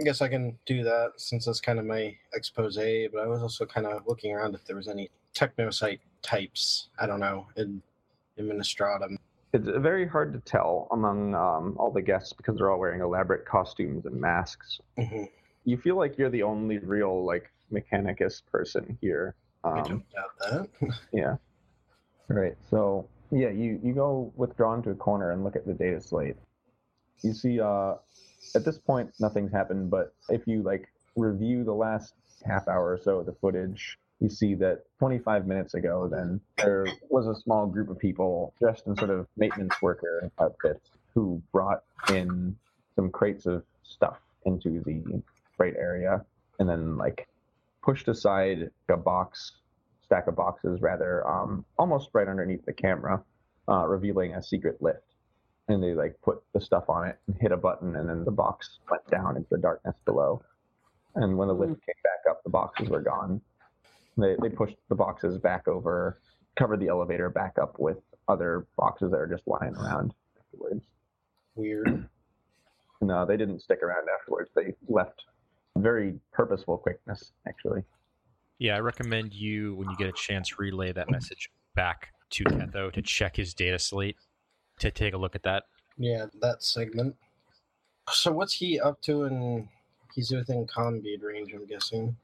I 0.00 0.04
guess 0.04 0.20
I 0.20 0.28
can 0.28 0.58
do 0.66 0.82
that 0.84 1.12
since 1.16 1.46
that's 1.46 1.60
kind 1.60 1.78
of 1.78 1.84
my 1.86 2.16
expose. 2.34 2.76
But 2.76 3.20
I 3.20 3.26
was 3.26 3.42
also 3.42 3.64
kind 3.64 3.86
of 3.86 4.02
looking 4.06 4.32
around 4.32 4.54
if 4.54 4.64
there 4.64 4.76
was 4.76 4.88
any 4.88 5.10
technosite 5.34 6.00
types. 6.22 6.88
I 6.98 7.06
don't 7.06 7.20
know 7.20 7.46
in 7.56 7.82
Administratum. 8.38 9.16
It's 9.52 9.68
very 9.68 10.06
hard 10.06 10.32
to 10.34 10.40
tell 10.40 10.88
among 10.92 11.34
um, 11.34 11.76
all 11.78 11.90
the 11.90 12.02
guests 12.02 12.32
because 12.34 12.56
they're 12.58 12.70
all 12.70 12.78
wearing 12.78 13.00
elaborate 13.00 13.46
costumes 13.46 14.04
and 14.06 14.20
masks. 14.20 14.80
hmm 14.98 15.24
You 15.66 15.76
feel 15.76 15.96
like 15.96 16.16
you're 16.16 16.30
the 16.30 16.44
only 16.44 16.78
real 16.78 17.24
like 17.26 17.50
mechanicus 17.72 18.40
person 18.50 18.96
here. 19.00 19.34
I 19.64 19.80
Um, 19.80 19.84
don't 19.84 20.04
doubt 20.10 20.70
that. 20.80 20.90
Yeah. 21.12 21.36
Right. 22.28 22.56
So 22.70 23.08
yeah, 23.30 23.50
you 23.50 23.80
you 23.82 23.92
go 23.92 24.32
withdrawn 24.36 24.82
to 24.84 24.90
a 24.90 24.94
corner 24.94 25.32
and 25.32 25.42
look 25.44 25.56
at 25.56 25.66
the 25.66 25.74
data 25.74 26.00
slate. 26.00 26.36
You 27.22 27.32
see, 27.32 27.60
uh, 27.60 27.94
at 28.54 28.64
this 28.64 28.78
point, 28.78 29.12
nothing's 29.20 29.52
happened. 29.52 29.90
But 29.90 30.14
if 30.28 30.46
you 30.46 30.62
like 30.62 30.88
review 31.16 31.64
the 31.64 31.74
last 31.74 32.14
half 32.44 32.68
hour 32.68 32.92
or 32.92 32.98
so 32.98 33.18
of 33.18 33.26
the 33.26 33.32
footage, 33.32 33.98
you 34.20 34.28
see 34.28 34.54
that 34.54 34.84
25 35.00 35.46
minutes 35.46 35.74
ago, 35.74 36.08
then 36.08 36.40
there 36.58 36.86
was 37.10 37.26
a 37.26 37.34
small 37.34 37.66
group 37.66 37.88
of 37.90 37.98
people 37.98 38.54
dressed 38.60 38.86
in 38.86 38.94
sort 38.96 39.10
of 39.10 39.26
maintenance 39.36 39.74
worker 39.82 40.30
outfits 40.38 40.90
who 41.14 41.42
brought 41.52 41.82
in 42.10 42.56
some 42.94 43.10
crates 43.10 43.46
of 43.46 43.64
stuff 43.82 44.18
into 44.44 44.80
the 44.84 45.02
freight 45.56 45.74
area, 45.76 46.24
and 46.58 46.68
then 46.68 46.96
like 46.96 47.28
pushed 47.82 48.08
aside 48.08 48.70
a 48.88 48.96
box 48.96 49.52
stack 50.04 50.26
of 50.26 50.36
boxes 50.36 50.80
rather 50.80 51.26
um, 51.28 51.64
almost 51.78 52.10
right 52.12 52.28
underneath 52.28 52.64
the 52.64 52.72
camera 52.72 53.22
uh, 53.68 53.86
revealing 53.86 54.34
a 54.34 54.42
secret 54.42 54.80
lift. 54.80 55.02
And 55.68 55.82
they 55.82 55.94
like 55.94 56.16
put 56.22 56.42
the 56.54 56.60
stuff 56.60 56.84
on 56.88 57.08
it 57.08 57.18
and 57.26 57.36
hit 57.40 57.50
a 57.50 57.56
button 57.56 57.96
and 57.96 58.08
then 58.08 58.24
the 58.24 58.30
box 58.30 58.78
went 58.88 59.04
down 59.10 59.36
into 59.36 59.48
the 59.50 59.58
darkness 59.58 59.96
below. 60.04 60.42
And 61.16 61.36
when 61.36 61.48
the 61.48 61.54
lift 61.54 61.72
came 61.72 61.94
back 62.04 62.30
up 62.30 62.44
the 62.44 62.50
boxes 62.50 62.88
were 62.88 63.02
gone. 63.02 63.40
They, 64.16 64.36
they 64.40 64.48
pushed 64.48 64.76
the 64.88 64.94
boxes 64.94 65.38
back 65.38 65.66
over 65.66 66.20
covered 66.56 66.80
the 66.80 66.88
elevator 66.88 67.28
back 67.30 67.56
up 67.60 67.78
with 67.78 67.98
other 68.28 68.66
boxes 68.76 69.10
that 69.10 69.18
are 69.18 69.26
just 69.26 69.46
lying 69.46 69.74
around 69.76 70.12
afterwards. 70.38 70.84
Weird. 71.54 72.08
uh, 73.10 73.24
they 73.24 73.36
didn't 73.36 73.60
stick 73.60 73.82
around 73.82 74.06
afterwards. 74.20 74.50
They 74.54 74.74
left 74.88 75.24
very 75.76 76.18
purposeful 76.32 76.76
quickness 76.78 77.32
actually 77.48 77.82
Yeah, 78.58 78.76
I 78.76 78.80
recommend 78.80 79.34
you 79.34 79.74
when 79.74 79.90
you 79.90 79.96
get 79.96 80.08
a 80.08 80.12
chance 80.12 80.58
relay 80.58 80.92
that 80.92 81.10
message 81.10 81.50
back 81.74 82.08
to 82.30 82.44
Ketho 82.44 82.92
to 82.92 83.02
check 83.02 83.36
his 83.36 83.54
data 83.54 83.78
slate 83.78 84.16
to 84.80 84.90
take 84.90 85.14
a 85.14 85.16
look 85.16 85.34
at 85.34 85.42
that. 85.44 85.64
Yeah, 85.98 86.26
that 86.40 86.62
segment. 86.62 87.16
So 88.10 88.32
what's 88.32 88.54
he 88.54 88.80
up 88.80 89.00
to? 89.02 89.24
And 89.24 89.68
he's 90.14 90.30
within 90.30 90.66
combead 90.66 91.22
range, 91.22 91.52
I'm 91.52 91.66
guessing. 91.66 92.16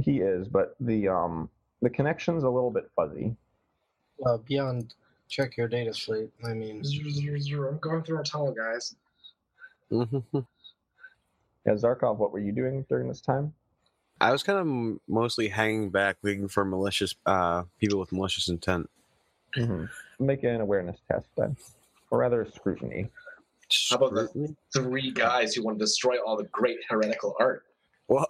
He 0.00 0.20
is, 0.20 0.48
but 0.48 0.74
the 0.80 1.08
um 1.08 1.48
the 1.82 1.90
connection's 1.90 2.44
a 2.44 2.48
little 2.48 2.70
bit 2.70 2.90
fuzzy. 2.96 3.36
Uh, 4.24 4.38
beyond, 4.38 4.94
check 5.28 5.56
your 5.56 5.68
data 5.68 5.92
slate. 5.92 6.30
I 6.44 6.54
mean, 6.54 6.82
I'm 6.84 7.78
going 7.78 8.02
through 8.02 8.16
our 8.16 8.22
tunnel, 8.22 8.52
guys. 8.52 8.94
Yeah, 11.66 11.72
Zarkov, 11.74 12.18
what 12.18 12.32
were 12.32 12.38
you 12.40 12.52
doing 12.52 12.84
during 12.88 13.08
this 13.08 13.20
time? 13.20 13.52
I 14.20 14.30
was 14.32 14.42
kind 14.42 14.58
of 14.58 14.98
mostly 15.08 15.48
hanging 15.48 15.90
back, 15.90 16.16
looking 16.22 16.48
for 16.48 16.64
malicious 16.64 17.14
uh, 17.26 17.64
people 17.80 17.98
with 17.98 18.12
malicious 18.12 18.48
intent. 18.48 18.88
Mm-hmm. 19.56 20.24
Make 20.24 20.44
an 20.44 20.60
awareness 20.60 20.98
test 21.10 21.26
then, 21.36 21.56
or 22.10 22.18
rather 22.18 22.46
scrutiny. 22.54 23.08
How 23.90 23.96
about 23.96 24.14
the- 24.14 24.54
Three 24.72 25.10
guys 25.10 25.54
who 25.54 25.62
want 25.64 25.78
to 25.78 25.84
destroy 25.84 26.18
all 26.18 26.36
the 26.36 26.44
great 26.44 26.78
heretical 26.88 27.34
art. 27.40 27.64
Well, 28.08 28.26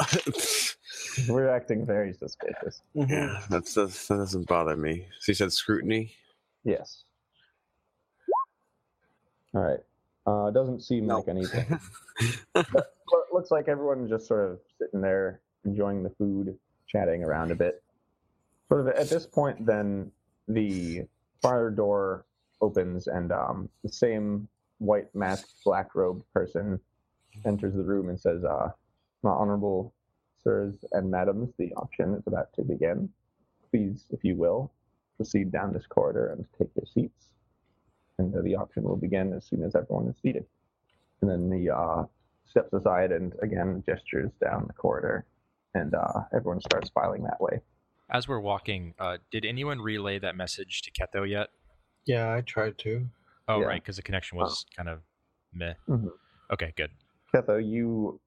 We're 1.28 1.48
acting 1.48 1.84
very 1.84 2.12
suspicious. 2.12 2.80
yeah, 2.94 3.40
that's, 3.50 3.74
that's, 3.74 4.06
that 4.08 4.16
doesn't 4.16 4.46
bother 4.46 4.76
me. 4.76 5.06
So 5.20 5.30
you 5.30 5.34
said 5.34 5.52
scrutiny. 5.52 6.12
Yes. 6.64 7.02
All 9.52 9.60
right. 9.62 9.80
Uh, 10.26 10.50
doesn't 10.50 10.82
seem 10.82 11.06
No. 11.06 11.18
like 11.18 11.28
anything. 11.28 11.78
looks 13.34 13.50
like 13.50 13.68
everyone's 13.68 14.08
just 14.08 14.26
sort 14.26 14.50
of 14.50 14.60
sitting 14.78 15.00
there 15.00 15.40
enjoying 15.64 16.02
the 16.02 16.10
food, 16.10 16.56
chatting 16.86 17.24
around 17.24 17.50
a 17.50 17.54
bit. 17.54 17.82
Sort 18.68 18.80
of 18.80 18.88
at 18.88 19.10
this 19.10 19.26
point, 19.26 19.66
then 19.66 20.10
the 20.48 21.02
fire 21.42 21.70
door 21.70 22.24
opens 22.60 23.08
and 23.08 23.32
um, 23.32 23.68
the 23.82 23.90
same 23.90 24.48
white 24.78 25.14
masked, 25.14 25.52
black 25.64 25.94
robed 25.94 26.24
person 26.32 26.80
enters 27.44 27.74
the 27.74 27.82
room 27.82 28.08
and 28.08 28.18
says, 28.18 28.44
uh, 28.44 28.70
"My 29.22 29.30
honorable 29.30 29.92
sirs 30.42 30.76
and 30.92 31.10
madams, 31.10 31.52
the 31.58 31.74
auction 31.74 32.14
is 32.14 32.26
about 32.26 32.52
to 32.54 32.62
begin. 32.62 33.10
Please, 33.70 34.04
if 34.10 34.24
you 34.24 34.36
will, 34.36 34.70
proceed 35.16 35.50
down 35.50 35.72
this 35.72 35.86
corridor 35.86 36.28
and 36.28 36.46
take 36.56 36.70
your 36.76 36.86
seats. 36.86 37.28
And 38.18 38.34
uh, 38.34 38.42
the 38.42 38.54
auction 38.54 38.84
will 38.84 38.96
begin 38.96 39.32
as 39.32 39.44
soon 39.44 39.64
as 39.64 39.74
everyone 39.74 40.08
is 40.08 40.16
seated." 40.22 40.46
And 41.20 41.30
then 41.30 41.50
the 41.50 41.74
uh, 41.74 42.04
steps 42.48 42.72
aside 42.72 43.12
and 43.12 43.32
again 43.42 43.82
gestures 43.86 44.30
down 44.42 44.64
the 44.66 44.72
corridor, 44.74 45.24
and 45.74 45.94
uh, 45.94 46.20
everyone 46.34 46.60
starts 46.60 46.90
filing 46.90 47.22
that 47.24 47.40
way. 47.40 47.60
As 48.10 48.28
we're 48.28 48.40
walking, 48.40 48.94
uh, 48.98 49.18
did 49.30 49.44
anyone 49.44 49.80
relay 49.80 50.18
that 50.18 50.36
message 50.36 50.82
to 50.82 50.90
Ketho 50.90 51.28
yet? 51.28 51.48
yeah, 52.06 52.34
I 52.34 52.42
tried 52.42 52.76
to. 52.78 53.06
Oh, 53.48 53.60
Yeah. 53.60 53.66
right, 53.66 53.82
because 53.82 53.96
the 53.96 54.02
connection 54.02 54.36
was 54.38 54.66
kind 54.76 54.88
of 54.90 55.00
meh. 55.54 55.72
Mhm. 55.88 56.10
Okay, 56.52 56.72
good. 56.76 56.90
Ketho, 57.34 57.58
you 57.66 58.20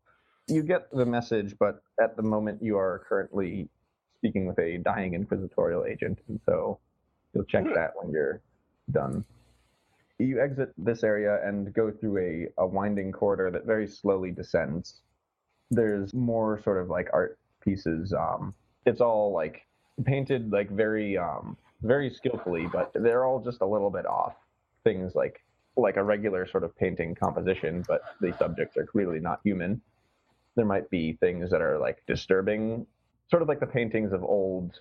you 0.48 0.64
get 0.64 0.90
the 0.92 1.06
message, 1.06 1.56
but 1.60 1.82
at 2.02 2.16
the 2.16 2.24
moment 2.24 2.62
you 2.64 2.78
are 2.78 3.00
currently 3.08 3.70
speaking 4.18 4.48
with 4.48 4.58
a 4.60 4.78
dying 4.80 5.14
inquisitorial 5.14 5.86
agent, 5.86 6.20
and 6.28 6.40
so 6.46 6.80
you'll 7.34 7.44
check 7.46 7.66
that 7.76 7.92
when 7.96 8.12
you're 8.12 8.42
done. 8.92 9.24
You 10.20 10.42
exit 10.42 10.74
this 10.78 11.04
area 11.04 11.40
and 11.44 11.74
go 11.74 11.92
through 11.92 12.18
a, 12.18 12.64
a 12.64 12.66
winding 12.66 13.12
corridor 13.12 13.52
that 13.52 13.66
very 13.66 13.88
slowly 13.88 14.32
descends. 14.32 15.02
There's 15.70 16.14
more 16.14 16.62
sort 16.64 16.82
of 16.82 16.90
like 16.90 17.10
art 17.14 17.38
pieces. 17.62 18.14
Um, 18.14 18.54
it's 18.86 19.02
all 19.02 19.32
like 19.34 19.68
painted 20.06 20.52
like 20.52 20.70
very 20.72 21.18
um, 21.18 21.58
very 21.82 22.10
skillfully, 22.10 22.68
but 22.72 22.92
they're 22.94 23.26
all 23.26 23.40
just 23.40 23.62
a 23.62 23.66
little 23.66 23.90
bit 23.90 24.06
off. 24.06 24.36
Things 24.84 25.14
like 25.14 25.44
like 25.76 25.98
a 25.98 26.04
regular 26.04 26.48
sort 26.48 26.64
of 26.64 26.76
painting 26.76 27.14
composition, 27.14 27.84
but 27.88 28.02
the 28.20 28.36
subjects 28.40 28.78
are 28.78 28.86
clearly 28.86 29.20
not 29.20 29.40
human. 29.44 29.82
There 30.56 30.66
might 30.66 30.90
be 30.90 31.14
things 31.14 31.52
that 31.52 31.62
are 31.62 31.78
like 31.78 32.02
disturbing, 32.08 32.88
sort 33.30 33.44
of 33.44 33.48
like 33.48 33.60
the 33.60 33.68
paintings 33.68 34.12
of 34.12 34.24
old 34.24 34.80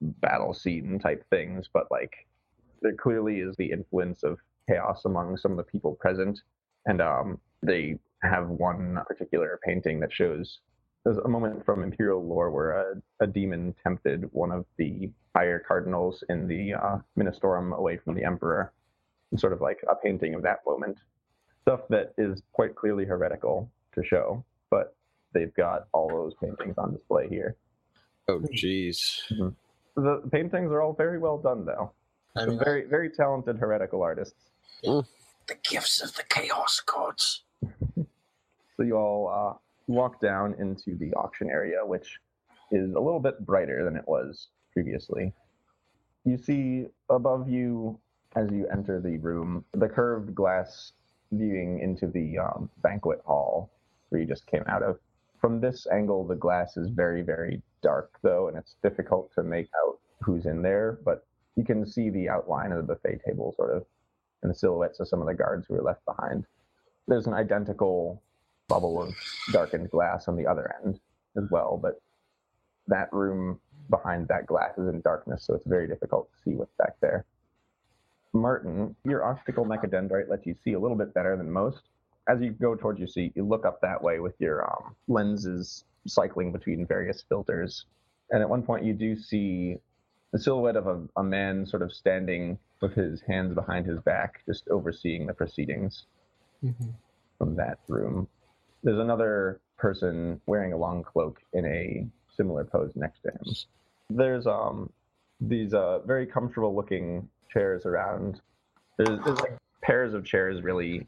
battle 0.00 0.52
scene 0.52 0.98
type 0.98 1.24
things, 1.30 1.68
but 1.72 1.90
like 1.90 2.26
there 2.82 2.94
clearly 2.94 3.40
is 3.40 3.56
the 3.56 3.70
influence 3.72 4.22
of 4.22 4.38
chaos 4.68 5.02
among 5.04 5.36
some 5.36 5.52
of 5.52 5.56
the 5.56 5.64
people 5.64 5.96
present. 6.00 6.40
And 6.86 7.00
um, 7.00 7.38
they 7.62 7.98
have 8.22 8.48
one 8.48 8.98
particular 9.06 9.58
painting 9.64 10.00
that 10.00 10.12
shows 10.12 10.58
there's 11.04 11.18
a 11.18 11.28
moment 11.28 11.64
from 11.64 11.84
Imperial 11.84 12.26
lore 12.26 12.50
where 12.50 12.72
a, 12.72 12.94
a 13.20 13.26
demon 13.26 13.74
tempted 13.82 14.28
one 14.32 14.50
of 14.50 14.64
the 14.76 15.08
higher 15.36 15.62
cardinals 15.66 16.24
in 16.28 16.48
the 16.48 16.74
uh, 16.74 16.98
Ministorum 17.16 17.76
away 17.76 17.96
from 17.96 18.14
the 18.14 18.24
Emperor 18.24 18.72
sort 19.36 19.52
of 19.52 19.60
like 19.60 19.78
a 19.88 19.94
painting 19.94 20.34
of 20.34 20.42
that 20.42 20.60
moment. 20.66 20.98
Stuff 21.62 21.80
that 21.90 22.12
is 22.18 22.42
quite 22.52 22.74
clearly 22.74 23.04
heretical 23.04 23.70
to 23.94 24.04
show, 24.04 24.44
but 24.70 24.96
they've 25.32 25.54
got 25.54 25.88
all 25.92 26.08
those 26.08 26.34
paintings 26.40 26.76
on 26.78 26.92
display 26.92 27.28
here. 27.28 27.56
Oh, 28.28 28.40
jeez. 28.52 28.98
The 29.96 30.22
paintings 30.30 30.70
are 30.72 30.82
all 30.82 30.92
very 30.92 31.18
well 31.18 31.38
done, 31.38 31.64
though. 31.64 31.92
I 32.36 32.46
mean, 32.46 32.58
very, 32.58 32.84
very 32.86 33.10
talented 33.10 33.58
heretical 33.58 34.02
artists. 34.02 34.50
The 34.82 35.56
gifts 35.68 36.02
of 36.02 36.14
the 36.14 36.22
chaos 36.28 36.80
gods. 36.84 37.42
So 38.76 38.82
you 38.82 38.96
all 38.96 39.28
uh, 39.28 39.58
walk 39.86 40.20
down 40.20 40.54
into 40.58 40.96
the 40.96 41.12
auction 41.14 41.48
area, 41.48 41.78
which 41.84 42.18
is 42.70 42.92
a 42.94 43.00
little 43.00 43.20
bit 43.20 43.44
brighter 43.44 43.84
than 43.84 43.96
it 43.96 44.06
was 44.06 44.48
previously. 44.72 45.32
You 46.24 46.36
see 46.36 46.86
above 47.08 47.48
you, 47.48 47.98
as 48.34 48.50
you 48.50 48.66
enter 48.70 49.00
the 49.00 49.16
room, 49.18 49.64
the 49.72 49.88
curved 49.88 50.34
glass 50.34 50.92
viewing 51.32 51.80
into 51.80 52.06
the 52.08 52.38
um, 52.38 52.68
banquet 52.82 53.20
hall 53.24 53.70
where 54.08 54.20
you 54.20 54.26
just 54.26 54.46
came 54.46 54.64
out 54.68 54.82
of. 54.82 54.98
From 55.40 55.60
this 55.60 55.86
angle, 55.92 56.26
the 56.26 56.34
glass 56.34 56.76
is 56.76 56.88
very, 56.90 57.22
very 57.22 57.62
dark, 57.82 58.10
though, 58.22 58.48
and 58.48 58.56
it's 58.56 58.76
difficult 58.82 59.32
to 59.34 59.42
make 59.42 59.68
out 59.84 59.98
who's 60.22 60.46
in 60.46 60.62
there, 60.62 60.98
but 61.04 61.26
you 61.56 61.64
can 61.64 61.86
see 61.86 62.10
the 62.10 62.28
outline 62.28 62.72
of 62.72 62.78
the 62.86 62.94
buffet 62.94 63.20
table, 63.24 63.54
sort 63.56 63.74
of, 63.74 63.86
and 64.46 64.54
the 64.54 64.58
silhouettes 64.58 65.00
of 65.00 65.08
some 65.08 65.20
of 65.20 65.26
the 65.26 65.34
guards 65.34 65.66
who 65.66 65.74
were 65.74 65.82
left 65.82 66.04
behind. 66.04 66.46
There's 67.08 67.26
an 67.26 67.34
identical 67.34 68.22
bubble 68.68 69.02
of 69.02 69.14
darkened 69.52 69.90
glass 69.90 70.28
on 70.28 70.36
the 70.36 70.46
other 70.46 70.72
end 70.84 71.00
as 71.36 71.44
well, 71.50 71.78
but 71.82 72.00
that 72.86 73.12
room 73.12 73.58
behind 73.90 74.28
that 74.28 74.46
glass 74.46 74.78
is 74.78 74.88
in 74.88 75.00
darkness, 75.00 75.44
so 75.44 75.54
it's 75.54 75.66
very 75.66 75.88
difficult 75.88 76.30
to 76.30 76.42
see 76.44 76.54
what's 76.54 76.74
back 76.78 76.94
there. 77.00 77.24
Martin, 78.32 78.94
your 79.04 79.24
optical 79.24 79.64
mechadendrite 79.64 80.28
lets 80.28 80.46
you 80.46 80.54
see 80.62 80.74
a 80.74 80.78
little 80.78 80.96
bit 80.96 81.12
better 81.12 81.36
than 81.36 81.50
most. 81.50 81.80
As 82.28 82.40
you 82.40 82.50
go 82.50 82.76
towards 82.76 83.00
your 83.00 83.08
seat, 83.08 83.32
you 83.34 83.44
look 83.44 83.64
up 83.64 83.80
that 83.80 84.00
way 84.00 84.20
with 84.20 84.34
your 84.38 84.64
um, 84.64 84.94
lenses 85.08 85.84
cycling 86.06 86.52
between 86.52 86.86
various 86.86 87.24
filters. 87.28 87.86
And 88.30 88.42
at 88.42 88.48
one 88.48 88.62
point, 88.62 88.84
you 88.84 88.92
do 88.92 89.16
see 89.16 89.78
the 90.32 90.38
silhouette 90.38 90.76
of 90.76 90.86
a, 90.86 91.02
a 91.16 91.22
man 91.22 91.66
sort 91.66 91.82
of 91.82 91.92
standing 91.92 92.58
with 92.80 92.94
his 92.94 93.20
hands 93.22 93.54
behind 93.54 93.86
his 93.86 94.00
back, 94.00 94.42
just 94.46 94.68
overseeing 94.68 95.26
the 95.26 95.34
proceedings 95.34 96.04
from 97.38 97.56
that 97.56 97.78
room. 97.88 98.28
There's 98.82 98.98
another 98.98 99.60
person 99.76 100.40
wearing 100.46 100.72
a 100.72 100.76
long 100.76 101.02
cloak 101.02 101.40
in 101.52 101.64
a 101.66 102.06
similar 102.36 102.64
pose 102.64 102.92
next 102.94 103.22
to 103.22 103.30
him. 103.30 103.54
There's 104.10 104.46
um 104.46 104.90
these 105.40 105.74
uh 105.74 106.00
very 106.00 106.26
comfortable 106.26 106.74
looking 106.74 107.28
chairs 107.52 107.86
around. 107.86 108.40
There's, 108.96 109.18
there's 109.24 109.40
like 109.40 109.56
pairs 109.82 110.14
of 110.14 110.24
chairs 110.24 110.62
really 110.62 111.06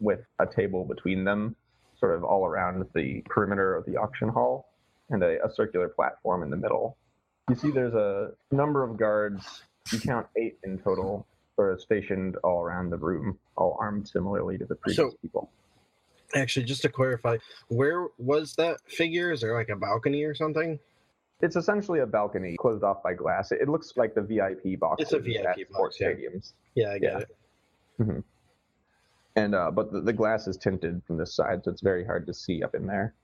with 0.00 0.20
a 0.38 0.46
table 0.46 0.84
between 0.84 1.24
them, 1.24 1.56
sort 1.98 2.14
of 2.14 2.24
all 2.24 2.46
around 2.46 2.86
the 2.94 3.22
perimeter 3.28 3.74
of 3.74 3.84
the 3.84 3.96
auction 3.96 4.28
hall, 4.28 4.70
and 5.10 5.22
a, 5.22 5.44
a 5.44 5.52
circular 5.52 5.88
platform 5.88 6.42
in 6.42 6.50
the 6.50 6.56
middle. 6.56 6.96
You 7.48 7.56
see 7.56 7.70
there's 7.70 7.94
a 7.94 8.32
number 8.50 8.82
of 8.84 8.96
guards, 8.96 9.62
you 9.92 9.98
count 10.00 10.26
eight 10.36 10.58
in 10.64 10.78
total, 10.78 11.26
sort 11.56 11.72
of 11.72 11.80
stationed 11.80 12.36
all 12.44 12.62
around 12.62 12.90
the 12.90 12.96
room, 12.96 13.38
all 13.56 13.76
armed 13.80 14.06
similarly 14.08 14.58
to 14.58 14.64
the 14.66 14.74
previous 14.76 14.96
So- 15.12 15.16
people. 15.22 15.50
Actually, 16.32 16.64
just 16.64 16.82
to 16.82 16.88
clarify, 16.88 17.38
where 17.66 18.06
was 18.18 18.54
that 18.54 18.76
figure? 18.86 19.32
Is 19.32 19.40
there 19.40 19.52
like 19.52 19.68
a 19.68 19.74
balcony 19.74 20.22
or 20.22 20.32
something? 20.32 20.78
It's 21.40 21.56
essentially 21.56 22.00
a 22.00 22.06
balcony 22.06 22.54
closed 22.56 22.84
off 22.84 23.02
by 23.02 23.14
glass. 23.14 23.50
It, 23.50 23.62
it 23.62 23.68
looks 23.68 23.94
like 23.96 24.14
the 24.14 24.22
VIP 24.22 24.78
box. 24.78 25.02
It's 25.02 25.12
a 25.12 25.18
VIP 25.18 25.68
box, 25.72 25.96
yeah. 25.98 26.06
stadiums. 26.12 26.52
Yeah, 26.76 26.92
I 26.92 26.98
get 27.00 27.26
Yeah. 27.98 28.06
it. 28.06 28.24
And 29.34 29.54
uh, 29.56 29.72
but 29.72 29.90
the, 29.90 30.02
the 30.02 30.12
glass 30.12 30.46
is 30.46 30.56
tinted 30.56 31.02
from 31.04 31.16
this 31.16 31.34
side, 31.34 31.64
so 31.64 31.70
it's 31.72 31.80
very 31.82 32.04
hard 32.04 32.26
to 32.28 32.34
see 32.34 32.62
up 32.62 32.76
in 32.76 32.86
there. 32.86 33.14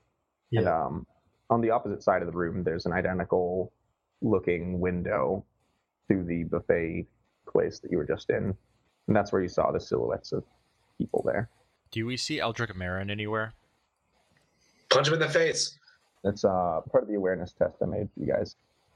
And 0.51 0.65
Yeah. 0.65 0.85
um, 0.85 1.07
on 1.49 1.61
the 1.61 1.69
opposite 1.69 2.03
side 2.03 2.21
of 2.21 2.29
the 2.29 2.37
room, 2.37 2.61
there's 2.61 2.85
an 2.85 2.91
identical 2.91 3.71
looking 4.21 4.79
window 4.79 5.45
to 6.09 6.23
the 6.23 6.43
buffet 6.43 7.05
place 7.47 7.79
that 7.79 7.91
you 7.91 7.97
were 7.97 8.05
just 8.05 8.29
in, 8.29 8.55
and 9.07 9.15
that's 9.15 9.31
where 9.31 9.41
you 9.41 9.47
saw 9.49 9.71
the 9.71 9.79
silhouettes 9.79 10.31
of 10.31 10.43
people 10.97 11.23
there. 11.25 11.49
Do 11.91 12.05
we 12.05 12.17
see 12.17 12.39
Eldrick 12.39 12.75
Marin 12.75 13.09
anywhere? 13.09 13.53
Punch 14.89 15.07
him 15.07 15.13
in 15.13 15.19
the 15.19 15.29
face. 15.29 15.77
That's 16.23 16.43
uh, 16.43 16.81
part 16.91 17.03
of 17.03 17.07
the 17.07 17.15
awareness 17.15 17.53
test 17.53 17.75
I 17.81 17.85
made 17.85 18.09
for 18.13 18.19
you 18.19 18.27
guys. 18.27 18.55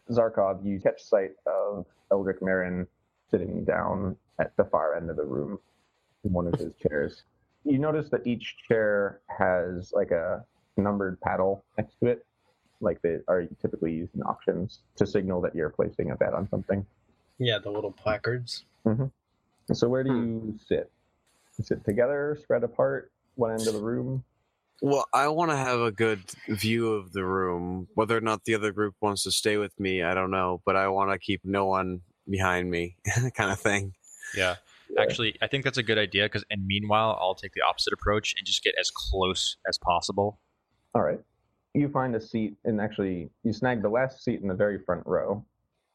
Zarkov, 0.09 0.65
you 0.65 0.79
catch 0.79 1.01
sight 1.01 1.31
of 1.45 1.85
Eldrick 2.11 2.41
Marin 2.41 2.87
sitting 3.29 3.63
down 3.63 4.17
at 4.39 4.55
the 4.57 4.65
far 4.65 4.95
end 4.95 5.09
of 5.09 5.15
the 5.15 5.23
room 5.23 5.59
in 6.23 6.33
one 6.33 6.47
of 6.47 6.59
his 6.59 6.73
chairs. 6.81 7.23
you 7.63 7.77
notice 7.77 8.09
that 8.09 8.25
each 8.25 8.55
chair 8.67 9.21
has 9.27 9.93
like 9.93 10.11
a 10.11 10.43
numbered 10.77 11.19
paddle 11.21 11.63
next 11.77 11.95
to 11.99 12.07
it, 12.07 12.25
like 12.81 13.01
they 13.01 13.17
are 13.27 13.45
typically 13.61 13.93
used 13.93 14.15
in 14.15 14.21
auctions 14.23 14.79
to 14.97 15.05
signal 15.05 15.41
that 15.41 15.55
you're 15.55 15.69
placing 15.69 16.11
a 16.11 16.15
bet 16.15 16.33
on 16.33 16.49
something. 16.49 16.85
Yeah, 17.37 17.59
the 17.59 17.71
little 17.71 17.91
placards. 17.91 18.63
Mm-hmm. 18.85 19.05
So 19.73 19.87
where 19.87 20.03
do 20.03 20.09
you 20.09 20.59
sit? 20.67 20.91
You 21.57 21.65
sit 21.65 21.83
together, 21.85 22.37
spread 22.41 22.63
apart, 22.63 23.11
one 23.35 23.51
end 23.51 23.67
of 23.67 23.73
the 23.73 23.81
room. 23.81 24.23
Well, 24.81 25.05
I 25.13 25.27
want 25.27 25.51
to 25.51 25.57
have 25.57 25.79
a 25.79 25.91
good 25.91 26.21
view 26.47 26.93
of 26.93 27.13
the 27.13 27.23
room. 27.23 27.87
Whether 27.93 28.17
or 28.17 28.21
not 28.21 28.45
the 28.45 28.55
other 28.55 28.71
group 28.71 28.95
wants 28.99 29.23
to 29.23 29.31
stay 29.31 29.57
with 29.57 29.79
me, 29.79 30.01
I 30.01 30.13
don't 30.13 30.31
know. 30.31 30.61
But 30.65 30.75
I 30.75 30.87
want 30.87 31.11
to 31.11 31.19
keep 31.19 31.41
no 31.43 31.67
one 31.67 32.01
behind 32.29 32.69
me, 32.69 32.95
kind 33.35 33.51
of 33.51 33.59
thing. 33.59 33.93
Yeah. 34.35 34.55
Actually, 34.99 35.37
I 35.41 35.47
think 35.47 35.63
that's 35.63 35.77
a 35.77 35.83
good 35.83 35.97
idea 35.97 36.25
because, 36.25 36.43
and 36.49 36.65
meanwhile, 36.65 37.17
I'll 37.21 37.35
take 37.35 37.53
the 37.53 37.61
opposite 37.61 37.93
approach 37.93 38.33
and 38.37 38.45
just 38.45 38.63
get 38.63 38.75
as 38.79 38.91
close 38.91 39.55
as 39.67 39.77
possible. 39.77 40.39
All 40.93 41.01
right. 41.01 41.19
You 41.73 41.89
find 41.89 42.15
a 42.15 42.21
seat, 42.21 42.55
and 42.65 42.81
actually, 42.81 43.29
you 43.43 43.53
snag 43.53 43.81
the 43.81 43.89
last 43.89 44.23
seat 44.23 44.41
in 44.41 44.47
the 44.47 44.53
very 44.53 44.79
front 44.79 45.03
row. 45.05 45.45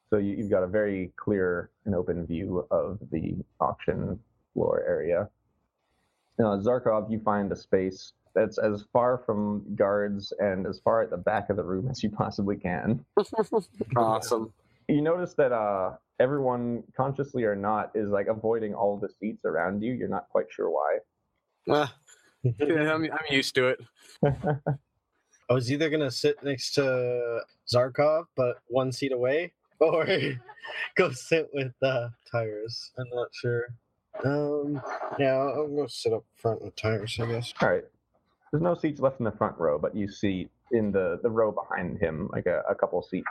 So 0.09 0.18
you, 0.18 0.37
you've 0.37 0.51
got 0.51 0.62
a 0.62 0.66
very 0.66 1.12
clear 1.16 1.70
and 1.85 1.95
open 1.95 2.27
view 2.27 2.66
of 2.70 2.99
the 3.11 3.37
auction 3.61 4.18
floor 4.55 4.83
area. 4.87 5.29
Now, 6.39 6.59
Zarkov, 6.59 7.11
you 7.11 7.20
find 7.20 7.51
a 7.53 7.57
space 7.57 8.12
that's 8.35 8.59
as 8.59 8.85
far 8.93 9.22
from 9.24 9.64
guards 9.74 10.33
and 10.39 10.66
as 10.66 10.79
far 10.81 11.03
at 11.03 11.11
the 11.11 11.16
back 11.16 11.51
of 11.51 11.57
the 11.57 11.64
room 11.64 11.89
as 11.91 12.03
you 12.03 12.11
possibly 12.11 12.57
can. 12.57 13.05
Awesome. 13.97 14.53
You 14.89 15.03
notice 15.03 15.35
that 15.35 15.53
uh, 15.53 15.97
everyone, 16.20 16.85
consciously 16.97 17.43
or 17.45 17.57
not, 17.57 17.91
is 17.95 18.11
like 18.11 18.29
avoiding 18.29 18.74
all 18.74 18.99
the 18.99 19.09
seats 19.18 19.45
around 19.45 19.83
you. 19.83 19.93
You're 19.93 20.09
not 20.09 20.29
quite 20.29 20.47
sure 20.51 20.70
why. 20.70 20.99
Ah, 21.68 21.95
yeah, 22.45 22.55
I'm, 22.95 23.05
I'm 23.05 23.27
used 23.31 23.55
to 23.57 23.68
it. 23.68 23.81
I 25.49 25.55
was 25.55 25.70
either 25.70 25.88
gonna 25.90 26.11
sit 26.11 26.42
next 26.42 26.74
to 26.74 27.40
Zarkov, 27.72 28.24
but 28.36 28.59
one 28.66 28.90
seat 28.92 29.12
away, 29.12 29.53
or 29.80 30.07
go 30.97 31.11
sit 31.11 31.49
with 31.53 31.72
uh, 31.82 32.09
Tyrus. 32.30 32.92
I'm 32.99 33.07
not 33.12 33.28
sure. 33.32 33.66
Um, 34.24 34.80
yeah, 35.18 35.34
I'll, 35.34 35.49
I'll 35.49 35.68
go 35.68 35.86
sit 35.86 36.12
up 36.12 36.24
front 36.36 36.62
with 36.62 36.74
Tyrus, 36.76 37.18
I 37.20 37.26
guess. 37.26 37.53
All 37.61 37.68
right. 37.68 37.84
There's 38.51 38.62
no 38.62 38.74
seats 38.74 39.01
left 39.01 39.20
in 39.20 39.24
the 39.24 39.32
front 39.32 39.59
row, 39.59 39.78
but 39.78 39.94
you 39.94 40.09
see 40.09 40.49
in 40.72 40.90
the, 40.92 41.20
the 41.22 41.30
row 41.30 41.53
behind 41.53 41.99
him, 41.99 42.28
like 42.32 42.47
a, 42.47 42.62
a 42.68 42.74
couple 42.74 43.03
seats. 43.03 43.28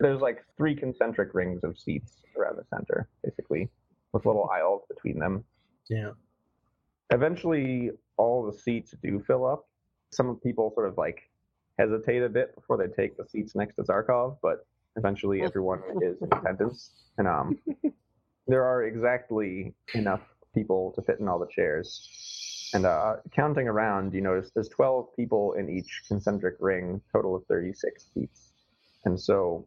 There's 0.00 0.20
like 0.20 0.44
three 0.56 0.74
concentric 0.74 1.34
rings 1.34 1.62
of 1.62 1.78
seats 1.78 2.22
around 2.36 2.56
the 2.56 2.64
center, 2.74 3.08
basically, 3.22 3.68
with 4.12 4.24
little 4.24 4.48
aisles 4.52 4.82
between 4.88 5.18
them. 5.18 5.44
Yeah. 5.88 6.12
Eventually, 7.10 7.90
all 8.16 8.50
the 8.50 8.56
seats 8.56 8.94
do 9.02 9.22
fill 9.26 9.46
up. 9.46 9.68
Some 10.10 10.36
people 10.36 10.72
sort 10.74 10.88
of 10.88 10.96
like 10.96 11.22
hesitate 11.82 12.22
a 12.22 12.28
bit 12.28 12.54
before 12.54 12.76
they 12.76 12.86
take 12.86 13.16
the 13.16 13.26
seats 13.28 13.54
next 13.54 13.76
to 13.76 13.82
Zarkov, 13.82 14.38
but 14.42 14.66
eventually 14.96 15.42
everyone 15.42 15.80
is 16.02 16.20
in 16.22 16.28
attendance. 16.32 16.90
And 17.18 17.26
um, 17.26 17.58
there 18.46 18.64
are 18.64 18.84
exactly 18.84 19.74
enough 19.94 20.22
people 20.54 20.92
to 20.92 21.02
fit 21.02 21.18
in 21.18 21.28
all 21.28 21.38
the 21.38 21.46
chairs. 21.46 22.70
And 22.74 22.86
uh, 22.86 23.16
counting 23.34 23.68
around, 23.68 24.14
you 24.14 24.20
notice 24.20 24.50
there's 24.54 24.68
12 24.68 25.16
people 25.16 25.54
in 25.54 25.68
each 25.68 26.02
concentric 26.08 26.56
ring, 26.60 27.00
total 27.12 27.36
of 27.36 27.44
36 27.46 28.06
seats. 28.14 28.52
And 29.04 29.20
so, 29.20 29.66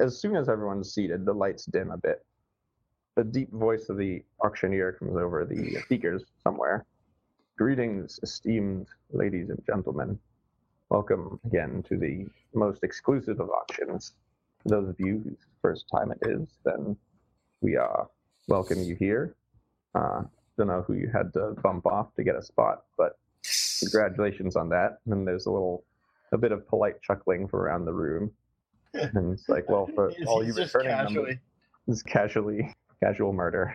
as 0.00 0.20
soon 0.20 0.36
as 0.36 0.48
everyone's 0.48 0.94
seated, 0.94 1.26
the 1.26 1.34
lights 1.34 1.66
dim 1.66 1.90
a 1.90 1.98
bit. 1.98 2.24
The 3.16 3.24
deep 3.24 3.52
voice 3.52 3.88
of 3.88 3.96
the 3.98 4.22
auctioneer 4.44 4.92
comes 4.92 5.16
over 5.16 5.44
the 5.44 5.80
speakers 5.84 6.24
somewhere. 6.44 6.86
Greetings, 7.58 8.20
esteemed 8.22 8.86
ladies 9.10 9.50
and 9.50 9.60
gentlemen. 9.66 10.18
Welcome 10.90 11.38
again 11.44 11.84
to 11.90 11.98
the 11.98 12.26
most 12.54 12.82
exclusive 12.82 13.40
of 13.40 13.50
auctions. 13.50 14.12
For 14.62 14.70
those 14.70 14.88
of 14.88 14.96
you 14.98 15.20
whose 15.22 15.36
first 15.60 15.84
time 15.94 16.10
it 16.12 16.18
is, 16.22 16.48
then 16.64 16.96
we 17.60 17.76
uh, 17.76 18.04
welcome 18.46 18.82
you 18.82 18.96
here. 18.98 19.34
Uh, 19.94 20.22
don't 20.56 20.68
know 20.68 20.82
who 20.86 20.94
you 20.94 21.10
had 21.12 21.30
to 21.34 21.54
bump 21.62 21.84
off 21.84 22.14
to 22.14 22.24
get 22.24 22.36
a 22.36 22.42
spot, 22.42 22.84
but 22.96 23.18
congratulations 23.80 24.56
on 24.56 24.70
that. 24.70 25.00
And 25.10 25.28
there's 25.28 25.44
a 25.44 25.50
little, 25.50 25.84
a 26.32 26.38
bit 26.38 26.52
of 26.52 26.66
polite 26.66 27.02
chuckling 27.02 27.48
from 27.48 27.60
around 27.60 27.84
the 27.84 27.92
room. 27.92 28.30
And 28.94 29.34
it's 29.34 29.46
like, 29.46 29.68
well, 29.68 29.86
for 29.94 30.10
all 30.26 30.42
you 30.42 30.54
returning 30.54 30.88
casually. 30.88 31.38
it's 31.86 32.02
casually, 32.02 32.74
casual 33.04 33.34
murder. 33.34 33.74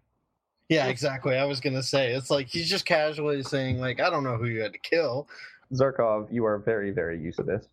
Yeah, 0.69 0.87
exactly. 0.87 1.37
I 1.37 1.45
was 1.45 1.59
gonna 1.59 1.83
say 1.83 2.13
it's 2.13 2.31
like 2.31 2.47
he's 2.47 2.67
just 2.67 2.85
casually 2.85 3.43
saying 3.43 3.79
like 3.79 3.99
I 4.01 4.09
don't 4.09 4.23
know 4.23 4.37
who 4.37 4.47
you 4.47 4.61
had 4.61 4.73
to 4.73 4.79
kill. 4.79 5.27
Zarkov, 5.73 6.31
you 6.31 6.45
are 6.45 6.57
very, 6.59 6.91
very 6.91 7.19
used 7.19 7.37
to 7.37 7.43
this. 7.43 7.65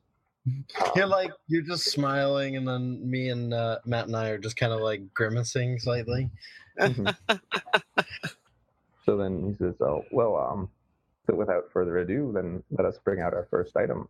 You're 0.96 1.07
like 1.07 1.32
you're 1.48 1.62
just 1.62 1.90
smiling, 1.90 2.57
and 2.57 2.66
then 2.66 2.98
me 3.09 3.28
and 3.28 3.53
uh, 3.53 3.78
Matt 3.84 4.07
and 4.07 4.16
I 4.16 4.30
are 4.30 4.38
just 4.38 4.57
kind 4.57 4.72
of 4.72 4.80
like 4.80 5.03
grimacing 5.12 5.78
slightly. 5.78 6.30
Mhm. 6.78 7.14
so 9.05 9.18
then 9.18 9.46
he 9.51 9.55
says, 9.62 9.74
"Oh, 9.82 10.03
well, 10.11 10.36
um, 10.36 10.70
so 11.26 11.34
without 11.34 11.70
further 11.70 11.98
ado, 11.98 12.32
then 12.34 12.62
let 12.70 12.86
us 12.86 12.98
bring 13.05 13.20
out 13.20 13.34
our 13.34 13.46
first 13.51 13.76
item." 13.76 14.09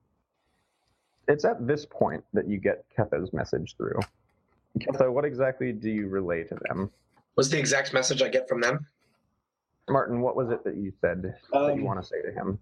It's 1.26 1.44
at 1.44 1.66
this 1.66 1.84
point 1.84 2.22
that 2.32 2.46
you 2.48 2.58
get 2.58 2.84
Ketho's 2.96 3.32
message 3.32 3.74
through. 3.76 3.98
Ketha, 4.78 5.12
what 5.12 5.24
exactly 5.24 5.72
do 5.72 5.90
you 5.90 6.06
relay 6.06 6.44
to 6.44 6.56
them? 6.68 6.90
What's 7.34 7.48
the 7.48 7.58
exact 7.58 7.92
message 7.92 8.22
I 8.22 8.28
get 8.28 8.48
from 8.48 8.60
them? 8.60 8.86
Martin, 9.88 10.20
what 10.20 10.36
was 10.36 10.50
it 10.50 10.62
that 10.62 10.76
you 10.76 10.92
said 11.00 11.22
that 11.22 11.38
you 11.52 11.58
Um, 11.72 11.82
want 11.82 12.00
to 12.00 12.06
say 12.06 12.22
to 12.22 12.30
him? 12.30 12.58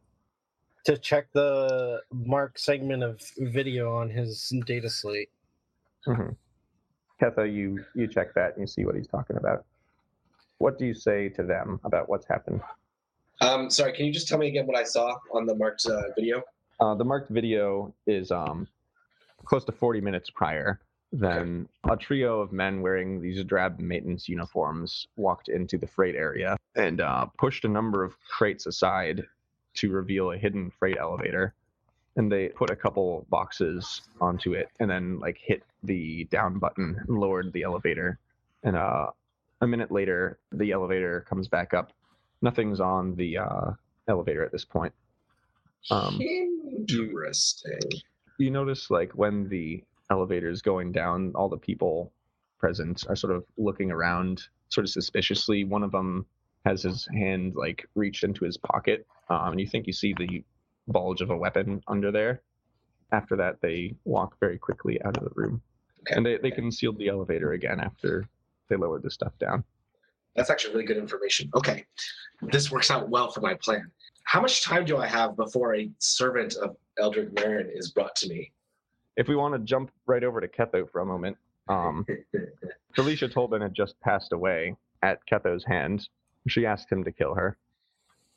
To 0.88 0.96
check 0.96 1.30
the 1.34 2.00
mark 2.10 2.58
segment 2.58 3.02
of 3.02 3.20
video 3.36 3.94
on 3.94 4.08
his 4.08 4.50
data 4.64 4.88
slate. 4.88 5.28
hmm 6.06 6.30
Ketho, 7.20 7.44
you 7.44 7.84
you 7.94 8.06
check 8.08 8.32
that 8.32 8.52
and 8.54 8.62
you 8.62 8.66
see 8.66 8.86
what 8.86 8.94
he's 8.94 9.06
talking 9.06 9.36
about. 9.36 9.66
What 10.56 10.78
do 10.78 10.86
you 10.86 10.94
say 10.94 11.28
to 11.28 11.42
them 11.42 11.78
about 11.84 12.08
what's 12.08 12.26
happened? 12.26 12.62
Um, 13.42 13.68
sorry, 13.68 13.92
can 13.92 14.06
you 14.06 14.14
just 14.14 14.28
tell 14.28 14.38
me 14.38 14.48
again 14.48 14.66
what 14.66 14.78
I 14.78 14.84
saw 14.84 15.14
on 15.34 15.44
the 15.44 15.54
marked 15.54 15.84
uh, 15.84 16.04
video? 16.16 16.40
Uh, 16.80 16.94
the 16.94 17.04
marked 17.04 17.28
video 17.28 17.92
is 18.06 18.30
um, 18.30 18.66
close 19.44 19.66
to 19.66 19.72
40 19.72 20.00
minutes 20.00 20.30
prior. 20.30 20.80
Then 21.12 21.68
a 21.86 21.98
trio 21.98 22.40
of 22.40 22.50
men 22.50 22.80
wearing 22.80 23.20
these 23.20 23.44
drab 23.44 23.78
maintenance 23.78 24.26
uniforms 24.26 25.06
walked 25.16 25.50
into 25.50 25.76
the 25.76 25.86
freight 25.86 26.14
area 26.14 26.56
and 26.76 27.02
uh, 27.02 27.26
pushed 27.36 27.66
a 27.66 27.68
number 27.68 28.04
of 28.04 28.14
crates 28.26 28.64
aside 28.64 29.26
to 29.74 29.90
reveal 29.90 30.32
a 30.32 30.38
hidden 30.38 30.70
freight 30.78 30.96
elevator. 30.98 31.54
And 32.16 32.30
they 32.32 32.48
put 32.48 32.70
a 32.70 32.76
couple 32.76 33.26
boxes 33.30 34.02
onto 34.20 34.54
it 34.54 34.68
and 34.80 34.90
then 34.90 35.20
like 35.20 35.38
hit 35.38 35.62
the 35.84 36.24
down 36.24 36.58
button 36.58 36.96
and 37.06 37.18
lowered 37.18 37.52
the 37.52 37.62
elevator. 37.62 38.18
And 38.64 38.76
uh, 38.76 39.06
a 39.60 39.66
minute 39.66 39.92
later, 39.92 40.38
the 40.52 40.72
elevator 40.72 41.24
comes 41.28 41.46
back 41.46 41.74
up. 41.74 41.92
Nothing's 42.42 42.80
on 42.80 43.14
the 43.14 43.38
uh, 43.38 43.70
elevator 44.08 44.44
at 44.44 44.50
this 44.50 44.64
point. 44.64 44.92
Um, 45.90 46.20
Interesting. 46.20 47.78
you 48.38 48.50
notice 48.50 48.90
like 48.90 49.12
when 49.12 49.48
the 49.48 49.82
elevator 50.10 50.48
is 50.48 50.62
going 50.62 50.92
down 50.92 51.32
all 51.34 51.48
the 51.48 51.56
people 51.56 52.12
present 52.58 53.04
are 53.08 53.16
sort 53.16 53.34
of 53.34 53.44
looking 53.56 53.90
around 53.90 54.42
sort 54.68 54.84
of 54.84 54.90
suspiciously 54.90 55.64
one 55.64 55.82
of 55.82 55.92
them 55.92 56.26
has 56.68 56.82
his 56.82 57.08
hand 57.12 57.54
like 57.56 57.86
reached 57.94 58.24
into 58.24 58.44
his 58.44 58.56
pocket 58.56 59.06
um, 59.30 59.52
and 59.52 59.60
you 59.60 59.66
think 59.66 59.86
you 59.86 59.92
see 59.92 60.12
the 60.18 60.44
bulge 60.88 61.20
of 61.22 61.30
a 61.30 61.36
weapon 61.36 61.80
under 61.88 62.10
there 62.12 62.42
after 63.12 63.36
that 63.36 63.56
they 63.62 63.94
walk 64.04 64.36
very 64.40 64.58
quickly 64.58 65.00
out 65.04 65.16
of 65.16 65.24
the 65.24 65.30
room 65.34 65.60
Okay. 66.02 66.14
and 66.16 66.24
they, 66.24 66.36
they 66.38 66.50
concealed 66.52 66.96
the 66.98 67.08
elevator 67.08 67.52
again 67.52 67.80
after 67.80 68.28
they 68.68 68.76
lowered 68.76 69.02
the 69.02 69.10
stuff 69.10 69.32
down 69.40 69.64
That's 70.36 70.50
actually 70.50 70.74
really 70.74 70.86
good 70.86 70.96
information. 70.98 71.50
Okay, 71.54 71.84
this 72.52 72.70
works 72.70 72.90
out 72.90 73.08
well 73.08 73.30
for 73.32 73.40
my 73.40 73.54
plan. 73.54 73.90
How 74.24 74.40
much 74.40 74.62
time 74.62 74.84
do 74.84 74.96
I 74.98 75.06
have 75.08 75.36
before 75.36 75.74
a 75.74 75.90
servant 75.98 76.54
of 76.64 76.76
Eldrick 77.00 77.32
Marin 77.34 77.68
is 77.74 77.90
brought 77.90 78.14
to 78.16 78.28
me? 78.28 78.52
if 79.16 79.26
we 79.26 79.34
want 79.34 79.52
to 79.54 79.58
jump 79.58 79.90
right 80.06 80.22
over 80.22 80.40
to 80.40 80.46
ketho 80.46 80.88
for 80.90 81.00
a 81.00 81.06
moment 81.06 81.36
um, 81.68 82.06
Felicia 82.94 83.28
Tolbin 83.28 83.60
had 83.62 83.74
just 83.74 83.98
passed 84.00 84.32
away 84.32 84.76
at 85.02 85.18
Ketho's 85.30 85.64
hand. 85.64 86.08
She 86.48 86.66
asked 86.66 86.90
him 86.90 87.04
to 87.04 87.12
kill 87.12 87.34
her 87.34 87.56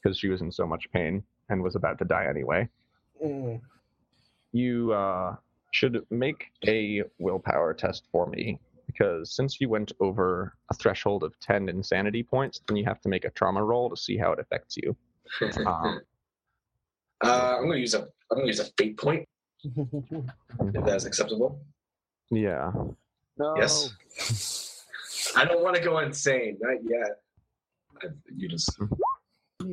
because 0.02 0.18
she 0.18 0.28
was 0.28 0.42
in 0.42 0.52
so 0.52 0.66
much 0.66 0.92
pain 0.92 1.24
and 1.50 1.62
was 1.62 1.76
about 1.76 1.98
to 2.00 2.06
die 2.06 2.28
anyway. 2.30 2.68
Mm. 3.24 3.62
You 4.52 4.94
uh, 4.94 5.36
should 5.72 6.06
make 6.10 6.46
a 6.68 7.04
willpower 7.20 7.74
test 7.74 8.08
for 8.12 8.28
me 8.28 8.60
because 8.88 9.34
since 9.34 9.62
you 9.62 9.70
went 9.70 9.92
over 10.00 10.54
a 10.70 10.74
threshold 10.74 11.24
of 11.24 11.40
10 11.40 11.70
insanity 11.70 12.24
points, 12.24 12.62
then 12.68 12.76
you 12.76 12.86
have 12.86 13.00
to 13.02 13.10
make 13.10 13.26
a 13.26 13.30
trauma 13.32 13.64
roll 13.64 13.90
to 13.90 13.96
see 13.96 14.18
how 14.18 14.32
it 14.32 14.40
affects 14.40 14.78
you. 14.78 14.96
Um, 15.66 16.02
uh, 17.24 17.58
I'm 17.60 17.68
gonna 17.68 17.78
use 17.78 17.94
a 17.94 18.00
I'm 18.00 18.40
gonna 18.40 18.48
use 18.48 18.60
a 18.60 18.66
fate 18.78 18.98
point 18.98 19.28
if 19.64 20.86
that's 20.86 21.06
acceptable. 21.06 21.62
yeah. 22.32 22.72
No. 23.38 23.56
Yes. 23.56 24.84
I 25.38 25.46
don't 25.46 25.64
want 25.64 25.76
to 25.76 25.82
go 25.84 26.00
insane, 26.00 26.58
not 26.60 26.78
yet. 26.84 27.22
I, 28.04 28.08
you 28.36 28.48
just 28.48 28.78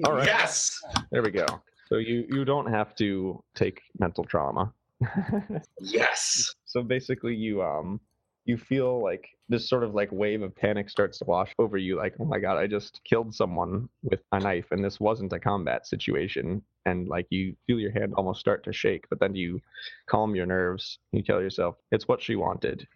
All 0.04 0.12
right. 0.12 0.26
Yes. 0.26 0.80
There 1.10 1.22
we 1.22 1.30
go. 1.30 1.46
So 1.88 1.96
you 1.96 2.26
you 2.30 2.44
don't 2.44 2.70
have 2.70 2.94
to 2.96 3.42
take 3.54 3.80
mental 3.98 4.24
trauma. 4.24 4.72
Yes. 5.80 6.54
so 6.64 6.82
basically 6.82 7.34
you 7.34 7.62
um 7.62 8.00
you 8.44 8.56
feel 8.56 9.02
like 9.02 9.28
this 9.48 9.68
sort 9.68 9.84
of 9.84 9.94
like 9.94 10.10
wave 10.10 10.42
of 10.42 10.56
panic 10.56 10.90
starts 10.90 11.18
to 11.18 11.24
wash 11.24 11.52
over 11.58 11.76
you 11.76 11.96
like 11.96 12.14
oh 12.18 12.24
my 12.24 12.38
god 12.40 12.56
i 12.56 12.66
just 12.66 13.00
killed 13.04 13.32
someone 13.34 13.88
with 14.02 14.20
a 14.32 14.40
knife 14.40 14.66
and 14.72 14.82
this 14.84 14.98
wasn't 14.98 15.32
a 15.32 15.38
combat 15.38 15.86
situation 15.86 16.60
and 16.86 17.08
like 17.08 17.26
you 17.30 17.54
feel 17.66 17.78
your 17.78 17.92
hand 17.92 18.12
almost 18.16 18.40
start 18.40 18.64
to 18.64 18.72
shake 18.72 19.04
but 19.10 19.20
then 19.20 19.34
you 19.36 19.60
calm 20.06 20.34
your 20.34 20.46
nerves 20.46 20.98
you 21.12 21.22
tell 21.22 21.40
yourself 21.40 21.76
it's 21.92 22.08
what 22.08 22.20
she 22.22 22.34
wanted 22.36 22.86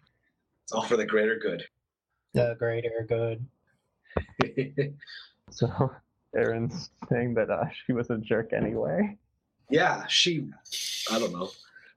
It's 0.63 0.73
all 0.73 0.83
for 0.83 0.97
the 0.97 1.05
greater 1.05 1.37
good. 1.37 1.63
The 2.33 2.55
greater 2.57 3.05
good. 3.07 3.45
So 5.51 5.91
Aaron's 6.35 6.89
saying 7.09 7.35
that 7.35 7.49
uh, 7.51 7.65
she 7.85 7.93
was 7.93 8.09
a 8.09 8.17
jerk 8.17 8.53
anyway. 8.53 9.17
yeah, 9.69 10.05
she. 10.07 10.47
I 11.11 11.19
don't 11.19 11.31
know. 11.31 11.49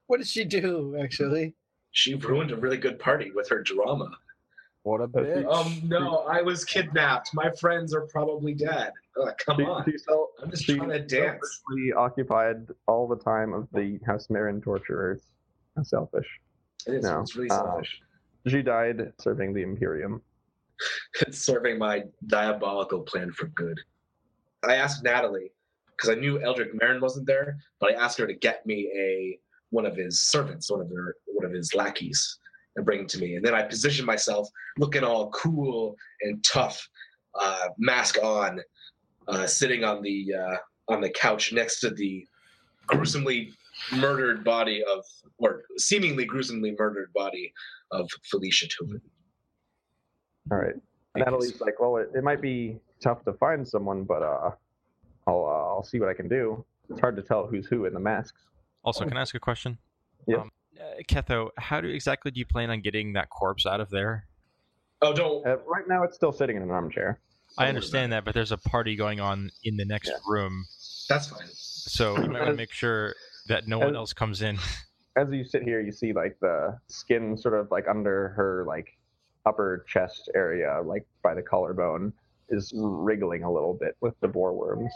What 0.07 0.17
did 0.17 0.27
she 0.27 0.43
do, 0.45 0.95
actually? 1.01 1.55
She 1.91 2.13
ruined 2.13 2.51
a 2.51 2.55
really 2.55 2.77
good 2.77 2.99
party 2.99 3.31
with 3.31 3.49
her 3.49 3.63
drama. 3.63 4.09
What 4.83 5.01
a 5.01 5.07
bitch. 5.07 5.51
Um, 5.51 5.81
no, 5.85 6.19
I 6.29 6.41
was 6.41 6.63
kidnapped. 6.63 7.31
My 7.33 7.49
friends 7.59 7.93
are 7.95 8.01
probably 8.07 8.53
dead. 8.53 8.91
Ugh, 9.19 9.33
come 9.43 9.57
She, 9.57 9.63
on. 9.63 9.83
she 9.85 9.97
felt 10.07 10.29
I'm 10.41 10.51
just 10.51 10.63
she 10.65 10.75
trying 10.77 10.89
to 10.89 10.99
dance. 10.99 11.09
selfishly 11.67 11.93
occupied 11.93 12.67
all 12.87 13.07
the 13.07 13.17
time 13.17 13.53
of 13.53 13.67
the 13.73 13.99
House 14.05 14.29
Marin 14.29 14.61
torturers. 14.61 15.23
How 15.75 15.83
selfish. 15.83 16.27
It 16.85 16.93
is. 16.95 17.03
No, 17.03 17.21
It's 17.21 17.35
really 17.35 17.49
uh, 17.49 17.55
selfish. 17.63 17.99
She 18.47 18.61
died 18.61 19.11
serving 19.19 19.53
the 19.53 19.63
Imperium. 19.63 20.21
It's 21.21 21.39
serving 21.45 21.77
my 21.77 22.03
diabolical 22.27 23.01
plan 23.01 23.31
for 23.31 23.47
good. 23.47 23.79
I 24.67 24.75
asked 24.75 25.03
Natalie 25.03 25.51
because 25.95 26.09
I 26.09 26.19
knew 26.19 26.39
Eldrick 26.39 26.79
Marin 26.79 27.01
wasn't 27.01 27.27
there, 27.27 27.57
but 27.79 27.91
I 27.91 27.95
asked 27.95 28.17
her 28.19 28.27
to 28.27 28.33
get 28.33 28.65
me 28.65 28.91
a 28.95 29.39
one 29.69 29.85
of 29.85 29.95
his 29.95 30.19
servants, 30.25 30.71
one 30.71 30.81
of 30.81 30.89
her 30.89 31.15
one 31.25 31.45
of 31.45 31.51
his 31.51 31.73
lackeys, 31.73 32.37
and 32.75 32.85
bring 32.85 33.01
it 33.01 33.09
to 33.09 33.19
me. 33.19 33.35
And 33.35 33.45
then 33.45 33.53
I 33.53 33.63
positioned 33.63 34.05
myself, 34.05 34.47
looking 34.77 35.03
all 35.03 35.29
cool 35.31 35.95
and 36.21 36.43
tough, 36.43 36.87
uh, 37.39 37.69
mask 37.77 38.17
on, 38.23 38.61
uh, 39.27 39.45
sitting 39.45 39.83
on 39.83 40.01
the 40.01 40.33
uh, 40.33 40.55
on 40.87 41.01
the 41.01 41.09
couch 41.09 41.51
next 41.51 41.79
to 41.81 41.89
the 41.89 42.25
gruesomely 42.87 43.53
murdered 43.93 44.43
body 44.43 44.83
of, 44.83 45.03
or 45.37 45.63
seemingly 45.77 46.25
gruesomely 46.25 46.75
murdered 46.77 47.11
body 47.13 47.53
of 47.91 48.09
Felicia 48.23 48.67
Tobin. 48.67 49.01
All 50.51 50.57
right. 50.57 50.75
Natalie's 51.15 51.59
like, 51.61 51.79
well, 51.79 51.97
it, 51.97 52.09
it 52.15 52.23
might 52.23 52.41
be 52.41 52.77
tough 53.01 53.23
to 53.25 53.33
find 53.33 53.67
someone, 53.67 54.03
but 54.03 54.21
uh, 54.21 54.51
I'll 55.25 55.45
uh, 55.45 55.73
I'll 55.75 55.83
see 55.83 55.99
what 55.99 56.09
I 56.09 56.13
can 56.13 56.27
do. 56.27 56.63
It's 56.89 56.99
hard 56.99 57.15
to 57.15 57.21
tell 57.21 57.47
who's 57.47 57.65
who 57.65 57.85
in 57.85 57.93
the 57.93 57.99
masks. 57.99 58.41
Also, 58.83 59.05
can 59.05 59.17
I 59.17 59.21
ask 59.21 59.35
a 59.35 59.39
question? 59.39 59.77
Yeah. 60.27 60.37
Um, 60.37 60.51
uh, 60.79 61.01
Ketho, 61.09 61.49
how 61.57 61.81
do 61.81 61.87
exactly 61.89 62.31
do 62.31 62.39
you 62.39 62.45
plan 62.45 62.69
on 62.69 62.81
getting 62.81 63.13
that 63.13 63.29
corpse 63.29 63.65
out 63.65 63.81
of 63.81 63.89
there? 63.89 64.27
Oh, 65.01 65.13
don't 65.13 65.45
Uh, 65.45 65.57
right 65.65 65.87
now, 65.87 66.03
it's 66.03 66.15
still 66.15 66.31
sitting 66.31 66.55
in 66.55 66.61
an 66.61 66.71
armchair. 66.71 67.19
I 67.57 67.67
understand 67.69 68.11
that, 68.11 68.23
but 68.23 68.33
there's 68.35 68.51
a 68.51 68.57
party 68.57 68.95
going 68.95 69.19
on 69.19 69.49
in 69.63 69.77
the 69.77 69.85
next 69.85 70.09
Yeah. 70.09 70.17
room, 70.27 70.65
That's 71.09 71.27
fine. 71.27 71.47
so 71.51 72.15
you 72.21 72.29
might 72.29 72.39
want 72.41 72.51
to 72.51 72.57
make 72.57 72.71
sure 72.71 73.15
that 73.47 73.67
no 73.67 73.79
one 73.79 73.95
else 73.95 74.13
comes 74.13 74.41
in. 74.41 74.57
As 75.15 75.27
you 75.31 75.43
sit 75.43 75.63
here, 75.63 75.81
you 75.81 75.91
see 75.91 76.13
like 76.13 76.37
the 76.41 76.77
skin 76.87 77.35
sort 77.37 77.55
of 77.55 77.71
like 77.71 77.87
under 77.87 78.29
her 78.29 78.63
like 78.67 78.95
upper 79.47 79.85
chest 79.87 80.29
area, 80.35 80.81
like 80.83 81.05
by 81.23 81.33
the 81.33 81.41
collarbone, 81.41 82.13
is 82.49 82.73
wriggling 82.75 83.43
a 83.43 83.51
little 83.51 83.73
bit 83.73 83.95
with 84.01 84.13
the 84.19 84.27
boar 84.27 84.53
worms. 84.53 84.91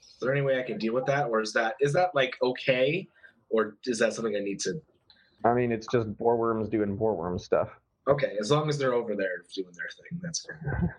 Is 0.00 0.16
there 0.20 0.32
any 0.32 0.42
way 0.42 0.58
I 0.58 0.62
can 0.62 0.78
deal 0.78 0.94
with 0.94 1.06
that, 1.06 1.28
or 1.28 1.40
is 1.40 1.52
that 1.52 1.76
is 1.80 1.92
that 1.92 2.14
like 2.14 2.36
okay, 2.42 3.06
or 3.50 3.76
is 3.84 3.98
that 3.98 4.14
something 4.14 4.34
I 4.34 4.40
need 4.40 4.60
to? 4.60 4.80
I 5.44 5.54
mean, 5.54 5.70
it's 5.70 5.86
just 5.92 6.16
boar 6.18 6.36
worms 6.36 6.68
doing 6.68 6.96
boar 6.96 7.14
worm 7.14 7.38
stuff. 7.38 7.68
Okay, 8.08 8.36
as 8.40 8.50
long 8.50 8.68
as 8.68 8.78
they're 8.78 8.94
over 8.94 9.14
there 9.14 9.44
doing 9.54 9.72
their 9.74 9.88
thing, 9.96 10.18
that's 10.22 10.46
fine. 10.46 10.90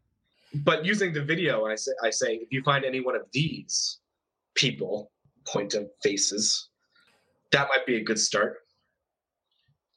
But 0.63 0.85
using 0.85 1.13
the 1.13 1.23
video, 1.23 1.65
I 1.65 1.75
say, 1.75 1.91
I 2.03 2.09
say, 2.09 2.35
if 2.35 2.51
you 2.51 2.63
find 2.63 2.85
any 2.85 3.01
one 3.01 3.15
of 3.15 3.23
these 3.33 3.99
people, 4.55 5.11
point 5.45 5.73
of 5.73 5.89
faces, 6.01 6.69
that 7.51 7.67
might 7.69 7.85
be 7.85 7.97
a 7.97 8.03
good 8.03 8.19
start. 8.19 8.57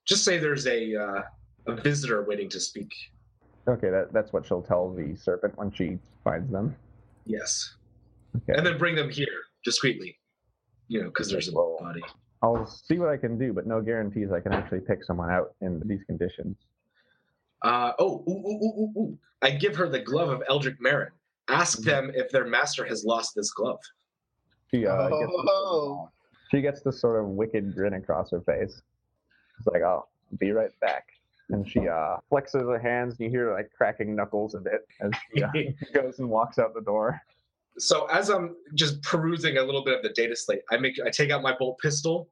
Just 0.07 0.25
say 0.25 0.39
there's 0.39 0.67
a 0.67 0.95
uh, 0.95 1.23
a 1.67 1.75
visitor 1.75 2.25
waiting 2.25 2.49
to 2.51 2.61
speak. 2.61 2.93
Okay, 3.69 3.91
that, 3.91 4.13
that's 4.13 4.33
what 4.33 4.45
she'll 4.47 4.63
tell 4.63 4.91
the 4.93 5.15
serpent 5.17 5.57
when 5.57 5.71
she 5.73 5.99
finds 6.25 6.51
them. 6.51 6.75
Yes, 7.25 7.77
Okay. 8.37 8.55
and 8.57 8.67
then 8.67 8.79
bring 8.79 8.95
them 8.97 9.11
here 9.11 9.29
discreetly. 9.65 10.19
You 10.89 11.03
know, 11.03 11.09
because 11.09 11.31
there's 11.31 11.49
a 11.49 11.53
Well- 11.55 11.77
body. 11.81 12.03
I'll 12.45 12.67
see 12.67 12.99
what 12.99 13.09
I 13.09 13.17
can 13.17 13.39
do, 13.39 13.53
but 13.53 13.67
no 13.69 13.81
guarantees 13.81 14.33
I 14.33 14.41
can 14.41 14.53
actually 14.53 14.81
pick 14.81 15.05
someone 15.05 15.31
out 15.31 15.55
in 15.61 15.81
these 15.87 16.03
conditions. 16.09 16.57
Uh, 17.63 17.93
oh, 18.01 18.25
ooh, 18.29 18.33
ooh, 18.33 18.65
ooh, 18.65 18.81
ooh, 18.83 19.01
ooh. 19.01 19.19
I 19.43 19.51
give 19.53 19.77
her 19.77 19.89
the 19.89 20.01
glove 20.01 20.31
of 20.31 20.43
Eldrick 20.49 20.81
Marin. 20.81 21.13
Ask 21.49 21.79
them 21.83 22.11
if 22.17 22.31
their 22.33 22.45
master 22.45 22.85
has 22.85 23.05
lost 23.05 23.37
this 23.37 23.53
glove. 23.53 23.79
She 24.73 24.85
uh, 24.87 25.09
gets 25.09 25.21
this, 25.21 25.47
Oh. 25.49 26.11
she 26.51 26.61
gets 26.63 26.83
this 26.83 27.01
sort 27.01 27.21
of 27.23 27.29
wicked 27.29 27.77
grin 27.77 27.93
across 27.95 28.33
her 28.33 28.41
face. 28.41 28.83
It's 29.59 29.67
like, 29.69 29.83
"I'll 29.83 30.11
be 30.39 30.51
right 30.51 30.73
back," 30.81 31.07
and 31.53 31.69
she 31.69 31.81
uh, 31.81 32.17
flexes 32.31 32.69
her 32.69 32.79
hands, 32.79 33.15
and 33.19 33.21
you 33.21 33.31
hear 33.31 33.53
like 33.53 33.71
cracking 33.77 34.17
knuckles 34.17 34.55
a 34.55 34.61
bit 34.61 34.87
as 35.01 35.13
she 35.35 35.43
uh, 35.43 35.51
goes 35.95 36.19
and 36.19 36.29
walks 36.29 36.59
out 36.59 36.75
the 36.75 36.81
door. 36.81 37.21
So 37.79 38.07
as 38.07 38.29
I'm 38.29 38.57
just 38.75 39.03
perusing 39.03 39.59
a 39.59 39.63
little 39.63 39.85
bit 39.85 39.97
of 39.97 40.03
the 40.03 40.11
data 40.11 40.37
slate, 40.37 40.61
I 40.71 40.77
make 40.77 40.99
I 41.05 41.11
take 41.11 41.31
out 41.31 41.43
my 41.43 41.55
bolt 41.57 41.79
pistol. 41.79 42.29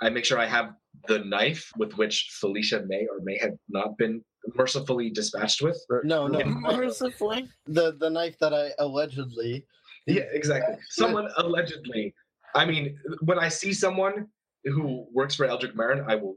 I 0.00 0.08
make 0.08 0.24
sure 0.24 0.38
I 0.38 0.46
have 0.46 0.74
the 1.08 1.20
knife 1.20 1.70
with 1.76 1.92
which 1.94 2.30
Felicia 2.40 2.84
may 2.86 3.06
or 3.06 3.20
may 3.22 3.38
have 3.38 3.54
not 3.68 3.96
been 3.98 4.22
mercifully 4.54 5.10
dispatched 5.10 5.62
with. 5.62 5.78
No, 6.04 6.26
no. 6.26 6.44
Mercifully. 6.44 7.48
The 7.66 7.96
the 7.98 8.10
knife 8.10 8.38
that 8.40 8.52
I 8.52 8.70
allegedly. 8.78 9.66
Yeah, 10.06 10.24
exactly. 10.32 10.76
Someone 10.90 11.28
allegedly. 11.36 12.14
I 12.54 12.64
mean, 12.64 12.98
when 13.22 13.38
I 13.38 13.48
see 13.48 13.72
someone 13.72 14.26
who 14.64 15.06
works 15.12 15.34
for 15.34 15.46
Eldrick 15.46 15.74
Marin, 15.74 16.04
I 16.06 16.16
will 16.16 16.36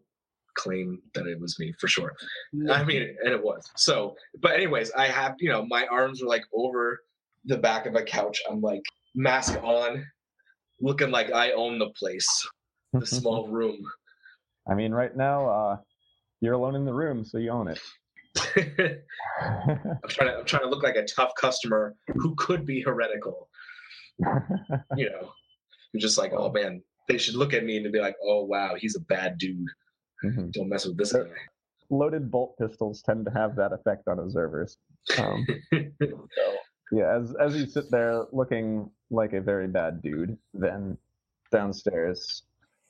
claim 0.55 1.01
that 1.13 1.27
it 1.27 1.39
was 1.39 1.59
me 1.59 1.73
for 1.79 1.87
sure. 1.87 2.13
I 2.69 2.83
mean, 2.83 3.15
and 3.23 3.33
it 3.33 3.43
was. 3.43 3.69
So, 3.75 4.15
but 4.41 4.53
anyways, 4.53 4.91
I 4.91 5.07
have, 5.07 5.35
you 5.39 5.49
know, 5.49 5.65
my 5.65 5.85
arms 5.87 6.21
are 6.21 6.27
like 6.27 6.43
over 6.53 7.01
the 7.45 7.57
back 7.57 7.85
of 7.85 7.95
a 7.95 8.03
couch. 8.03 8.41
I'm 8.49 8.61
like 8.61 8.81
mask 9.13 9.61
on, 9.63 10.05
looking 10.81 11.11
like 11.11 11.31
I 11.31 11.51
own 11.51 11.79
the 11.79 11.89
place, 11.91 12.27
the 12.93 13.05
small 13.05 13.47
room. 13.47 13.79
I 14.67 14.73
mean, 14.73 14.91
right 14.91 15.15
now, 15.15 15.49
uh, 15.49 15.77
you're 16.41 16.53
alone 16.53 16.75
in 16.75 16.85
the 16.85 16.93
room, 16.93 17.23
so 17.23 17.37
you 17.37 17.51
own 17.51 17.67
it. 17.67 17.79
I'm 19.45 20.09
trying 20.09 20.29
to, 20.29 20.37
I'm 20.39 20.45
trying 20.45 20.63
to 20.63 20.69
look 20.69 20.83
like 20.83 20.95
a 20.95 21.05
tough 21.05 21.31
customer 21.39 21.95
who 22.15 22.35
could 22.35 22.65
be 22.65 22.81
heretical. 22.81 23.49
You 24.97 25.09
know, 25.09 25.31
you're 25.93 26.01
just 26.01 26.17
like, 26.17 26.33
oh 26.33 26.51
man, 26.51 26.81
they 27.07 27.17
should 27.17 27.35
look 27.35 27.53
at 27.53 27.63
me 27.63 27.77
and 27.77 27.91
be 27.91 27.99
like, 27.99 28.15
oh 28.23 28.43
wow, 28.43 28.75
he's 28.77 28.95
a 28.95 29.01
bad 29.01 29.37
dude. 29.37 29.67
Mhm. 30.23 30.51
Don't 30.51 30.69
mess 30.69 30.85
with 30.85 30.97
this 30.97 31.13
guy. 31.13 31.23
Loaded 31.89 32.31
bolt 32.31 32.57
pistols 32.57 33.01
tend 33.01 33.25
to 33.25 33.31
have 33.31 33.55
that 33.57 33.71
effect 33.73 34.07
on 34.07 34.19
observers. 34.19 34.77
Um, 35.17 35.45
So 36.01 36.57
yeah, 36.91 37.15
as 37.17 37.35
as 37.35 37.55
you 37.55 37.65
sit 37.65 37.89
there 37.91 38.25
looking 38.31 38.89
like 39.09 39.33
a 39.33 39.41
very 39.41 39.67
bad 39.67 40.01
dude, 40.01 40.37
then 40.53 40.97
downstairs 41.51 42.43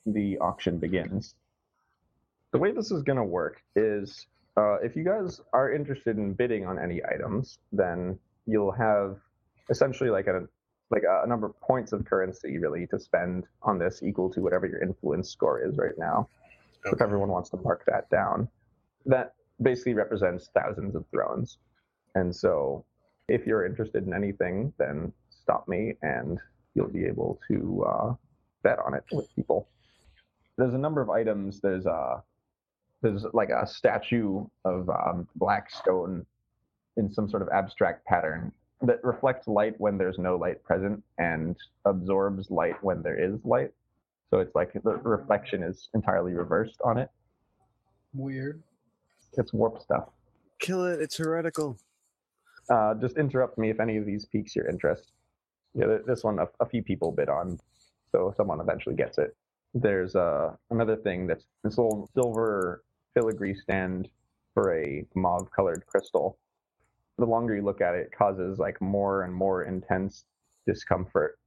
the 0.04 0.38
auction 0.38 0.78
begins. 0.78 1.34
The 2.52 2.58
way 2.58 2.72
this 2.72 2.90
is 2.90 3.02
going 3.02 3.16
to 3.16 3.24
work 3.24 3.62
is 3.74 4.26
uh, 4.56 4.76
if 4.76 4.96
you 4.96 5.04
guys 5.04 5.40
are 5.52 5.72
interested 5.72 6.16
in 6.16 6.32
bidding 6.34 6.66
on 6.66 6.78
any 6.78 7.02
items, 7.04 7.58
then 7.72 8.18
you'll 8.46 8.72
have 8.72 9.18
essentially 9.70 10.10
like 10.10 10.26
a 10.26 10.46
like 10.90 11.02
a, 11.02 11.22
a 11.24 11.26
number 11.26 11.46
of 11.46 11.58
points 11.60 11.92
of 11.92 12.04
currency 12.04 12.58
really 12.58 12.86
to 12.88 12.98
spend 12.98 13.46
on 13.62 13.78
this 13.78 14.02
equal 14.02 14.30
to 14.32 14.40
whatever 14.40 14.66
your 14.66 14.80
influence 14.82 15.28
score 15.30 15.60
is 15.60 15.76
right 15.76 15.98
now. 15.98 16.28
So 16.86 16.92
if 16.92 17.02
everyone 17.02 17.30
wants 17.30 17.50
to 17.50 17.56
mark 17.56 17.84
that 17.86 18.08
down, 18.10 18.48
that 19.06 19.34
basically 19.60 19.94
represents 19.94 20.50
thousands 20.54 20.94
of 20.94 21.04
thrones. 21.10 21.58
And 22.14 22.34
so 22.34 22.84
if 23.28 23.44
you're 23.44 23.66
interested 23.66 24.06
in 24.06 24.14
anything, 24.14 24.72
then 24.78 25.12
stop 25.30 25.66
me 25.66 25.94
and 26.02 26.38
you'll 26.74 26.88
be 26.88 27.04
able 27.04 27.40
to 27.48 27.84
uh, 27.88 28.14
bet 28.62 28.78
on 28.78 28.94
it 28.94 29.02
with 29.10 29.34
people. 29.34 29.68
There's 30.56 30.74
a 30.74 30.78
number 30.78 31.00
of 31.00 31.10
items. 31.10 31.60
There's 31.60 31.86
a 31.86 32.22
there's 33.02 33.26
like 33.32 33.50
a 33.50 33.66
statue 33.66 34.46
of 34.64 34.88
um, 34.88 35.28
black 35.36 35.70
stone 35.70 36.24
in 36.96 37.12
some 37.12 37.28
sort 37.28 37.42
of 37.42 37.48
abstract 37.48 38.06
pattern 38.06 38.52
that 38.82 39.02
reflects 39.04 39.46
light 39.48 39.74
when 39.78 39.98
there's 39.98 40.18
no 40.18 40.36
light 40.36 40.62
present 40.64 41.02
and 41.18 41.56
absorbs 41.84 42.50
light 42.50 42.82
when 42.82 43.02
there 43.02 43.18
is 43.18 43.38
light. 43.44 43.70
So 44.30 44.40
it's 44.40 44.54
like 44.54 44.72
the 44.72 44.96
reflection 44.96 45.62
is 45.62 45.88
entirely 45.94 46.32
reversed 46.32 46.80
on 46.84 46.98
it. 46.98 47.08
Weird. 48.12 48.62
It's 49.34 49.52
warp 49.52 49.80
stuff. 49.80 50.08
Kill 50.58 50.84
it. 50.86 51.00
It's 51.00 51.16
heretical. 51.16 51.78
Uh, 52.68 52.94
just 52.94 53.16
interrupt 53.16 53.58
me 53.58 53.70
if 53.70 53.78
any 53.78 53.96
of 53.96 54.06
these 54.06 54.24
piques 54.24 54.56
your 54.56 54.68
interest. 54.68 55.12
Yeah, 55.74 55.98
this 56.06 56.24
one 56.24 56.38
a, 56.38 56.48
a 56.60 56.66
few 56.66 56.82
people 56.82 57.12
bid 57.12 57.28
on, 57.28 57.60
so 58.10 58.32
someone 58.36 58.60
eventually 58.60 58.96
gets 58.96 59.18
it. 59.18 59.36
There's 59.74 60.16
uh, 60.16 60.56
another 60.70 60.96
thing 60.96 61.26
that's 61.26 61.44
this 61.62 61.76
little 61.76 62.08
silver 62.14 62.82
filigree 63.14 63.54
stand 63.54 64.08
for 64.54 64.74
a 64.74 65.06
mauve-colored 65.14 65.84
crystal. 65.86 66.38
The 67.18 67.26
longer 67.26 67.54
you 67.54 67.62
look 67.62 67.82
at 67.82 67.94
it, 67.94 68.06
it 68.06 68.12
causes 68.16 68.58
like 68.58 68.80
more 68.80 69.22
and 69.22 69.34
more 69.34 69.64
intense 69.64 70.24
discomfort. 70.66 71.38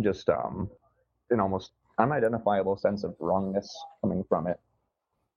Just 0.00 0.28
um, 0.28 0.68
an 1.30 1.40
almost 1.40 1.72
unidentifiable 2.00 2.76
sense 2.76 3.04
of 3.04 3.14
wrongness 3.18 3.76
coming 4.00 4.24
from 4.28 4.46
it. 4.46 4.58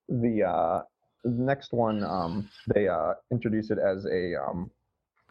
The 0.10 0.44
uh, 0.44 0.82
next 1.24 1.74
one, 1.74 2.04
um, 2.04 2.50
they 2.74 2.88
uh, 2.88 3.14
introduce 3.32 3.72
it 3.72 3.78
as 3.78 4.06
a 4.06 4.36
um, 4.42 4.72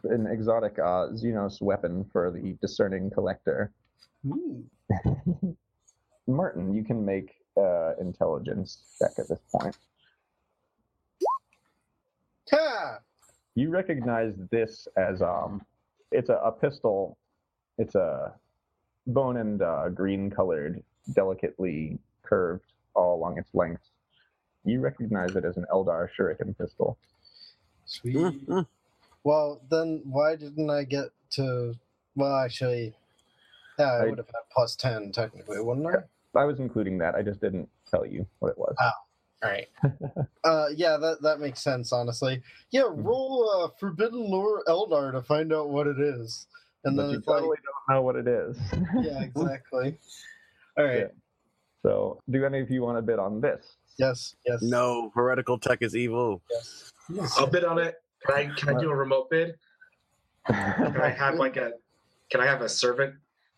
an 0.05 0.26
exotic 0.26 0.78
uh, 0.78 1.09
Xenos 1.14 1.61
weapon 1.61 2.05
for 2.12 2.30
the 2.30 2.57
discerning 2.61 3.11
collector. 3.11 3.72
Ooh. 4.26 4.64
Martin, 6.26 6.74
you 6.74 6.85
can 6.85 7.05
make 7.05 7.33
uh, 7.57 7.93
intelligence 8.01 8.83
check 8.99 9.12
at 9.18 9.28
this 9.28 9.41
point. 9.53 9.76
You 13.55 13.68
recognize 13.70 14.35
this 14.51 14.89
as 14.97 15.20
um, 15.20 15.62
it's 16.11 16.30
a, 16.30 16.37
a 16.37 16.53
pistol. 16.53 17.18
It's 17.78 17.95
a 17.95 18.33
bone 19.07 19.37
and 19.39 19.61
uh, 19.61 19.89
green 19.91 20.30
colored, 20.30 20.83
delicately 21.12 21.98
curved 22.22 22.64
all 22.94 23.16
along 23.16 23.38
its 23.38 23.50
length. 23.55 23.82
You 24.64 24.80
recognize 24.80 25.34
it 25.36 25.44
as 25.44 25.57
an 25.57 25.66
Eldar 25.72 26.09
Shuriken 26.16 26.57
pistol. 26.57 26.96
Sweet. 27.86 28.16
Mm, 28.16 28.66
Well, 29.24 29.61
then 29.70 30.03
why 30.05 30.36
didn't 30.36 30.70
I 30.70 30.84
get 30.84 31.07
to? 31.32 31.74
Well, 32.14 32.36
actually, 32.36 32.94
yeah, 33.78 33.86
I 33.92 34.03
I- 34.03 34.05
would 34.07 34.18
have 34.18 34.26
had 34.26 34.42
plus 34.53 34.76
ten 34.76 35.12
technically, 35.12 35.61
wouldn't 35.61 35.86
I? 35.86 36.38
I 36.38 36.44
was 36.44 36.61
including 36.61 36.98
that. 36.98 37.14
I 37.14 37.22
just 37.22 37.40
didn't 37.40 37.68
tell 37.90 38.07
you 38.07 38.26
what 38.38 38.50
it 38.50 38.59
was. 38.59 38.74
Oh, 38.80 38.90
all 39.42 39.50
right. 39.50 39.68
uh, 40.44 40.68
yeah, 40.74 40.96
that 40.96 41.20
that 41.22 41.40
makes 41.40 41.61
sense. 41.61 41.92
Honestly, 41.92 42.42
yeah. 42.70 42.82
Mm-hmm. 42.82 43.03
Roll 43.03 43.50
uh, 43.50 43.68
Forbidden 43.78 44.30
Lore 44.30 44.62
Eldar 44.66 45.12
to 45.12 45.20
find 45.22 45.53
out 45.53 45.68
what 45.70 45.86
it 45.86 45.98
is, 46.00 46.46
and 46.84 46.96
but 46.96 47.03
then 47.03 47.11
you 47.12 47.18
it's 47.18 47.26
totally 47.26 47.59
don't 47.64 47.94
know 47.96 48.03
what 48.03 48.16
it 48.16 48.26
is. 48.28 48.59
yeah, 49.03 49.20
exactly. 49.22 49.98
All 50.78 50.84
right. 50.84 50.98
Yeah. 50.98 51.06
So, 51.82 52.20
do 52.30 52.44
any 52.44 52.60
of 52.60 52.70
you 52.70 52.82
want 52.82 52.98
to 52.98 53.02
bid 53.02 53.18
on 53.18 53.40
this? 53.40 53.76
Yes. 53.98 54.34
Yes. 54.46 54.62
no, 54.62 55.10
heretical 55.14 55.58
tech 55.58 55.78
is 55.82 55.94
evil. 55.94 56.42
Yes. 56.50 56.92
yes. 57.12 57.34
I'll 57.38 57.46
bid 57.46 57.64
on 57.64 57.78
it. 57.78 57.96
Can 58.26 58.34
I 58.36 58.54
can 58.54 58.76
I 58.76 58.80
do 58.80 58.90
a 58.90 58.94
remote 58.94 59.28
bid? 59.30 59.54
Can 60.46 61.00
I 61.00 61.10
have 61.10 61.34
like 61.34 61.56
a 61.56 61.72
can 62.30 62.40
I 62.40 62.46
have 62.46 62.62
a 62.62 62.68
servant 62.68 63.14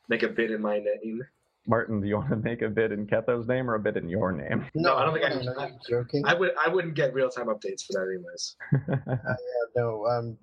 make 0.09 0.23
a 0.23 0.29
bid 0.29 0.51
in 0.51 0.61
my 0.61 0.79
name? 0.79 1.23
Martin, 1.67 2.01
do 2.01 2.07
you 2.07 2.17
want 2.17 2.29
to 2.31 2.37
make 2.37 2.61
a 2.63 2.69
bid 2.69 2.93
in 2.93 3.07
Ketho's 3.07 3.47
name 3.47 3.71
or 3.71 3.77
a 3.77 3.81
bid 3.81 3.97
in 3.97 4.09
your 4.09 4.33
name? 4.33 4.67
No, 4.75 4.97
I 4.97 5.05
don't 5.05 5.15
think 5.15 5.25
I 5.25 5.29
no, 5.31 5.37
can- 5.37 5.47
no, 5.47 5.55
I'm 5.57 5.79
joking. 5.89 6.23
I 6.27 6.35
would 6.35 6.53
I 6.59 6.69
wouldn't 6.69 6.95
get 6.95 7.15
real 7.15 7.31
time 7.31 7.47
updates 7.47 7.87
for 7.87 7.93
that 7.95 8.09
anyways. 8.13 8.57
Yeah, 9.17 9.83
no, 9.83 10.07
um, 10.07 10.37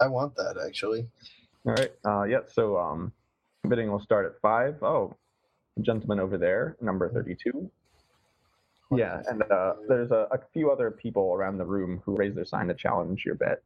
I 0.00 0.06
want 0.08 0.34
that 0.36 0.56
actually. 0.64 1.06
All 1.66 1.72
right. 1.74 1.92
Uh, 2.04 2.22
yeah. 2.24 2.40
So 2.52 2.78
um, 2.78 3.12
bidding 3.68 3.90
will 3.90 4.00
start 4.00 4.26
at 4.26 4.40
five. 4.40 4.82
Oh, 4.82 5.16
gentleman 5.82 6.20
over 6.20 6.38
there, 6.38 6.76
number 6.80 7.08
thirty-two. 7.08 7.70
Yeah, 8.92 9.22
and 9.28 9.42
uh, 9.50 9.74
there's 9.88 10.10
a, 10.12 10.28
a 10.32 10.38
few 10.52 10.70
other 10.70 10.90
people 10.90 11.34
around 11.34 11.58
the 11.58 11.64
room 11.64 12.02
who 12.04 12.16
raise 12.16 12.34
their 12.34 12.44
sign 12.44 12.68
to 12.68 12.74
challenge 12.74 13.24
your 13.26 13.34
bet. 13.34 13.62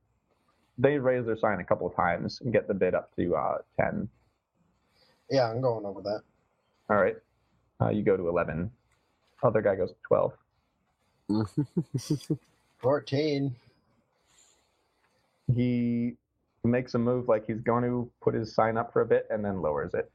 They 0.79 0.99
raise 0.99 1.27
their 1.27 1.37
sign 1.37 1.61
a 1.61 1.65
couple 1.65 1.87
of 1.87 1.95
times 1.95 2.41
and 2.41 2.53
get 2.53 2.69
the 2.69 2.75
bid 2.75 2.95
up 2.95 3.15
to 3.17 3.37
uh, 3.37 3.59
ten. 3.79 4.09
Yeah, 5.31 5.51
I'm 5.51 5.61
going 5.61 5.85
over 5.87 6.01
that. 6.03 6.23
All 6.89 6.97
right. 6.97 7.17
Uh, 7.81 7.91
you 7.91 8.03
go 8.03 8.17
to 8.17 8.29
eleven. 8.29 8.71
Other 9.43 9.63
guy 9.63 9.77
goes 9.77 9.91
to 9.91 9.97
twelve. 10.07 10.33
Fourteen. 12.79 13.55
He 15.55 16.17
makes 16.65 16.95
a 16.95 16.99
move 16.99 17.29
like 17.29 17.47
he's 17.47 17.61
going 17.61 17.85
to 17.85 18.11
put 18.23 18.35
his 18.35 18.55
sign 18.55 18.77
up 18.77 18.93
for 18.93 19.03
a 19.03 19.07
bit 19.07 19.27
and 19.31 19.45
then 19.45 19.63
lowers 19.63 19.95
it. 19.95 20.11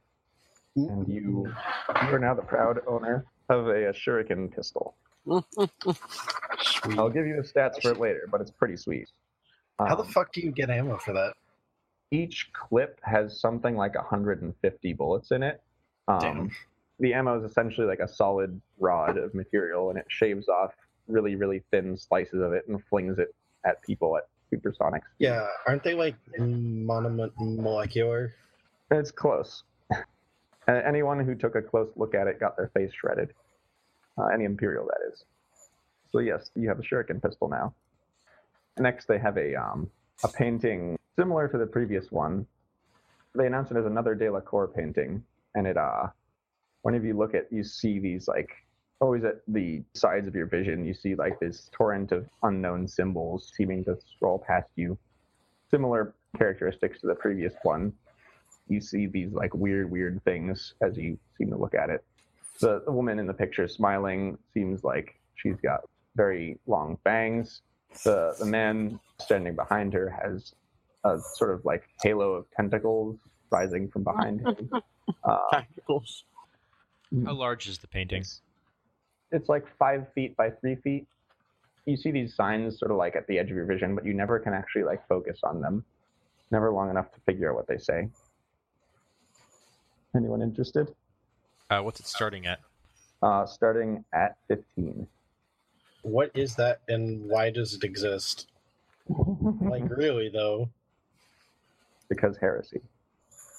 And 0.76 1.08
you, 1.08 1.20
you 1.22 1.52
are 2.12 2.18
now 2.18 2.34
the 2.34 2.42
proud 2.42 2.80
owner 2.86 3.24
of 3.48 3.66
a, 3.68 3.92
shuriken 3.92 4.54
pistol. 4.54 4.94
I'll 5.26 7.08
give 7.10 7.26
you 7.26 7.36
the 7.36 7.42
stats 7.42 7.80
for 7.80 7.92
it 7.92 7.98
later, 8.00 8.28
but 8.30 8.40
it's 8.42 8.50
pretty 8.50 8.76
sweet. 8.76 9.08
How 9.78 9.94
the 9.96 10.02
Um, 10.02 10.08
fuck 10.08 10.32
do 10.32 10.40
you 10.40 10.52
get 10.52 10.70
ammo 10.70 10.98
for 10.98 11.12
that? 11.14 11.34
each 12.12 12.52
clip 12.52 13.00
has 13.02 13.40
something 13.40 13.74
like 13.74 13.96
150 13.96 14.92
bullets 14.92 15.32
in 15.32 15.42
it. 15.42 15.60
Um, 16.06 16.20
Damn. 16.20 16.50
The 17.00 17.12
ammo 17.14 17.36
is 17.42 17.50
essentially 17.50 17.86
like 17.86 17.98
a 17.98 18.06
solid 18.06 18.60
rod 18.78 19.18
of 19.18 19.34
material, 19.34 19.90
and 19.90 19.98
it 19.98 20.06
shaves 20.08 20.48
off 20.48 20.72
really, 21.08 21.34
really 21.34 21.64
thin 21.72 21.96
slices 21.96 22.40
of 22.40 22.52
it 22.52 22.68
and 22.68 22.80
flings 22.84 23.18
it 23.18 23.34
at 23.64 23.82
people 23.82 24.16
at 24.16 24.28
supersonics. 24.54 25.02
Yeah, 25.18 25.46
aren't 25.66 25.82
they 25.82 25.94
like 25.94 26.14
monomolecular? 26.38 28.30
It's 28.92 29.10
close. 29.10 29.64
Anyone 30.68 31.24
who 31.24 31.34
took 31.34 31.54
a 31.54 31.62
close 31.62 31.90
look 31.96 32.14
at 32.14 32.26
it 32.26 32.40
got 32.40 32.56
their 32.56 32.70
face 32.74 32.92
shredded. 32.92 33.32
Uh, 34.18 34.26
any 34.26 34.44
Imperial, 34.44 34.86
that 34.86 35.12
is. 35.12 35.24
So 36.10 36.18
yes, 36.18 36.50
you 36.54 36.68
have 36.68 36.78
a 36.78 36.82
Shuriken 36.82 37.22
pistol 37.22 37.48
now. 37.48 37.74
Next, 38.78 39.06
they 39.06 39.18
have 39.18 39.36
a 39.36 39.54
um, 39.54 39.90
a 40.24 40.28
painting 40.28 40.98
similar 41.16 41.48
to 41.48 41.58
the 41.58 41.66
previous 41.66 42.10
one. 42.10 42.46
They 43.34 43.46
announce 43.46 43.70
it 43.70 43.76
as 43.76 43.86
another 43.86 44.14
Delacour 44.14 44.68
painting, 44.68 45.22
and 45.54 45.66
it 45.66 45.76
uh, 45.76 46.06
whenever 46.82 47.06
you 47.06 47.16
look 47.16 47.34
at, 47.34 47.52
you 47.52 47.62
see 47.62 47.98
these 47.98 48.28
like 48.28 48.50
always 49.00 49.24
at 49.24 49.42
the 49.48 49.82
sides 49.94 50.26
of 50.26 50.34
your 50.34 50.46
vision, 50.46 50.84
you 50.84 50.94
see 50.94 51.14
like 51.14 51.38
this 51.38 51.68
torrent 51.72 52.12
of 52.12 52.26
unknown 52.42 52.88
symbols 52.88 53.52
seeming 53.54 53.84
to 53.84 53.98
scroll 54.14 54.42
past 54.46 54.68
you. 54.76 54.96
Similar 55.70 56.14
characteristics 56.38 57.00
to 57.00 57.06
the 57.06 57.14
previous 57.14 57.52
one 57.62 57.92
you 58.68 58.80
see 58.80 59.06
these 59.06 59.32
like 59.32 59.54
weird, 59.54 59.90
weird 59.90 60.22
things 60.24 60.74
as 60.80 60.96
you 60.96 61.18
seem 61.38 61.50
to 61.50 61.56
look 61.56 61.74
at 61.74 61.90
it. 61.90 62.04
The, 62.60 62.82
the 62.84 62.92
woman 62.92 63.18
in 63.18 63.26
the 63.26 63.34
picture 63.34 63.68
smiling 63.68 64.38
seems 64.54 64.82
like 64.82 65.18
she's 65.36 65.60
got 65.62 65.80
very 66.16 66.58
long 66.66 66.98
fangs. 67.04 67.62
The 68.04 68.34
the 68.38 68.46
man 68.46 68.98
standing 69.20 69.54
behind 69.54 69.92
her 69.92 70.10
has 70.22 70.54
a 71.04 71.18
sort 71.34 71.52
of 71.52 71.64
like 71.64 71.84
halo 72.02 72.32
of 72.32 72.46
tentacles 72.50 73.18
rising 73.50 73.88
from 73.88 74.04
behind 74.04 74.40
him. 74.40 74.70
Uh, 75.22 75.38
Tacticals. 75.52 76.24
How 77.24 77.32
large 77.32 77.68
is 77.68 77.78
the 77.78 77.86
painting? 77.86 78.22
it's, 78.22 78.40
it's 79.30 79.48
like 79.48 79.64
five 79.78 80.06
feet 80.14 80.36
by 80.36 80.50
three 80.50 80.74
feet. 80.74 81.06
You 81.84 81.96
see 81.96 82.10
these 82.10 82.34
signs 82.34 82.80
sort 82.80 82.90
of 82.90 82.96
like 82.96 83.14
at 83.14 83.24
the 83.28 83.38
edge 83.38 83.48
of 83.48 83.56
your 83.56 83.66
vision, 83.66 83.94
but 83.94 84.04
you 84.04 84.14
never 84.14 84.40
can 84.40 84.52
actually 84.52 84.82
like 84.82 85.06
focus 85.06 85.40
on 85.44 85.60
them. 85.60 85.84
Never 86.50 86.72
long 86.72 86.90
enough 86.90 87.12
to 87.12 87.20
figure 87.20 87.50
out 87.50 87.56
what 87.56 87.68
they 87.68 87.78
say. 87.78 88.08
Anyone 90.16 90.42
interested? 90.42 90.94
Uh, 91.68 91.80
what's 91.80 92.00
it 92.00 92.06
starting 92.06 92.46
at? 92.46 92.60
Uh, 93.22 93.44
starting 93.46 94.04
at 94.12 94.36
15. 94.48 95.06
What 96.02 96.30
is 96.34 96.54
that, 96.56 96.80
and 96.88 97.24
why 97.28 97.50
does 97.50 97.74
it 97.74 97.84
exist? 97.84 98.48
Like, 99.08 99.88
really 99.88 100.28
though? 100.28 100.68
because 102.08 102.36
heresy. 102.38 102.80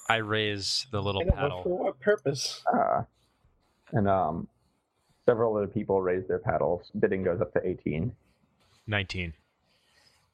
I 0.09 0.17
raise 0.17 0.87
the 0.91 1.01
little 1.01 1.21
I 1.21 1.29
paddle. 1.35 1.63
for 1.63 1.77
what 1.77 1.99
purpose. 1.99 2.63
Uh, 2.71 3.03
and 3.91 4.07
um, 4.07 4.47
several 5.25 5.55
other 5.57 5.67
people 5.67 6.01
raise 6.01 6.27
their 6.27 6.39
paddles. 6.39 6.89
Bidding 6.97 7.23
goes 7.23 7.41
up 7.41 7.53
to 7.53 7.67
18, 7.67 8.13
19. 8.87 9.33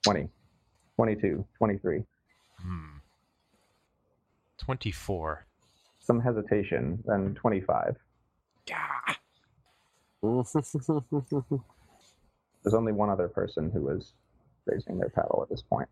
20, 0.04 0.30
22, 0.96 1.46
23. 1.58 2.04
Hmm. 2.62 2.86
24. 4.60 5.46
Some 6.04 6.20
hesitation, 6.20 7.02
then 7.06 7.34
25. 7.36 7.98
Yeah. 8.68 8.76
There's 10.22 10.56
only 12.74 12.94
one 12.94 13.10
other 13.10 13.28
person 13.28 13.72
who 13.72 13.82
was 13.82 14.14
raising 14.66 14.98
their 14.98 15.10
paddle 15.10 15.42
at 15.44 15.50
this 15.50 15.62
point, 15.62 15.90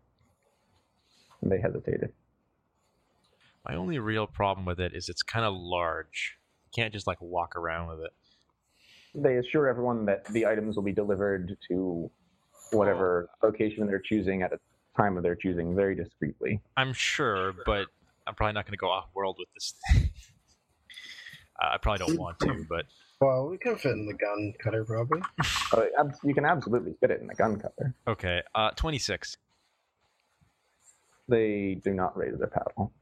and 1.40 1.52
they 1.52 1.60
hesitated. 1.60 2.12
My 3.68 3.74
only 3.76 3.98
real 3.98 4.26
problem 4.26 4.66
with 4.66 4.80
it 4.80 4.94
is 4.94 5.08
it's 5.08 5.22
kind 5.22 5.44
of 5.44 5.54
large. 5.54 6.38
You 6.66 6.82
can't 6.82 6.92
just 6.92 7.06
like 7.06 7.20
walk 7.20 7.56
around 7.56 7.88
with 7.88 8.00
it. 8.00 8.12
They 9.14 9.36
assure 9.36 9.68
everyone 9.68 10.06
that 10.06 10.24
the 10.26 10.46
items 10.46 10.76
will 10.76 10.82
be 10.82 10.92
delivered 10.92 11.56
to 11.68 12.10
whatever 12.70 13.28
oh. 13.42 13.46
location 13.46 13.86
they're 13.86 14.00
choosing 14.00 14.42
at 14.42 14.52
a 14.52 14.58
time 14.96 15.16
of 15.16 15.22
their 15.22 15.36
choosing 15.36 15.74
very 15.76 15.94
discreetly. 15.94 16.60
I'm 16.76 16.92
sure, 16.92 17.54
but 17.64 17.88
I'm 18.26 18.34
probably 18.34 18.54
not 18.54 18.66
going 18.66 18.72
to 18.72 18.78
go 18.78 18.90
off 18.90 19.06
world 19.14 19.36
with 19.38 19.48
this 19.54 19.74
thing. 19.92 20.10
uh, 21.62 21.70
I 21.74 21.78
probably 21.78 22.06
don't 22.06 22.18
want 22.18 22.38
to, 22.40 22.64
but 22.68 22.86
Well, 23.20 23.48
we 23.48 23.58
can 23.58 23.76
fit 23.76 23.92
in 23.92 24.06
the 24.06 24.14
gun 24.14 24.52
cutter 24.62 24.84
probably. 24.84 25.20
Uh, 25.72 26.04
you 26.24 26.34
can 26.34 26.44
absolutely 26.44 26.94
fit 27.00 27.10
it 27.10 27.20
in 27.20 27.26
the 27.26 27.34
gun 27.34 27.58
cutter. 27.58 27.94
okay. 28.06 28.42
Uh, 28.54 28.70
26. 28.70 29.36
They 31.28 31.80
do 31.82 31.94
not 31.94 32.16
raise 32.16 32.38
their 32.38 32.48
paddle. 32.48 32.92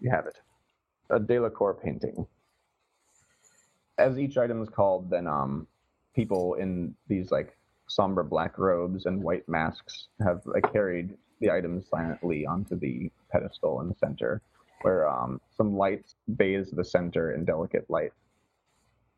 You 0.00 0.10
have 0.10 0.26
it. 0.26 0.36
a 1.10 1.20
Delacour 1.20 1.74
painting. 1.74 2.26
As 3.98 4.18
each 4.18 4.36
item 4.36 4.62
is 4.62 4.68
called, 4.68 5.10
then 5.10 5.26
um, 5.26 5.66
people 6.14 6.54
in 6.54 6.94
these 7.08 7.30
like 7.30 7.56
somber 7.88 8.22
black 8.22 8.58
robes 8.58 9.06
and 9.06 9.22
white 9.22 9.48
masks 9.48 10.08
have 10.24 10.40
like, 10.46 10.72
carried 10.72 11.14
the 11.40 11.50
items 11.50 11.84
silently 11.88 12.46
onto 12.46 12.78
the 12.78 13.10
pedestal 13.32 13.80
in 13.80 13.88
the 13.88 13.94
center, 13.94 14.42
where 14.82 15.08
um, 15.08 15.40
some 15.56 15.76
lights 15.76 16.14
bathes 16.36 16.70
the 16.70 16.84
center 16.84 17.32
in 17.32 17.44
delicate 17.44 17.88
light. 17.88 18.12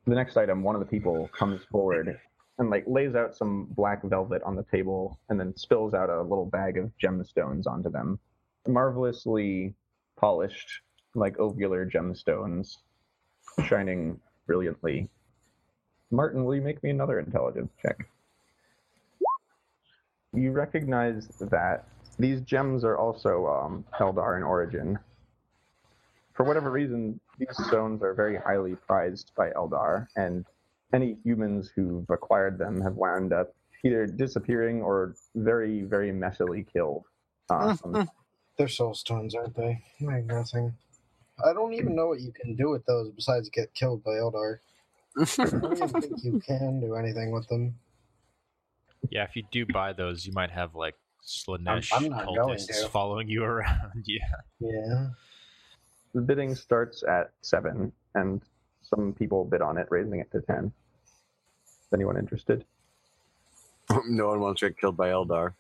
The 0.06 0.14
next 0.14 0.36
item, 0.36 0.62
one 0.62 0.74
of 0.74 0.80
the 0.80 0.86
people 0.86 1.28
comes 1.36 1.62
forward 1.70 2.18
and 2.58 2.70
like 2.70 2.84
lays 2.86 3.14
out 3.14 3.34
some 3.34 3.66
black 3.70 4.02
velvet 4.04 4.42
on 4.44 4.54
the 4.54 4.64
table 4.64 5.18
and 5.28 5.40
then 5.40 5.56
spills 5.56 5.94
out 5.94 6.10
a 6.10 6.22
little 6.22 6.46
bag 6.46 6.76
of 6.78 6.92
gemstones 7.02 7.66
onto 7.66 7.90
them. 7.90 8.18
Marvelously 8.68 9.74
polished, 10.16 10.80
like 11.14 11.36
ovular 11.38 11.90
gemstones, 11.90 12.78
shining 13.66 14.20
brilliantly. 14.46 15.08
Martin, 16.10 16.44
will 16.44 16.54
you 16.54 16.62
make 16.62 16.82
me 16.82 16.90
another 16.90 17.18
intelligence 17.18 17.72
check? 17.82 18.06
You 20.32 20.52
recognize 20.52 21.28
that 21.40 21.88
these 22.18 22.40
gems 22.42 22.84
are 22.84 22.96
also 22.96 23.46
um, 23.46 23.84
Eldar 23.98 24.36
in 24.36 24.42
origin. 24.42 24.98
For 26.34 26.44
whatever 26.44 26.70
reason, 26.70 27.20
these 27.38 27.56
stones 27.66 28.02
are 28.02 28.14
very 28.14 28.36
highly 28.36 28.74
prized 28.74 29.32
by 29.36 29.50
Eldar, 29.50 30.08
and 30.16 30.44
any 30.92 31.16
humans 31.24 31.70
who've 31.74 32.08
acquired 32.10 32.58
them 32.58 32.80
have 32.80 32.94
wound 32.94 33.32
up 33.32 33.54
either 33.84 34.06
disappearing 34.06 34.82
or 34.82 35.14
very, 35.34 35.82
very 35.82 36.10
messily 36.10 36.66
killed. 36.72 37.04
Um, 37.50 38.08
They're 38.56 38.68
soul 38.68 38.94
stones, 38.94 39.34
aren't 39.34 39.56
they? 39.56 39.82
Like 40.00 40.24
nothing. 40.24 40.74
I 41.44 41.52
don't 41.52 41.74
even 41.74 41.94
know 41.94 42.06
what 42.06 42.20
you 42.20 42.32
can 42.32 42.54
do 42.54 42.70
with 42.70 42.86
those 42.86 43.10
besides 43.10 43.48
get 43.50 43.74
killed 43.74 44.04
by 44.04 44.12
Eldar. 44.12 44.58
I 45.18 45.24
don't 45.44 45.76
even 45.76 45.88
think 45.88 46.24
you 46.24 46.40
can 46.40 46.80
do 46.80 46.94
anything 46.94 47.32
with 47.32 47.48
them. 47.48 47.74
Yeah, 49.10 49.24
if 49.24 49.36
you 49.36 49.42
do 49.50 49.66
buy 49.66 49.92
those, 49.92 50.26
you 50.26 50.32
might 50.32 50.50
have 50.50 50.74
like 50.74 50.94
Slaanesh 51.24 51.90
I'm 51.94 52.08
not 52.08 52.26
going 52.26 52.38
cultists 52.38 52.82
to. 52.82 52.88
following 52.88 53.28
you 53.28 53.42
around. 53.52 54.04
Yeah. 54.06 54.18
Yeah. 54.60 55.08
the 56.14 56.20
bidding 56.20 56.54
starts 56.54 57.02
at 57.02 57.30
seven, 57.42 57.92
and 58.14 58.42
some 58.82 59.14
people 59.14 59.44
bid 59.44 59.62
on 59.62 59.78
it, 59.78 59.86
raising 59.90 60.20
it 60.20 60.30
to 60.32 60.40
ten. 60.42 60.72
Is 61.66 61.92
anyone 61.92 62.16
interested? 62.18 62.64
no 64.06 64.28
one 64.28 64.40
wants 64.40 64.60
to 64.60 64.68
get 64.68 64.78
killed 64.78 64.96
by 64.96 65.08
Eldar. 65.10 65.54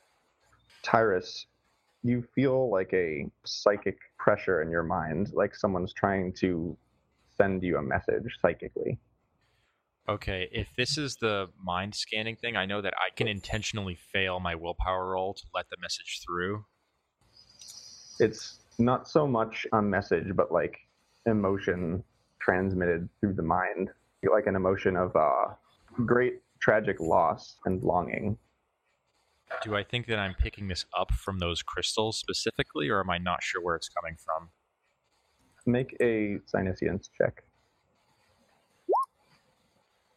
Tyrus, 0.82 1.46
you 2.02 2.22
feel 2.34 2.70
like 2.70 2.92
a 2.92 3.26
psychic 3.44 3.98
pressure 4.18 4.60
in 4.62 4.70
your 4.70 4.82
mind, 4.82 5.32
like 5.32 5.54
someone's 5.54 5.92
trying 5.92 6.32
to 6.34 6.76
send 7.36 7.62
you 7.62 7.78
a 7.78 7.82
message 7.82 8.38
psychically. 8.40 8.98
Okay, 10.06 10.48
if 10.52 10.68
this 10.76 10.98
is 10.98 11.16
the 11.16 11.48
mind 11.62 11.94
scanning 11.94 12.36
thing, 12.36 12.56
I 12.56 12.66
know 12.66 12.82
that 12.82 12.92
I 12.98 13.08
can 13.16 13.26
intentionally 13.26 13.94
fail 13.94 14.38
my 14.38 14.54
willpower 14.54 15.12
roll 15.12 15.32
to 15.32 15.42
let 15.54 15.70
the 15.70 15.76
message 15.80 16.20
through. 16.24 16.66
It's 18.20 18.60
not 18.78 19.08
so 19.08 19.26
much 19.26 19.66
a 19.72 19.80
message, 19.80 20.26
but 20.36 20.52
like 20.52 20.76
emotion 21.24 22.04
transmitted 22.38 23.08
through 23.20 23.32
the 23.32 23.42
mind, 23.42 23.88
like 24.30 24.46
an 24.46 24.56
emotion 24.56 24.96
of 24.96 25.16
uh, 25.16 25.54
great 26.04 26.34
tragic 26.60 27.00
loss 27.00 27.56
and 27.64 27.82
longing. 27.82 28.36
Do 29.62 29.74
I 29.74 29.84
think 29.84 30.06
that 30.08 30.18
I'm 30.18 30.34
picking 30.34 30.68
this 30.68 30.84
up 30.96 31.12
from 31.12 31.38
those 31.38 31.62
crystals 31.62 32.18
specifically, 32.18 32.90
or 32.90 33.00
am 33.00 33.08
I 33.08 33.18
not 33.18 33.42
sure 33.42 33.62
where 33.62 33.76
it's 33.76 33.88
coming 33.88 34.16
from? 34.22 34.50
Make 35.64 35.96
a 36.00 36.40
Psyniscience 36.52 37.08
check. 37.16 37.42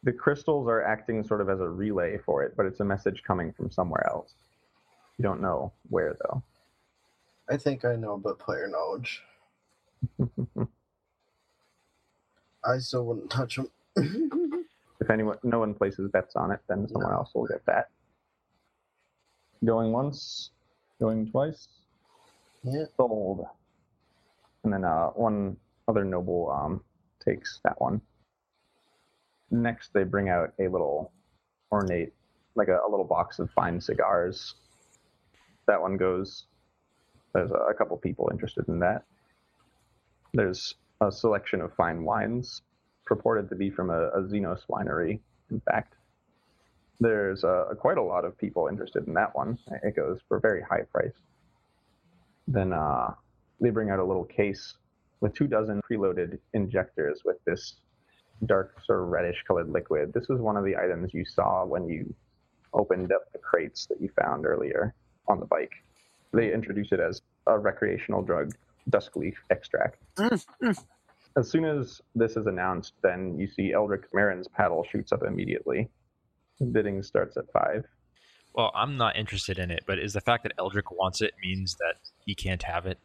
The 0.04 0.12
crystals 0.12 0.68
are 0.68 0.82
acting 0.82 1.24
sort 1.24 1.40
of 1.40 1.48
as 1.48 1.60
a 1.60 1.68
relay 1.68 2.18
for 2.18 2.44
it, 2.44 2.54
but 2.56 2.66
it's 2.66 2.80
a 2.80 2.84
message 2.84 3.22
coming 3.26 3.52
from 3.52 3.70
somewhere 3.70 4.06
else. 4.08 4.34
You 5.18 5.24
don't 5.24 5.42
know 5.42 5.72
where, 5.88 6.16
though. 6.24 6.42
I 7.50 7.56
think 7.56 7.84
I 7.84 7.96
know, 7.96 8.16
but 8.16 8.38
player 8.38 8.68
knowledge. 8.68 9.22
I 12.64 12.78
still 12.78 13.06
wouldn't 13.06 13.30
touch 13.30 13.56
them. 13.56 13.70
if 15.00 15.10
anyone, 15.10 15.38
no 15.42 15.58
one 15.60 15.74
places 15.74 16.10
bets 16.10 16.36
on 16.36 16.52
it, 16.52 16.60
then 16.68 16.86
someone 16.88 17.12
else 17.12 17.30
will 17.34 17.46
get 17.46 17.64
that. 17.66 17.88
Going 19.64 19.92
once, 19.92 20.50
going 21.00 21.30
twice, 21.30 21.66
yeah. 22.62 22.84
sold. 22.96 23.46
And 24.64 24.72
then 24.72 24.84
uh, 24.84 25.08
one 25.08 25.56
other 25.88 26.04
noble 26.04 26.50
um, 26.50 26.84
takes 27.24 27.60
that 27.64 27.80
one. 27.80 28.00
Next, 29.50 29.92
they 29.92 30.04
bring 30.04 30.28
out 30.28 30.52
a 30.58 30.68
little 30.68 31.12
ornate, 31.72 32.12
like 32.54 32.68
a, 32.68 32.80
a 32.86 32.90
little 32.90 33.04
box 33.04 33.38
of 33.38 33.50
fine 33.50 33.80
cigars. 33.80 34.54
That 35.66 35.80
one 35.80 35.96
goes. 35.96 36.44
There's 37.34 37.50
a, 37.50 37.54
a 37.54 37.74
couple 37.74 37.96
people 37.96 38.28
interested 38.30 38.68
in 38.68 38.78
that. 38.80 39.04
There's 40.34 40.74
a 41.00 41.10
selection 41.10 41.60
of 41.60 41.72
fine 41.74 42.04
wines, 42.04 42.62
purported 43.06 43.48
to 43.50 43.56
be 43.56 43.70
from 43.70 43.90
a, 43.90 44.08
a 44.08 44.22
Xenos 44.22 44.66
winery, 44.68 45.20
in 45.50 45.60
fact. 45.60 45.94
There's 47.00 47.44
uh, 47.44 47.66
quite 47.78 47.96
a 47.96 48.02
lot 48.02 48.24
of 48.24 48.36
people 48.36 48.66
interested 48.66 49.06
in 49.06 49.14
that 49.14 49.34
one. 49.34 49.58
It 49.82 49.94
goes 49.94 50.18
for 50.26 50.38
a 50.38 50.40
very 50.40 50.62
high 50.62 50.82
price. 50.92 51.14
Then 52.48 52.72
uh, 52.72 53.14
they 53.60 53.70
bring 53.70 53.90
out 53.90 54.00
a 54.00 54.04
little 54.04 54.24
case 54.24 54.74
with 55.20 55.34
two 55.34 55.46
dozen 55.46 55.80
preloaded 55.88 56.38
injectors 56.54 57.22
with 57.24 57.36
this 57.44 57.76
dark, 58.46 58.76
sort 58.84 59.02
of 59.02 59.08
reddish 59.08 59.42
colored 59.46 59.70
liquid. 59.70 60.12
This 60.12 60.28
was 60.28 60.40
one 60.40 60.56
of 60.56 60.64
the 60.64 60.76
items 60.76 61.12
you 61.12 61.24
saw 61.24 61.64
when 61.64 61.88
you 61.88 62.14
opened 62.72 63.12
up 63.12 63.32
the 63.32 63.38
crates 63.38 63.86
that 63.86 64.00
you 64.00 64.10
found 64.20 64.46
earlier 64.46 64.94
on 65.26 65.40
the 65.40 65.46
bike. 65.46 65.72
They 66.32 66.52
introduce 66.52 66.92
it 66.92 67.00
as 67.00 67.22
a 67.46 67.58
recreational 67.58 68.22
drug, 68.22 68.54
dusk 68.90 69.16
leaf 69.16 69.36
extract. 69.50 70.02
As 71.36 71.48
soon 71.50 71.64
as 71.64 72.00
this 72.14 72.36
is 72.36 72.46
announced, 72.46 72.94
then 73.02 73.38
you 73.38 73.46
see 73.46 73.72
Eldrick 73.72 74.04
Marin's 74.12 74.48
paddle 74.48 74.84
shoots 74.90 75.12
up 75.12 75.22
immediately. 75.22 75.88
Bidding 76.72 77.02
starts 77.02 77.36
at 77.36 77.44
five. 77.52 77.84
Well, 78.54 78.72
I'm 78.74 78.96
not 78.96 79.16
interested 79.16 79.58
in 79.58 79.70
it, 79.70 79.84
but 79.86 79.98
is 79.98 80.14
the 80.14 80.20
fact 80.20 80.42
that 80.42 80.52
Eldrick 80.58 80.90
wants 80.90 81.20
it 81.20 81.34
means 81.42 81.76
that 81.76 81.94
he 82.26 82.34
can't 82.34 82.62
have 82.64 82.86
it? 82.86 82.98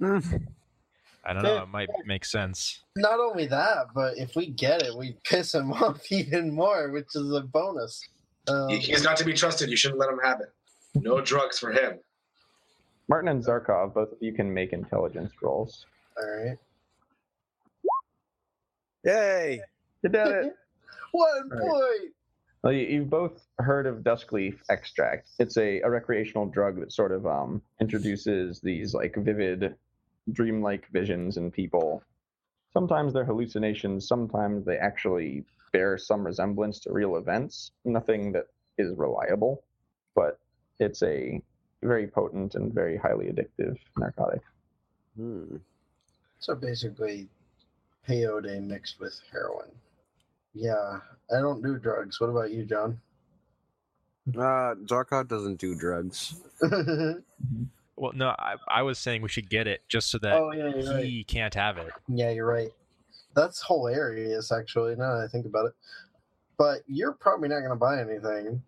Mm. 0.00 0.46
I 1.26 1.32
don't 1.32 1.42
know. 1.42 1.62
It 1.62 1.68
might 1.68 1.88
make 2.04 2.24
sense. 2.24 2.82
Not 2.96 3.18
only 3.18 3.46
that, 3.46 3.88
but 3.94 4.16
if 4.16 4.36
we 4.36 4.46
get 4.46 4.82
it, 4.82 4.96
we 4.96 5.16
piss 5.24 5.54
him 5.54 5.72
off 5.82 6.00
even 6.12 6.54
more, 6.54 6.90
which 6.90 7.08
is 7.14 7.32
a 7.32 7.40
bonus. 7.40 8.00
Um, 8.48 8.68
He- 8.68 8.78
He's 8.78 9.02
not 9.02 9.16
to 9.18 9.24
be 9.24 9.32
trusted. 9.32 9.68
You 9.70 9.76
shouldn't 9.76 9.98
let 10.00 10.08
him 10.08 10.20
have 10.22 10.40
it. 10.40 10.52
No 10.94 11.20
drugs 11.20 11.58
for 11.58 11.72
him. 11.72 11.98
Martin 13.08 13.28
and 13.28 13.44
Zarkov, 13.44 13.94
both 13.94 14.12
of 14.12 14.18
you 14.20 14.32
can 14.32 14.52
make 14.52 14.72
intelligence 14.72 15.32
rolls. 15.42 15.84
all 16.16 16.44
right. 16.44 16.58
Yay! 19.04 19.60
You 20.02 20.08
did 20.10 20.26
it! 20.28 20.54
One 21.12 21.48
Right. 21.50 21.60
point. 21.60 22.12
Well, 22.62 22.72
you, 22.72 22.86
you've 22.86 23.10
both 23.10 23.46
heard 23.60 23.86
of 23.86 23.98
duskleaf 23.98 24.56
extract. 24.70 25.28
It's 25.38 25.56
a, 25.56 25.80
a 25.82 25.90
recreational 25.90 26.46
drug 26.46 26.80
that 26.80 26.92
sort 26.92 27.12
of 27.12 27.24
um, 27.26 27.62
introduces 27.80 28.60
these 28.60 28.92
like 28.94 29.14
vivid, 29.16 29.76
dreamlike 30.32 30.86
visions 30.92 31.36
in 31.36 31.50
people. 31.50 32.02
Sometimes 32.72 33.12
they're 33.12 33.24
hallucinations. 33.24 34.06
Sometimes 34.06 34.64
they 34.64 34.76
actually 34.76 35.44
bear 35.72 35.96
some 35.98 36.24
resemblance 36.24 36.78
to 36.80 36.92
real 36.92 37.16
events. 37.16 37.72
Nothing 37.84 38.32
that 38.32 38.46
is 38.78 38.94
reliable, 38.96 39.64
but 40.14 40.38
it's 40.78 41.02
a 41.02 41.40
very 41.82 42.06
potent 42.06 42.54
and 42.54 42.72
very 42.72 42.96
highly 42.96 43.26
addictive 43.26 43.76
narcotic. 43.96 44.42
Hmm. 45.16 45.56
So 46.38 46.54
basically, 46.54 47.28
peyote 48.08 48.62
mixed 48.62 49.00
with 49.00 49.18
heroin. 49.32 49.70
Yeah, 50.54 51.00
I 51.34 51.40
don't 51.40 51.62
do 51.62 51.78
drugs. 51.78 52.20
What 52.20 52.30
about 52.30 52.50
you, 52.50 52.64
John? 52.64 53.00
Uh, 54.28 54.74
Zarkov 54.86 55.28
doesn't 55.28 55.60
do 55.60 55.74
drugs. 55.74 56.40
oh 57.98 58.02
Well, 58.02 58.12
no, 58.14 58.28
I, 58.38 58.56
I 58.68 58.82
was 58.82 58.98
saying 58.98 59.22
we 59.22 59.28
should 59.28 59.48
get 59.50 59.66
it 59.66 59.82
just 59.88 60.10
so 60.10 60.18
that 60.18 60.38
yeah, 60.56 60.68
you're 60.76 60.94
right. 60.94 61.04
he 61.04 61.24
can't 61.24 61.54
have 61.54 61.78
it. 61.78 61.92
Yeah, 62.08 62.30
you're 62.30 62.46
right. 62.46 62.70
That's 63.34 63.64
hilarious, 63.66 64.52
actually. 64.52 64.96
Now 64.96 65.16
that 65.16 65.24
I 65.24 65.28
think 65.28 65.46
about 65.46 65.66
it. 65.66 65.72
But 66.58 66.80
you're 66.86 67.12
probably 67.12 67.48
not 67.48 67.60
going 67.60 67.70
to 67.70 67.76
buy 67.76 68.00
anything. 68.00 68.62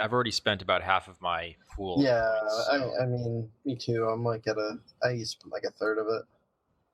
I've 0.00 0.12
already 0.12 0.30
spent 0.30 0.62
about 0.62 0.82
half 0.82 1.08
of 1.08 1.20
my 1.20 1.56
pool. 1.74 2.02
yeah, 2.02 2.32
points, 2.40 2.66
so 2.70 2.94
I, 2.98 3.02
I 3.02 3.06
mean, 3.06 3.50
me 3.64 3.76
too. 3.76 4.04
I'm 4.04 4.24
like 4.24 4.46
at 4.46 4.56
a. 4.56 4.78
I 5.02 5.10
used 5.10 5.42
like 5.50 5.64
a 5.64 5.70
third 5.70 5.98
of 5.98 6.06
it. 6.06 6.22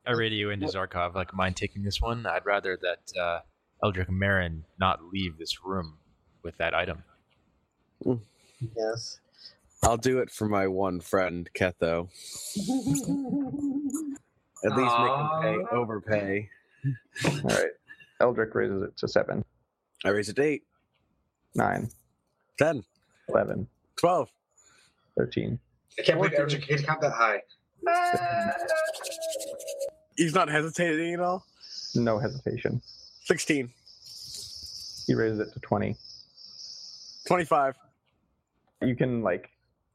I 0.07 0.13
radio 0.13 0.51
into 0.51 0.67
Zarkov, 0.67 1.15
like, 1.15 1.33
mind 1.33 1.57
taking 1.57 1.83
this 1.83 2.01
one? 2.01 2.27
I'd 2.27 2.45
rather 2.45 2.79
that 2.83 3.19
uh, 3.19 3.41
Eldrick 3.83 4.11
Marin 4.11 4.65
not 4.79 5.01
leave 5.03 5.39
this 5.39 5.65
room 5.65 5.97
with 6.43 6.59
that 6.59 6.75
item. 6.75 7.05
Yes. 8.77 9.21
I'll 9.85 9.97
do 9.99 10.19
it 10.19 10.31
for 10.31 10.49
my 10.49 10.67
one 10.67 11.01
friend, 11.01 11.49
Ketho. 11.55 12.09
At 14.65 14.77
least 14.77 14.99
make 14.99 15.13
him 15.13 15.29
pay 15.43 15.77
overpay. 15.77 16.49
All 17.27 17.41
right. 17.43 17.71
Eldrick 18.21 18.55
raises 18.55 18.83
it 18.83 18.97
to 18.99 19.09
seven, 19.09 19.45
I 20.05 20.11
raise 20.11 20.29
it 20.29 20.37
to 20.37 20.43
eight, 20.43 20.63
nine, 21.55 21.91
10, 22.59 22.83
11, 23.29 23.67
12. 23.97 24.29
13. 25.19 25.59
I 25.99 26.03
can't 26.03 26.19
believe 26.19 26.33
Eldrick 26.39 26.67
can 26.67 26.79
count 26.83 27.01
that 27.03 27.13
high. 27.13 27.43
He's 30.17 30.35
not 30.35 30.49
hesitating 30.49 31.15
at 31.15 31.21
all. 31.21 31.45
No 31.95 32.19
hesitation. 32.19 32.81
16, 33.25 33.71
He 35.07 35.15
raises 35.15 35.41
it 35.41 35.53
to 35.53 35.61
20. 35.61 35.97
25. 37.27 37.75
You 38.83 38.97
can, 38.97 39.23
like, 39.23 39.51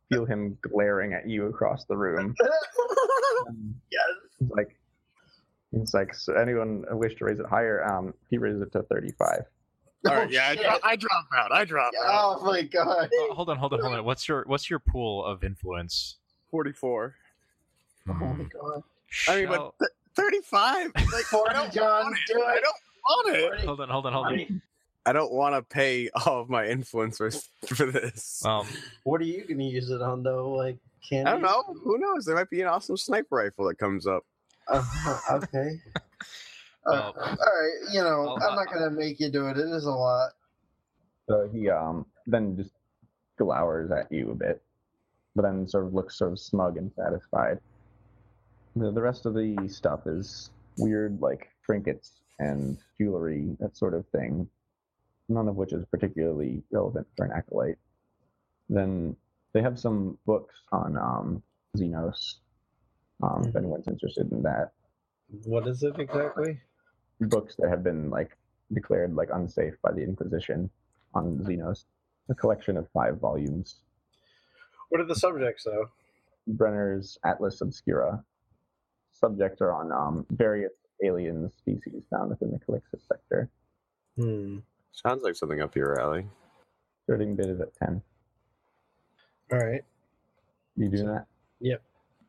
feel 0.09 0.25
him 0.25 0.57
glaring 0.61 1.13
at 1.13 1.27
you 1.29 1.45
across 1.47 1.85
the 1.85 1.95
room. 1.97 2.35
Yes. 3.91 4.01
He's 4.39 4.49
like, 4.49 4.77
he's 5.71 5.93
like, 5.93 6.13
so 6.13 6.33
anyone 6.33 6.83
wish 6.91 7.15
to 7.15 7.25
raise 7.25 7.39
it 7.39 7.45
higher? 7.47 7.83
Um, 7.85 8.13
he 8.29 8.37
raises 8.37 8.61
it 8.61 8.71
to 8.73 8.83
35. 8.83 9.39
All 10.07 10.15
right, 10.15 10.29
yeah, 10.29 10.49
I, 10.49 10.55
shit. 10.55 10.63
dro- 10.65 10.77
I 10.83 10.95
drop 10.95 11.25
out. 11.35 11.51
I 11.51 11.65
drop 11.65 11.93
out. 12.05 12.37
Oh 12.41 12.45
my 12.45 12.61
god. 12.63 13.09
Oh, 13.17 13.33
hold 13.33 13.49
on, 13.49 13.57
hold 13.57 13.73
on, 13.73 13.79
hold 13.81 13.93
on. 13.95 14.05
What's 14.05 14.27
your 14.27 14.43
what's 14.45 14.69
your 14.69 14.79
pool 14.79 15.25
of 15.25 15.43
influence? 15.43 16.17
44. 16.51 17.15
Oh 18.07 18.13
my 18.13 18.25
Hmm. 18.25 18.41
god. 18.43 18.83
I 19.27 19.35
mean, 19.37 19.47
but 19.47 19.89
35? 20.15 20.91
Like, 20.95 21.05
I 21.13 21.21
40, 21.29 21.53
don't 21.55 21.73
John, 21.73 22.03
want 22.03 22.17
do 22.27 22.33
I 22.43 22.59
don't 22.59 22.75
want 23.09 23.35
it. 23.35 23.41
40. 23.49 23.65
hold 23.65 23.81
on, 23.81 23.89
hold 23.89 24.05
on, 24.05 24.13
hold 24.13 24.25
on. 24.27 24.61
I 25.09 25.11
don't 25.11 25.31
want 25.31 25.55
to 25.55 25.63
pay 25.63 26.09
all 26.25 26.39
of 26.41 26.49
my 26.49 26.65
influencers 26.65 27.47
for, 27.65 27.75
for 27.75 27.85
this. 27.91 28.45
Um, 28.45 28.67
What 29.03 29.19
are 29.21 29.25
you 29.25 29.43
gonna 29.47 29.63
use 29.63 29.89
it 29.89 30.01
on 30.03 30.21
though? 30.21 30.51
Like 30.53 30.77
candy? 31.07 31.27
I 31.29 31.33
don't 31.33 31.41
know. 31.41 31.63
Who 31.83 31.97
knows? 31.97 32.25
There 32.25 32.35
might 32.35 32.49
be 32.51 32.61
an 32.61 32.67
awesome 32.67 32.95
sniper 32.95 33.35
rifle 33.37 33.67
that 33.67 33.79
comes 33.79 34.05
up. 34.05 34.23
Uh, 34.67 34.83
okay. 35.31 35.71
Uh, 36.85 37.11
Well, 37.15 37.15
all 37.17 37.35
right, 37.35 37.91
you 37.91 38.01
know, 38.01 38.35
I'll- 38.37 38.49
I'm 38.49 38.55
not 38.55 38.71
gonna 38.71 38.91
make 38.91 39.19
you 39.19 39.29
do 39.31 39.47
it. 39.47 39.57
It 39.57 39.67
is 39.69 39.85
a 39.85 39.91
lot. 39.91 40.31
So 41.27 41.49
he 41.51 41.69
um 41.71 42.05
then 42.27 42.55
just 42.55 42.71
glowers 43.39 43.89
at 43.91 44.11
you 44.11 44.29
a 44.29 44.35
bit, 44.35 44.61
but 45.35 45.41
then 45.41 45.67
sort 45.67 45.85
of 45.85 45.93
looks 45.95 46.17
sort 46.19 46.33
of 46.33 46.39
smug 46.39 46.77
and 46.77 46.91
satisfied. 46.95 47.57
The, 48.75 48.91
the 48.91 49.01
rest 49.01 49.25
of 49.25 49.33
the 49.33 49.55
stuff 49.69 50.05
is 50.05 50.51
weird, 50.77 51.19
like 51.19 51.49
trinkets 51.65 52.11
and 52.37 52.77
jewelry, 52.99 53.57
that 53.59 53.75
sort 53.75 53.95
of 53.95 54.05
thing. 54.09 54.47
None 55.29 55.47
of 55.47 55.55
which 55.55 55.73
is 55.73 55.85
particularly 55.85 56.63
relevant 56.71 57.07
for 57.15 57.25
an 57.25 57.31
acolyte. 57.31 57.77
Then 58.67 59.15
they 59.53 59.61
have 59.61 59.79
some 59.79 60.17
books 60.25 60.55
on 60.71 60.97
um, 60.97 61.43
Xenos. 61.77 62.35
Um, 63.21 63.43
if 63.47 63.55
anyone's 63.55 63.87
interested 63.87 64.31
in 64.31 64.41
that, 64.43 64.71
What 65.45 65.67
is 65.67 65.83
it 65.83 65.99
exactly? 65.99 66.59
books 67.21 67.55
that 67.59 67.69
have 67.69 67.83
been 67.83 68.09
like 68.09 68.37
declared 68.73 69.13
like 69.13 69.29
unsafe 69.33 69.73
by 69.83 69.91
the 69.91 70.01
Inquisition 70.03 70.69
on 71.13 71.37
Xenos. 71.39 71.85
A 72.29 72.35
collection 72.35 72.77
of 72.77 72.87
five 72.93 73.19
volumes. 73.19 73.77
What 74.89 75.01
are 75.01 75.05
the 75.05 75.15
subjects 75.15 75.63
though? 75.63 75.89
Brenner's 76.47 77.17
Atlas 77.23 77.61
Obscura. 77.61 78.23
Subjects 79.11 79.61
are 79.61 79.73
on 79.73 79.91
um, 79.91 80.25
various 80.31 80.71
alien 81.03 81.51
species 81.57 82.03
found 82.09 82.29
within 82.29 82.51
the 82.51 82.59
Calixis 82.59 83.05
sector. 83.07 83.49
Hmm. 84.17 84.59
Sounds 84.91 85.23
like 85.23 85.35
something 85.35 85.61
up 85.61 85.75
your 85.75 85.99
alley. 85.99 86.25
Starting 87.03 87.35
bid 87.35 87.49
is 87.49 87.59
at 87.61 87.73
10. 87.75 88.01
All 89.51 89.59
right. 89.59 89.83
You 90.75 90.89
do 90.89 91.03
that? 91.05 91.25
Yep. 91.59 91.81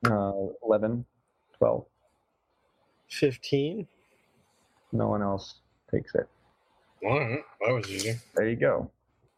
Uh, 0.06 0.32
11, 0.64 1.04
12. 1.58 1.84
Fifteen. 3.08 3.86
No 4.92 5.08
one 5.08 5.20
else 5.22 5.56
takes 5.90 6.14
it. 6.14 6.28
All 7.04 7.18
right. 7.18 7.42
That 7.60 7.72
was 7.72 7.90
easy. 7.90 8.14
There 8.34 8.48
you 8.48 8.56
go. 8.56 8.90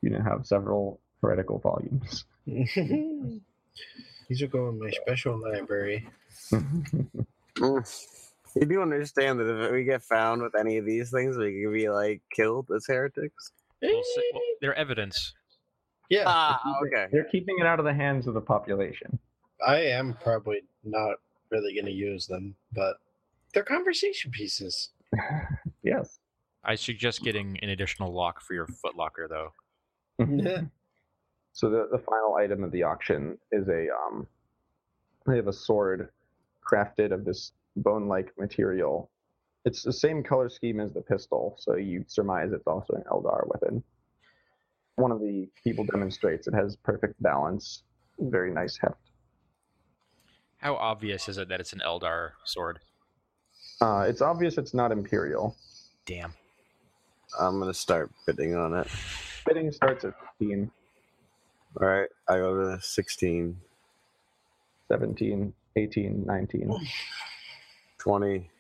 You 0.03 0.11
now 0.11 0.23
have 0.23 0.47
several 0.47 1.01
heretical 1.21 1.59
volumes. 1.59 2.25
These 2.47 3.41
will 4.41 4.49
go 4.49 4.69
in 4.69 4.79
my 4.79 4.91
special 4.91 5.41
library. 5.41 6.07
You 8.55 8.67
do 8.67 8.83
understand 8.83 9.41
that 9.41 9.49
if 9.65 9.73
we 9.73 9.85
get 9.85 10.03
found 10.03 10.43
with 10.43 10.55
any 10.55 10.77
of 10.77 10.85
these 10.85 11.11
things, 11.11 11.37
we 11.37 11.63
could 11.63 11.73
be 11.73 11.89
like 11.89 12.21
killed 12.35 12.67
as 12.75 12.87
heretics. 12.87 13.53
we'll 13.81 14.03
see, 14.03 14.31
well, 14.35 14.43
they're 14.61 14.75
evidence. 14.75 15.33
Yeah, 16.11 16.25
Ah, 16.27 16.61
okay. 16.87 17.07
They're 17.11 17.25
keeping 17.25 17.59
it 17.59 17.67
out 17.67 17.79
of 17.79 17.87
the 17.87 17.95
hands 17.95 18.27
of 18.27 18.35
the 18.35 18.41
population. 18.41 19.19
I 19.67 19.77
am 19.77 20.15
probably 20.23 20.63
not 20.85 21.17
really 21.51 21.73
going 21.75 21.87
to 21.87 21.93
use 21.93 22.27
them, 22.27 22.55
but 22.75 22.97
they're 23.55 23.63
conversation 23.63 24.31
pieces. 24.31 24.91
yes. 25.83 26.19
I 26.65 26.75
suggest 26.75 27.23
getting 27.23 27.59
an 27.63 27.71
additional 27.71 28.13
lock 28.13 28.43
for 28.43 28.53
your 28.55 28.67
footlocker, 28.67 29.29
though. 29.29 29.53
Yeah. 30.19 30.63
So 31.55 31.69
the, 31.69 31.87
the 31.93 31.99
final 31.99 32.37
item 32.37 32.65
of 32.65 32.73
the 32.73 32.83
auction 32.83 33.37
is 33.51 33.69
a 33.69 33.89
um 33.95 34.27
they 35.27 35.37
have 35.37 35.49
a 35.49 35.53
sword 35.53 36.09
crafted 36.67 37.13
of 37.13 37.27
this 37.27 37.53
bone-like 37.77 38.33
material. 38.39 39.11
It's 39.65 39.83
the 39.83 39.93
same 39.93 40.23
color 40.23 40.49
scheme 40.49 40.81
as 40.81 40.93
the 40.93 41.03
pistol, 41.03 41.57
so 41.59 41.77
you 41.77 42.05
surmise 42.09 42.53
it's 42.53 42.67
also 42.67 42.95
an 42.95 43.05
Eldar 43.11 43.47
weapon. 43.47 43.83
One 44.97 45.13
of 45.13 45.21
the 45.21 45.49
people 45.63 45.85
demonstrates 45.85 46.47
it 46.47 46.55
has 46.55 46.77
perfect 46.77 47.23
balance, 47.23 47.85
very 48.19 48.53
nice 48.53 48.77
heft. 48.77 49.11
How 50.59 50.75
obvious 50.77 51.29
is 51.29 51.39
it 51.39 51.49
that 51.49 51.61
it's 51.61 51.73
an 51.73 51.83
Eldar 51.85 52.33
sword? 52.45 52.81
Uh, 53.81 54.05
it's 54.09 54.21
obvious 54.21 54.59
it's 54.59 54.75
not 54.75 54.93
Imperial. 54.93 55.57
Damn. 56.07 56.35
I'm 57.39 57.59
gonna 57.59 57.75
start 57.75 58.11
bidding 58.27 58.55
on 58.55 58.75
it. 58.75 58.87
Bidding 59.47 59.73
starts 59.73 60.05
at 60.05 60.15
15, 60.39 60.71
All 61.81 61.87
right, 61.87 62.09
I 62.29 62.37
go 62.37 62.77
to 62.77 62.81
16, 62.81 63.57
17, 64.89 65.53
18, 65.77 66.25
19, 66.27 66.77
20, 68.03 68.51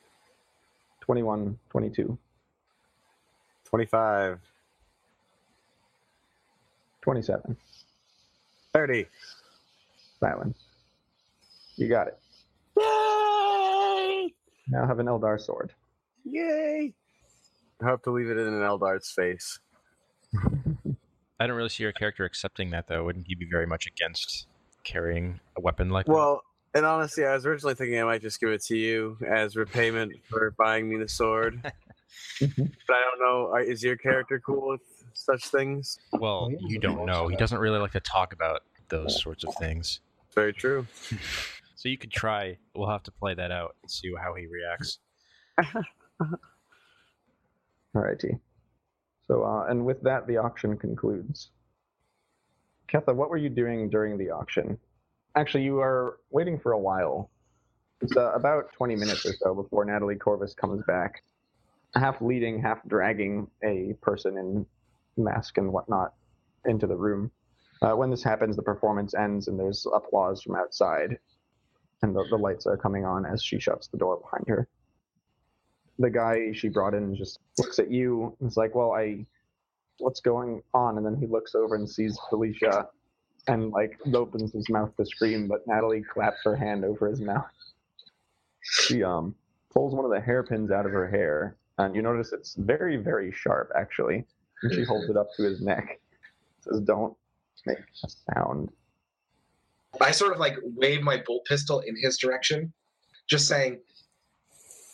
21, 1.01 1.59
22, 1.71 2.19
25, 3.65 4.39
27. 7.01 7.57
30. 8.73 9.07
Silence. 10.21 10.59
You 11.75 11.89
got 11.89 12.07
it. 12.07 12.19
Yay! 12.79 14.33
Now 14.69 14.87
have 14.87 15.01
an 15.01 15.07
Eldar 15.07 15.41
sword. 15.41 15.73
Yay! 16.25 16.95
I 17.83 17.85
have 17.85 18.01
to 18.03 18.13
leave 18.13 18.29
it 18.29 18.39
in 18.39 18.47
an 18.47 18.61
Eldar's 18.61 19.11
face. 19.11 19.59
I 21.41 21.49
don't 21.49 21.57
really 21.57 21.69
see 21.69 21.83
your 21.83 21.91
character 21.91 22.25
accepting 22.25 22.71
that, 22.71 22.87
though. 22.87 23.03
Wouldn't 23.07 23.27
he 23.27 23.35
be 23.35 23.49
very 23.51 23.67
much 23.67 23.89
against 23.89 24.47
carrying 24.85 25.41
a 25.57 25.61
weapon 25.61 25.91
like 25.91 26.07
that? 26.07 26.13
Well, 26.13 26.45
and 26.75 26.87
honestly, 26.87 27.25
I 27.25 27.35
was 27.35 27.47
originally 27.47 27.75
thinking 27.75 28.01
I 28.01 28.05
might 28.05 28.23
just 28.23 28.41
give 28.41 28.51
it 28.51 28.63
to 28.65 28.77
you 28.77 29.19
as 29.29 29.57
repayment 29.57 30.13
for 30.29 30.53
buying 30.53 30.89
me 30.89 30.97
the 30.97 31.09
sword. 31.09 31.61
but 31.63 31.73
I 32.41 33.01
don't 33.01 33.21
know. 33.21 33.57
Is 33.57 33.83
your 33.83 33.97
character 33.97 34.41
cool 34.45 34.69
with 34.69 34.81
such 35.13 35.49
things? 35.49 35.99
Well, 36.13 36.51
you 36.61 36.79
don't 36.79 37.07
know. 37.07 37.29
He 37.29 37.37
doesn't 37.37 37.59
really 37.59 37.79
like 37.79 37.93
to 37.93 38.01
talk 38.01 38.33
about 38.33 38.63
those 38.89 39.21
sorts 39.21 39.45
of 39.45 39.55
things. 39.57 40.01
Very 40.35 40.53
true. 40.53 40.87
So 41.83 41.89
you 41.89 41.99
could 41.99 42.13
try. 42.13 42.59
We'll 42.77 42.89
have 42.89 43.03
to 43.03 43.11
play 43.11 43.35
that 43.35 43.51
out 43.51 43.75
and 43.83 43.91
see 43.91 44.13
how 44.17 44.35
he 44.35 44.47
reacts. 44.47 45.01
Alrighty. 47.97 48.39
So, 49.27 49.43
uh, 49.43 49.67
and 49.69 49.85
with 49.85 50.01
that, 50.03 50.29
the 50.29 50.37
auction 50.37 50.77
concludes. 50.77 51.51
Ketho, 52.89 53.17
what 53.17 53.31
were 53.31 53.37
you 53.37 53.49
doing 53.49 53.91
during 53.91 54.17
the 54.17 54.31
auction? 54.31 54.79
Actually, 55.35 55.65
you 55.65 55.81
are 55.81 56.19
waiting 56.31 56.59
for 56.59 56.73
a 56.73 56.79
while. 56.79 57.31
It's 58.01 58.17
uh, 58.17 58.33
about 58.33 58.73
20 58.73 58.97
minutes 58.97 59.25
or 59.25 59.33
so 59.39 59.55
before 59.55 59.85
Natalie 59.85 60.17
Corvus 60.17 60.55
comes 60.55 60.83
back, 60.87 61.23
half 61.95 62.21
leading, 62.21 62.61
half 62.61 62.79
dragging 62.87 63.49
a 63.63 63.95
person 64.03 64.37
in 64.37 64.67
mask 65.17 65.59
and 65.59 65.73
whatnot 65.73 66.15
into 66.65 66.87
the 66.87 66.97
room. 66.97 67.31
Uh, 67.81 67.93
when 67.93 68.11
this 68.11 68.23
happens, 68.23 68.57
the 68.57 68.63
performance 68.63 69.15
ends 69.15 69.49
and 69.49 69.59
there's 69.59 69.87
applause 69.93 70.43
from 70.43 70.57
outside, 70.57 71.19
and 72.03 72.15
the, 72.15 72.25
the 72.31 72.37
lights 72.37 72.67
are 72.67 72.77
coming 72.77 73.05
on 73.05 73.25
as 73.25 73.43
she 73.43 73.59
shuts 73.59 73.89
the 73.89 73.99
door 73.99 74.21
behind 74.21 74.45
her 74.49 74.69
the 75.99 76.11
guy 76.11 76.53
she 76.53 76.69
brought 76.69 76.95
in 76.95 77.15
just 77.15 77.39
looks 77.59 77.79
at 77.79 77.91
you 77.91 78.37
and 78.41 78.51
is 78.51 78.57
like, 78.57 78.75
"Well, 78.75 78.93
I, 78.93 79.27
what's 79.99 80.21
going 80.21 80.63
on?" 80.75 80.97
And 80.97 81.07
then 81.07 81.17
he 81.17 81.27
looks 81.27 81.55
over 81.55 81.75
and 81.75 81.89
sees 81.89 82.19
Felicia, 82.29 82.89
and 83.49 83.71
like 83.71 83.99
opens 84.15 84.53
his 84.53 84.69
mouth 84.69 84.95
to 84.97 85.07
scream, 85.07 85.49
but 85.49 85.67
Natalie 85.67 86.03
claps 86.03 86.39
her 86.45 86.57
hand 86.57 86.85
over 86.85 87.09
his 87.09 87.21
mouth. 87.21 87.47
She 88.61 89.03
um 89.03 89.35
pulls 89.73 89.95
one 89.95 90.05
of 90.05 90.11
the 90.11 90.21
hairpins 90.21 90.71
out 90.71 90.87
of 90.87 90.93
her 90.93 91.09
hair, 91.09 91.57
and 91.79 91.95
you 91.95 92.03
notice 92.03 92.33
it's 92.33 92.55
very, 92.55 92.97
very 92.97 93.33
sharp 93.33 93.71
actually. 93.77 94.25
And 94.63 94.73
she 94.73 94.85
holds 94.85 95.09
it 95.11 95.17
up 95.17 95.29
to 95.37 95.43
his 95.43 95.61
neck. 95.61 96.01
Says, 96.61 96.81
"Don't 96.81 97.17
make 97.67 97.79
a 97.79 98.09
sound." 98.35 98.71
I 100.01 100.11
sort 100.11 100.33
of 100.33 100.39
like 100.39 100.57
wave 100.63 101.03
my 101.03 101.23
bolt 101.27 101.45
pistol 101.45 101.81
in 101.81 101.97
his 101.97 102.19
direction, 102.19 102.73
just 103.29 103.47
saying, 103.47 103.81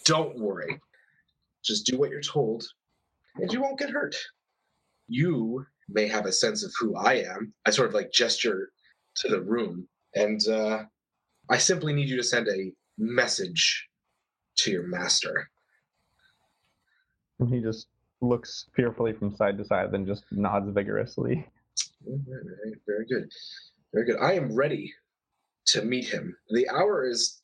Don't 0.05 0.39
worry. 0.39 0.81
Just 1.63 1.87
do 1.87 1.99
what 1.99 2.11
you're 2.11 2.21
told, 2.21 2.67
and 3.37 3.53
you 3.53 3.61
won't 3.61 3.79
get 3.79 3.91
hurt. 3.91 4.17
You 5.09 5.67
may 5.89 6.07
have 6.07 6.27
a 6.27 6.33
sense 6.33 6.65
of 6.65 6.73
who 6.79 6.97
I 6.97 7.15
am. 7.15 7.53
I 7.67 7.71
sort 7.71 7.89
of 7.89 7.95
like 7.95 8.13
gesture 8.13 8.71
to 9.17 9.29
the 9.29 9.41
room, 9.41 9.89
and 10.15 10.41
uh, 10.49 10.85
I 11.51 11.59
simply 11.59 11.93
need 11.93 12.09
you 12.09 12.17
to 12.17 12.23
send 12.23 12.49
a 12.49 12.73
message 12.99 13.89
to 14.59 14.71
your 14.71 14.87
master. 14.87 15.49
And 17.41 17.53
he 17.53 17.61
just 17.61 17.87
looks 18.21 18.67
fearfully 18.75 19.13
from 19.13 19.35
side 19.37 19.57
to 19.59 19.65
side, 19.65 19.93
then 19.93 20.07
just 20.07 20.25
nods 20.31 20.71
vigorously. 20.71 21.47
All 22.07 22.19
right, 22.27 22.43
all 22.43 22.71
right, 22.71 22.79
Very 22.87 23.07
good. 23.07 23.31
Very 23.93 24.07
good. 24.07 24.19
I 24.21 24.33
am 24.33 24.55
ready 24.55 24.93
to 25.67 25.83
meet 25.83 26.07
him. 26.07 26.37
The 26.51 26.69
hour 26.69 27.07
is 27.07 27.41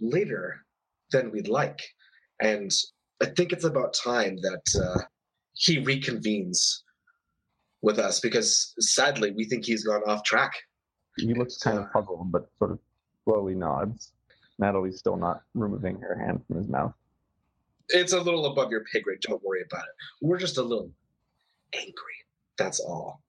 later 0.00 0.64
than 1.10 1.30
we'd 1.30 1.48
like. 1.48 1.80
And 2.40 2.70
I 3.20 3.26
think 3.26 3.52
it's 3.52 3.64
about 3.64 3.94
time 3.94 4.36
that 4.42 4.62
uh, 4.82 5.02
he 5.54 5.84
reconvenes 5.84 6.58
with 7.82 7.98
us 7.98 8.20
because 8.20 8.74
sadly 8.78 9.32
we 9.32 9.44
think 9.44 9.64
he's 9.64 9.84
gone 9.84 10.02
off 10.06 10.24
track. 10.24 10.52
He 11.16 11.34
looks 11.34 11.58
kind 11.58 11.78
of 11.78 11.92
puzzled, 11.92 12.32
but 12.32 12.48
sort 12.58 12.72
of 12.72 12.78
slowly 13.24 13.54
nods. 13.54 14.12
Natalie's 14.58 14.98
still 14.98 15.16
not 15.16 15.42
removing 15.54 16.00
her 16.00 16.16
hand 16.16 16.40
from 16.46 16.56
his 16.56 16.68
mouth. 16.68 16.94
It's 17.88 18.12
a 18.12 18.20
little 18.20 18.46
above 18.46 18.70
your 18.70 18.84
pay 18.92 19.00
grade. 19.00 19.18
Don't 19.20 19.42
worry 19.42 19.62
about 19.70 19.82
it. 19.82 19.94
We're 20.22 20.38
just 20.38 20.56
a 20.58 20.62
little 20.62 20.90
angry. 21.74 21.92
That's 22.56 22.80
all. 22.80 23.20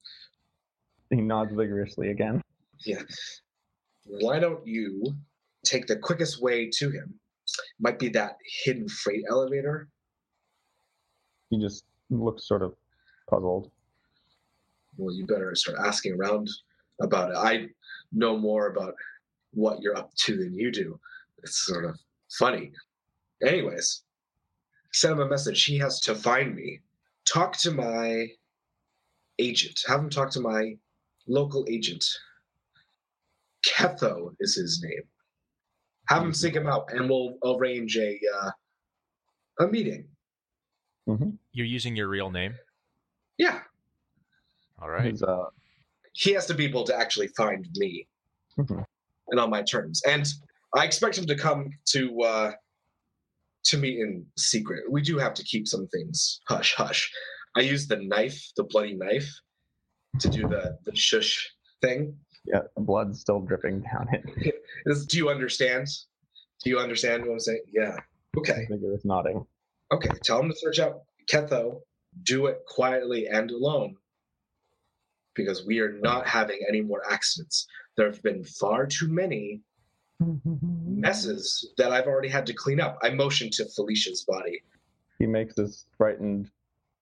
He 1.09 1.17
nods 1.17 1.53
vigorously 1.53 2.11
again. 2.11 2.41
Yeah. 2.85 3.01
Why 4.05 4.39
don't 4.39 4.65
you 4.65 5.15
take 5.65 5.87
the 5.87 5.95
quickest 5.95 6.41
way 6.41 6.69
to 6.73 6.89
him? 6.89 7.13
Might 7.79 7.99
be 7.99 8.09
that 8.09 8.37
hidden 8.63 8.87
freight 8.87 9.23
elevator. 9.29 9.89
He 11.49 11.59
just 11.59 11.85
looks 12.09 12.47
sort 12.47 12.61
of 12.61 12.73
puzzled. 13.29 13.71
Well, 14.97 15.15
you 15.15 15.25
better 15.25 15.53
start 15.55 15.79
asking 15.83 16.13
around 16.13 16.49
about 17.01 17.31
it. 17.31 17.37
I 17.37 17.67
know 18.11 18.37
more 18.37 18.67
about 18.67 18.93
what 19.51 19.81
you're 19.81 19.97
up 19.97 20.13
to 20.15 20.37
than 20.37 20.53
you 20.53 20.71
do. 20.71 20.99
It's 21.39 21.65
sort 21.65 21.85
of 21.85 21.97
funny. 22.37 22.71
Anyways, 23.45 24.03
send 24.93 25.13
him 25.13 25.19
a 25.21 25.27
message. 25.27 25.63
He 25.65 25.77
has 25.79 25.99
to 26.01 26.15
find 26.15 26.55
me. 26.55 26.79
Talk 27.25 27.57
to 27.57 27.71
my 27.71 28.27
agent. 29.39 29.79
Have 29.87 29.99
him 29.99 30.09
talk 30.09 30.29
to 30.31 30.39
my 30.39 30.75
local 31.27 31.65
agent. 31.69 32.05
Ketho 33.65 34.35
is 34.39 34.55
his 34.55 34.83
name. 34.83 35.03
Have 36.09 36.23
him 36.23 36.33
seek 36.33 36.53
him 36.53 36.67
out, 36.67 36.85
and 36.91 37.09
we'll 37.09 37.37
arrange 37.45 37.97
a 37.97 38.19
uh, 38.41 38.51
a 39.61 39.67
meeting. 39.67 40.05
You're 41.53 41.65
using 41.65 41.95
your 41.95 42.09
real 42.09 42.29
name. 42.29 42.55
Yeah, 43.37 43.59
All 44.83 44.89
right. 44.89 45.05
His, 45.11 45.23
uh, 45.23 45.45
he 46.11 46.31
has 46.33 46.45
to 46.47 46.53
be 46.53 46.65
able 46.65 46.83
to 46.83 46.95
actually 46.95 47.27
find 47.29 47.65
me, 47.75 48.05
Mhm. 48.59 48.85
and 49.29 49.39
on 49.39 49.49
my 49.49 49.61
terms. 49.63 50.01
And 50.05 50.27
I 50.75 50.83
expect 50.85 51.17
him 51.17 51.25
to 51.27 51.35
come 51.37 51.69
to 51.91 52.21
uh, 52.21 52.51
to 53.65 53.77
me 53.77 54.01
in 54.01 54.25
secret. 54.37 54.83
We 54.91 55.01
do 55.01 55.17
have 55.17 55.33
to 55.35 55.43
keep 55.43 55.67
some 55.69 55.87
things 55.87 56.41
hush 56.47 56.75
hush. 56.75 57.09
I 57.55 57.61
use 57.61 57.87
the 57.87 57.95
knife, 57.97 58.51
the 58.57 58.65
bloody 58.65 58.93
knife, 58.95 59.29
to 60.19 60.27
do 60.29 60.41
the 60.49 60.77
the 60.83 60.93
shush 60.95 61.49
thing. 61.81 62.17
yeah, 62.45 62.59
the 62.75 62.81
blood's 62.81 63.21
still 63.21 63.39
dripping 63.39 63.81
down 63.81 64.07
it. 64.11 64.55
do 65.07 65.17
you 65.17 65.29
understand? 65.29 65.87
Do 66.63 66.69
you 66.69 66.77
understand 66.79 67.23
what 67.25 67.33
I'm 67.33 67.39
saying? 67.39 67.63
Yeah. 67.71 67.95
Okay. 68.37 68.67
Vigorous 68.69 69.05
nodding. 69.05 69.45
Okay. 69.93 70.09
Tell 70.25 70.41
him 70.41 70.49
to 70.49 70.55
search 70.57 70.79
out 70.79 71.03
Ketho. 71.31 71.81
Do 72.23 72.45
it 72.47 72.59
quietly 72.67 73.27
and 73.27 73.49
alone, 73.49 73.95
because 75.35 75.65
we 75.65 75.79
are 75.79 75.93
not 76.01 76.27
having 76.27 76.59
any 76.67 76.81
more 76.81 77.01
accidents. 77.09 77.67
There 77.97 78.07
have 78.07 78.21
been 78.23 78.43
far 78.43 78.85
too 78.85 79.07
many 79.07 79.61
messes 80.85 81.73
that 81.77 81.91
I've 81.91 82.07
already 82.07 82.29
had 82.29 82.45
to 82.47 82.53
clean 82.53 82.79
up. 82.79 82.97
I 83.01 83.09
motion 83.09 83.49
to 83.51 83.65
Felicia's 83.65 84.23
body. 84.27 84.61
He 85.19 85.27
makes 85.27 85.55
this 85.55 85.85
frightened, 85.97 86.49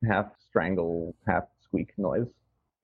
half 0.07 0.31
strangle, 0.49 1.15
half 1.27 1.43
squeak 1.63 1.93
noise. 1.97 2.27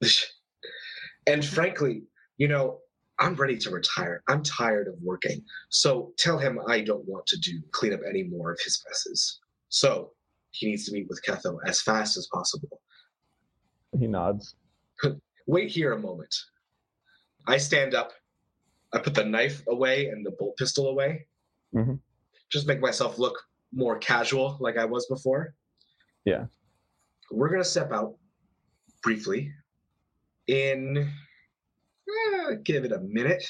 and 1.27 1.43
frankly, 1.43 2.03
you 2.37 2.47
know, 2.47 2.79
I'm 3.19 3.33
ready 3.35 3.57
to 3.57 3.71
retire. 3.71 4.23
I'm 4.27 4.43
tired 4.43 4.87
of 4.87 4.95
working. 5.01 5.43
So 5.69 6.13
tell 6.17 6.37
him 6.37 6.59
I 6.67 6.81
don't 6.81 7.07
want 7.07 7.25
to 7.27 7.39
do 7.39 7.59
clean 7.71 7.93
up 7.93 8.01
any 8.07 8.23
more 8.23 8.51
of 8.51 8.59
his 8.63 8.83
messes. 8.87 9.39
So 9.69 10.11
he 10.51 10.67
needs 10.67 10.85
to 10.85 10.93
meet 10.93 11.07
with 11.09 11.21
Ketho 11.27 11.57
as 11.65 11.81
fast 11.81 12.15
as 12.17 12.27
possible. 12.31 12.81
He 13.97 14.07
nods. 14.07 14.55
Wait 15.47 15.69
here 15.69 15.93
a 15.93 15.99
moment. 15.99 16.33
I 17.47 17.57
stand 17.57 17.95
up. 17.95 18.11
I 18.93 18.99
put 18.99 19.15
the 19.15 19.23
knife 19.25 19.63
away 19.67 20.07
and 20.07 20.25
the 20.25 20.31
bolt 20.31 20.57
pistol 20.57 20.89
away. 20.89 21.27
Mhm. 21.73 21.99
Just 22.49 22.67
make 22.67 22.79
myself 22.79 23.17
look 23.17 23.37
more 23.71 23.97
casual 23.97 24.57
like 24.59 24.77
I 24.77 24.85
was 24.85 25.05
before. 25.07 25.55
Yeah. 26.25 26.47
We're 27.31 27.49
going 27.49 27.61
to 27.61 27.69
step 27.69 27.91
out 27.91 28.17
briefly 29.01 29.53
in, 30.47 30.97
eh, 30.97 32.55
give 32.63 32.85
it 32.85 32.91
a 32.91 32.99
minute. 32.99 33.45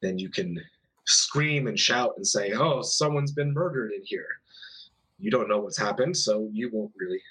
Then 0.00 0.18
you 0.18 0.30
can 0.30 0.60
scream 1.06 1.66
and 1.66 1.78
shout 1.78 2.14
and 2.16 2.26
say, 2.26 2.52
oh, 2.52 2.82
someone's 2.82 3.32
been 3.32 3.52
murdered 3.52 3.92
in 3.92 4.02
here. 4.04 4.28
You 5.18 5.30
don't 5.30 5.48
know 5.48 5.58
what's 5.60 5.78
happened, 5.78 6.16
so 6.16 6.48
you 6.52 6.70
won't 6.72 6.92
really 6.96 7.22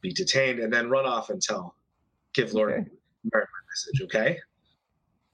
be 0.00 0.12
detained, 0.12 0.58
and 0.58 0.72
then 0.72 0.90
run 0.90 1.06
off 1.06 1.30
and 1.30 1.40
tell, 1.40 1.76
give 2.34 2.52
Lord 2.54 2.72
Okay. 2.72 2.84
Mary 3.32 3.44
my 3.44 3.70
message, 3.70 4.02
okay? 4.02 4.38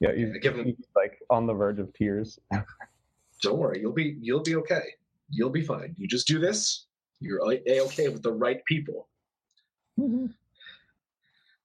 Yeah, 0.00 0.14
he's, 0.14 0.30
I 0.34 0.38
give 0.38 0.56
him- 0.56 0.76
like 0.94 1.18
on 1.30 1.46
the 1.46 1.54
verge 1.54 1.78
of 1.78 1.92
tears. 1.94 2.38
Don't 3.42 3.58
worry, 3.58 3.80
you'll 3.80 3.92
be 3.92 4.16
you'll 4.20 4.42
be 4.42 4.56
okay. 4.56 4.82
You'll 5.30 5.50
be 5.50 5.62
fine. 5.62 5.94
You 5.96 6.08
just 6.08 6.26
do 6.26 6.38
this. 6.38 6.86
You're 7.20 7.40
a 7.40 7.80
okay 7.82 8.08
with 8.08 8.22
the 8.22 8.32
right 8.32 8.64
people. 8.64 9.08
All 9.98 10.28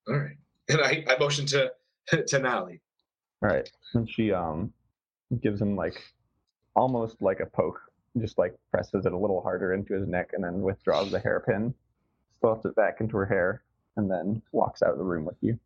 right. 0.08 0.38
And 0.70 0.82
I, 0.82 1.04
I 1.08 1.18
motion 1.20 1.46
to 1.48 1.72
to 2.28 2.40
Natalie. 2.40 2.82
All 3.42 3.50
right, 3.50 3.70
and 3.94 4.10
she 4.10 4.32
um 4.32 4.72
gives 5.42 5.62
him 5.62 5.76
like 5.76 6.02
almost 6.76 7.22
like 7.22 7.40
a 7.40 7.46
poke, 7.46 7.82
just 8.20 8.38
like 8.38 8.56
presses 8.72 9.06
it 9.06 9.14
a 9.14 9.18
little 9.18 9.42
harder 9.42 9.74
into 9.74 9.94
his 9.94 10.08
neck, 10.08 10.30
and 10.34 10.44
then 10.44 10.62
withdraws 10.62 11.12
the 11.12 11.20
hairpin, 11.20 11.74
stuffs 12.38 12.66
it 12.66 12.76
back 12.76 13.02
into 13.02 13.18
her 13.18 13.26
hair, 13.26 13.64
and 13.98 14.10
then 14.10 14.42
walks 14.52 14.82
out 14.82 14.92
of 14.92 14.98
the 14.98 15.04
room 15.04 15.26
with 15.26 15.38
you. 15.42 15.58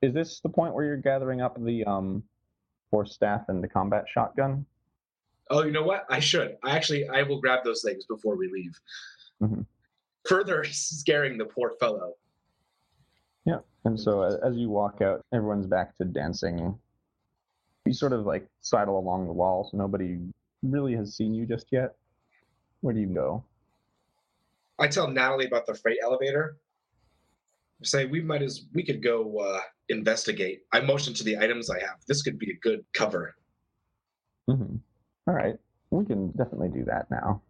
Is 0.00 0.12
this 0.14 0.40
the 0.40 0.48
point 0.48 0.74
where 0.74 0.84
you're 0.84 0.96
gathering 0.96 1.40
up 1.40 1.62
the 1.62 1.84
um 1.84 2.22
force 2.90 3.14
staff 3.14 3.42
and 3.48 3.62
the 3.62 3.68
combat 3.68 4.04
shotgun? 4.08 4.66
Oh, 5.50 5.64
you 5.64 5.70
know 5.72 5.82
what? 5.82 6.06
I 6.08 6.18
should. 6.20 6.56
I 6.64 6.76
actually 6.76 7.08
I 7.08 7.22
will 7.22 7.40
grab 7.40 7.64
those 7.64 7.82
things 7.82 8.04
before 8.06 8.36
we 8.36 8.48
leave. 8.48 8.78
Mhm. 9.42 9.66
Further 10.26 10.64
scaring 10.70 11.38
the 11.38 11.44
poor 11.44 11.72
fellow. 11.78 12.14
Yeah, 13.44 13.58
and 13.84 13.98
so 13.98 14.22
as 14.22 14.56
you 14.56 14.70
walk 14.70 15.00
out, 15.02 15.24
everyone's 15.32 15.66
back 15.66 15.96
to 15.96 16.04
dancing. 16.04 16.78
You 17.84 17.92
sort 17.92 18.12
of 18.12 18.24
like 18.24 18.46
sidle 18.60 18.98
along 18.98 19.26
the 19.26 19.32
wall, 19.32 19.68
so 19.70 19.76
nobody 19.76 20.18
really 20.62 20.94
has 20.94 21.16
seen 21.16 21.34
you 21.34 21.44
just 21.46 21.66
yet. 21.72 21.96
Where 22.80 22.94
do 22.94 23.00
you 23.00 23.06
go? 23.08 23.44
I 24.78 24.88
tell 24.88 25.08
Natalie 25.08 25.46
about 25.46 25.66
the 25.66 25.74
freight 25.74 25.98
elevator. 26.02 26.56
I 27.80 27.84
say 27.84 28.06
we 28.06 28.20
might 28.20 28.42
as 28.42 28.66
we 28.74 28.84
could 28.84 29.02
go 29.02 29.38
uh, 29.38 29.60
investigate. 29.88 30.62
I 30.72 30.80
motion 30.80 31.14
to 31.14 31.24
the 31.24 31.36
items 31.38 31.70
I 31.70 31.80
have. 31.80 31.96
This 32.06 32.22
could 32.22 32.38
be 32.38 32.50
a 32.50 32.58
good 32.62 32.84
cover. 32.94 33.34
hmm 34.48 34.76
All 35.26 35.34
right, 35.34 35.56
we 35.90 36.04
can 36.04 36.30
definitely 36.32 36.68
do 36.68 36.84
that 36.84 37.10
now. 37.10 37.42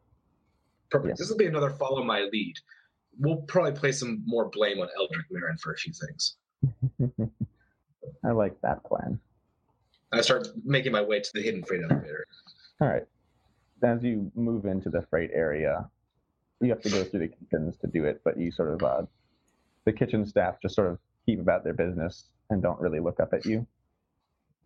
Perfect. 0.91 1.11
Yes. 1.11 1.19
This 1.19 1.31
will 1.31 1.39
be 1.39 1.47
another 1.47 1.71
follow 1.71 2.03
my 2.05 2.29
lead. 2.33 2.55
We'll 3.19 3.43
probably 3.43 3.73
place 3.73 4.01
some 4.01 4.23
more 4.27 4.49
blame 4.49 4.79
on 4.81 4.89
Eldrick 4.99 5.27
Marin 5.31 5.57
for 5.59 5.73
a 5.73 5.77
few 5.77 5.93
things. 5.93 6.37
I 8.25 8.31
like 8.31 8.61
that 8.63 8.85
plan. 8.85 9.19
I 10.13 10.21
start 10.21 10.49
making 10.65 10.93
my 10.93 11.01
way 11.01 11.21
to 11.21 11.31
the 11.35 11.43
hidden 11.43 11.63
freight 11.65 11.83
elevator. 11.83 12.27
All 12.81 12.89
right. 12.89 13.05
As 13.83 14.03
you 14.03 14.31
move 14.35 14.67
into 14.67 14.91
the 14.91 15.03
freight 15.11 15.31
area, 15.33 15.89
you 16.63 16.71
have 16.71 16.83
to 16.83 16.91
go 16.91 17.05
through 17.05 17.21
the 17.21 17.29
kitchens 17.29 17.77
to 17.79 17.87
do 17.87 18.05
it, 18.05 18.21
but 18.25 18.39
you 18.39 18.51
sort 18.51 18.71
of, 18.71 18.83
uh, 18.83 19.03
the 19.85 19.93
kitchen 19.93 20.25
staff 20.25 20.57
just 20.63 20.75
sort 20.75 20.89
of 20.89 20.99
keep 21.27 21.41
about 21.41 21.65
their 21.65 21.75
business 21.75 22.25
and 22.51 22.63
don't 22.63 22.81
really 22.81 23.01
look 23.01 23.21
up 23.21 23.33
at 23.33 23.45
you. 23.45 23.67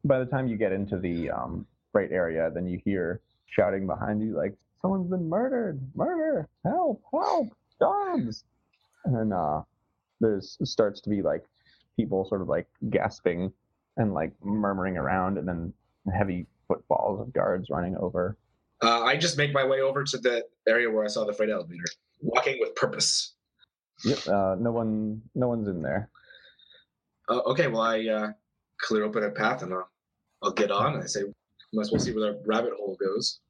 By 0.04 0.18
the 0.18 0.26
time 0.26 0.46
you 0.46 0.56
get 0.56 0.72
into 0.72 0.98
the 0.98 1.30
um, 1.30 1.66
freight 1.92 2.12
area, 2.12 2.50
then 2.54 2.66
you 2.66 2.80
hear 2.84 3.20
shouting 3.46 3.86
behind 3.86 4.22
you, 4.22 4.36
like, 4.36 4.54
someone's 4.82 5.10
been 5.10 5.28
murdered! 5.28 5.80
Murder! 5.94 6.48
Help! 6.64 7.02
Help! 7.10 7.48
Dogs! 7.80 8.44
And 9.04 9.32
uh, 9.32 9.62
there's 10.20 10.58
starts 10.64 11.00
to 11.02 11.10
be 11.10 11.22
like 11.22 11.44
people 11.96 12.26
sort 12.28 12.42
of 12.42 12.48
like 12.48 12.66
gasping 12.90 13.52
and 13.96 14.12
like 14.12 14.32
murmuring 14.44 14.96
around, 14.96 15.38
and 15.38 15.48
then 15.48 15.72
heavy 16.16 16.46
footfalls 16.68 17.20
of 17.20 17.32
guards 17.32 17.70
running 17.70 17.96
over. 17.96 18.36
Uh, 18.82 19.02
I 19.04 19.16
just 19.16 19.38
make 19.38 19.52
my 19.52 19.64
way 19.66 19.80
over 19.80 20.04
to 20.04 20.18
the 20.18 20.44
area 20.68 20.90
where 20.90 21.04
I 21.04 21.08
saw 21.08 21.24
the 21.24 21.32
freight 21.32 21.50
elevator, 21.50 21.84
walking 22.20 22.58
with 22.60 22.74
purpose. 22.74 23.34
Yep. 24.04 24.18
Uh, 24.28 24.56
no 24.58 24.70
one. 24.72 25.22
No 25.34 25.48
one's 25.48 25.68
in 25.68 25.80
there. 25.82 26.10
Uh, 27.28 27.40
okay, 27.46 27.66
well, 27.66 27.80
I 27.82 28.06
uh, 28.06 28.32
clear 28.80 29.04
open 29.04 29.24
a 29.24 29.30
path 29.30 29.62
and 29.62 29.72
I'll, 29.72 29.88
I'll 30.42 30.52
get 30.52 30.70
on. 30.70 30.94
And 30.94 31.02
I 31.02 31.06
say, 31.06 31.22
might 31.72 31.82
as 31.82 31.90
well 31.90 32.00
see 32.00 32.12
where 32.12 32.32
the 32.32 32.42
rabbit 32.44 32.72
hole 32.78 32.96
goes. 33.00 33.40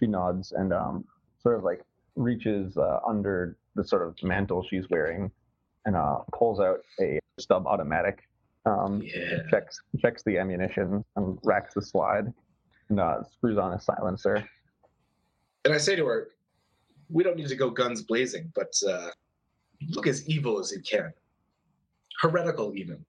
She 0.00 0.06
nods 0.06 0.52
and 0.52 0.72
um, 0.72 1.04
sort 1.40 1.58
of 1.58 1.62
like 1.64 1.82
reaches 2.16 2.76
uh, 2.76 3.00
under 3.06 3.56
the 3.74 3.84
sort 3.84 4.02
of 4.08 4.16
mantle 4.22 4.64
she's 4.68 4.88
wearing, 4.88 5.30
and 5.84 5.94
uh, 5.94 6.20
pulls 6.34 6.58
out 6.58 6.78
a 7.00 7.20
stub 7.38 7.66
automatic. 7.66 8.20
Um, 8.64 9.00
Yeah. 9.04 9.42
checks 9.50 9.78
checks 10.00 10.24
the 10.24 10.38
ammunition 10.38 11.04
and 11.14 11.38
racks 11.44 11.74
the 11.74 11.82
slide, 11.82 12.32
uh, 12.98 13.22
screws 13.24 13.58
on 13.58 13.72
a 13.72 13.80
silencer. 13.80 14.48
And 15.64 15.74
I 15.74 15.78
say 15.78 15.96
to 15.96 16.06
her, 16.06 16.28
we 17.08 17.22
don't 17.22 17.36
need 17.36 17.48
to 17.48 17.56
go 17.56 17.70
guns 17.70 18.02
blazing, 18.02 18.52
but 18.54 18.72
uh, 18.88 19.10
look 19.90 20.06
as 20.06 20.28
evil 20.28 20.58
as 20.58 20.72
you 20.72 20.80
can. 20.80 21.12
Heretical, 22.20 22.74
even. 22.76 23.04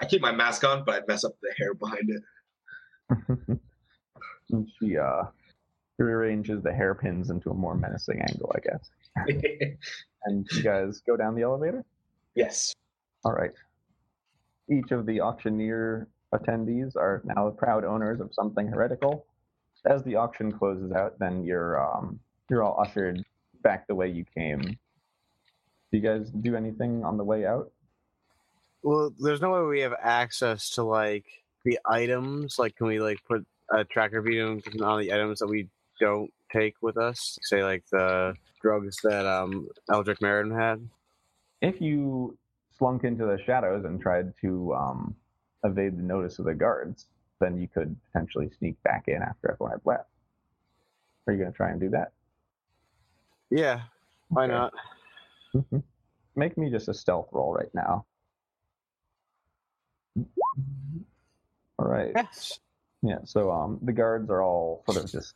I 0.00 0.06
keep 0.06 0.20
my 0.20 0.32
mask 0.32 0.64
on, 0.64 0.84
but 0.84 1.02
I 1.02 1.06
mess 1.06 1.24
up 1.24 1.32
the 1.42 1.52
hair 1.56 1.74
behind 1.74 2.10
it. 2.10 3.60
she 4.80 4.96
uh, 4.96 5.24
rearranges 5.98 6.62
the 6.62 6.72
hairpins 6.72 7.30
into 7.30 7.50
a 7.50 7.54
more 7.54 7.74
menacing 7.74 8.20
angle, 8.20 8.52
I 8.54 8.60
guess. 8.60 8.90
And 10.24 10.46
you 10.52 10.62
guys 10.62 11.02
go 11.04 11.16
down 11.16 11.34
the 11.34 11.42
elevator. 11.42 11.84
yes. 12.36 12.72
All 13.24 13.32
right. 13.32 13.50
Each 14.70 14.92
of 14.92 15.04
the 15.04 15.20
auctioneer 15.20 16.06
attendees 16.32 16.96
are 16.96 17.22
now 17.24 17.46
the 17.46 17.56
proud 17.56 17.84
owners 17.84 18.20
of 18.20 18.30
something 18.32 18.66
heretical. 18.66 19.26
As 19.84 20.02
the 20.04 20.16
auction 20.16 20.52
closes 20.52 20.92
out, 20.92 21.18
then 21.18 21.44
you're 21.44 21.80
um, 21.80 22.20
you're 22.48 22.62
all 22.62 22.80
ushered 22.80 23.24
back 23.62 23.86
the 23.86 23.94
way 23.94 24.08
you 24.08 24.24
came. 24.36 24.60
Do 24.60 25.98
you 25.98 26.00
guys 26.00 26.30
do 26.30 26.54
anything 26.56 27.04
on 27.04 27.16
the 27.16 27.24
way 27.24 27.46
out? 27.46 27.72
Well, 28.82 29.12
there's 29.18 29.40
no 29.40 29.52
way 29.52 29.62
we 29.62 29.80
have 29.80 29.94
access 30.00 30.70
to 30.70 30.84
like 30.84 31.26
the 31.64 31.78
items. 31.84 32.58
Like, 32.58 32.76
can 32.76 32.86
we 32.86 33.00
like 33.00 33.18
put 33.24 33.44
a 33.70 33.84
tracker 33.84 34.22
beam 34.22 34.62
on 34.82 35.00
the 35.00 35.12
items 35.12 35.40
that 35.40 35.48
we 35.48 35.68
don't 36.00 36.32
take 36.52 36.74
with 36.80 36.96
us? 36.96 37.38
Say 37.42 37.64
like 37.64 37.84
the 37.90 38.34
drugs 38.60 38.96
that 39.02 39.26
um 39.26 39.68
Eldrick 39.90 40.20
Marin 40.20 40.50
had. 40.52 40.88
If 41.60 41.80
you 41.80 42.36
slunk 42.78 43.04
into 43.04 43.24
the 43.24 43.38
shadows 43.46 43.84
and 43.84 44.00
tried 44.00 44.32
to 44.40 44.74
um, 44.74 45.14
evade 45.64 45.98
the 45.98 46.02
notice 46.02 46.38
of 46.38 46.44
the 46.44 46.54
guards, 46.54 47.06
then 47.40 47.56
you 47.60 47.68
could 47.68 47.94
potentially 48.06 48.50
sneak 48.58 48.80
back 48.82 49.04
in 49.08 49.22
after 49.22 49.52
everyone 49.52 49.72
had 49.72 49.80
left. 49.84 50.08
Are 51.26 51.32
you 51.32 51.38
going 51.38 51.52
to 51.52 51.56
try 51.56 51.70
and 51.70 51.80
do 51.80 51.90
that? 51.90 52.12
Yeah, 53.50 53.82
why 54.28 54.44
Okay. 54.44 54.52
not? 54.52 54.72
Make 56.34 56.56
me 56.56 56.70
just 56.70 56.88
a 56.88 56.94
stealth 56.94 57.28
roll 57.32 57.52
right 57.52 57.72
now. 57.74 58.06
All 61.78 61.86
right. 61.86 62.12
Yes. 62.14 62.58
Yeah, 63.02 63.18
so 63.24 63.50
um, 63.50 63.78
the 63.82 63.92
guards 63.92 64.30
are 64.30 64.42
all 64.42 64.82
sort 64.86 65.04
of 65.04 65.10
just. 65.10 65.34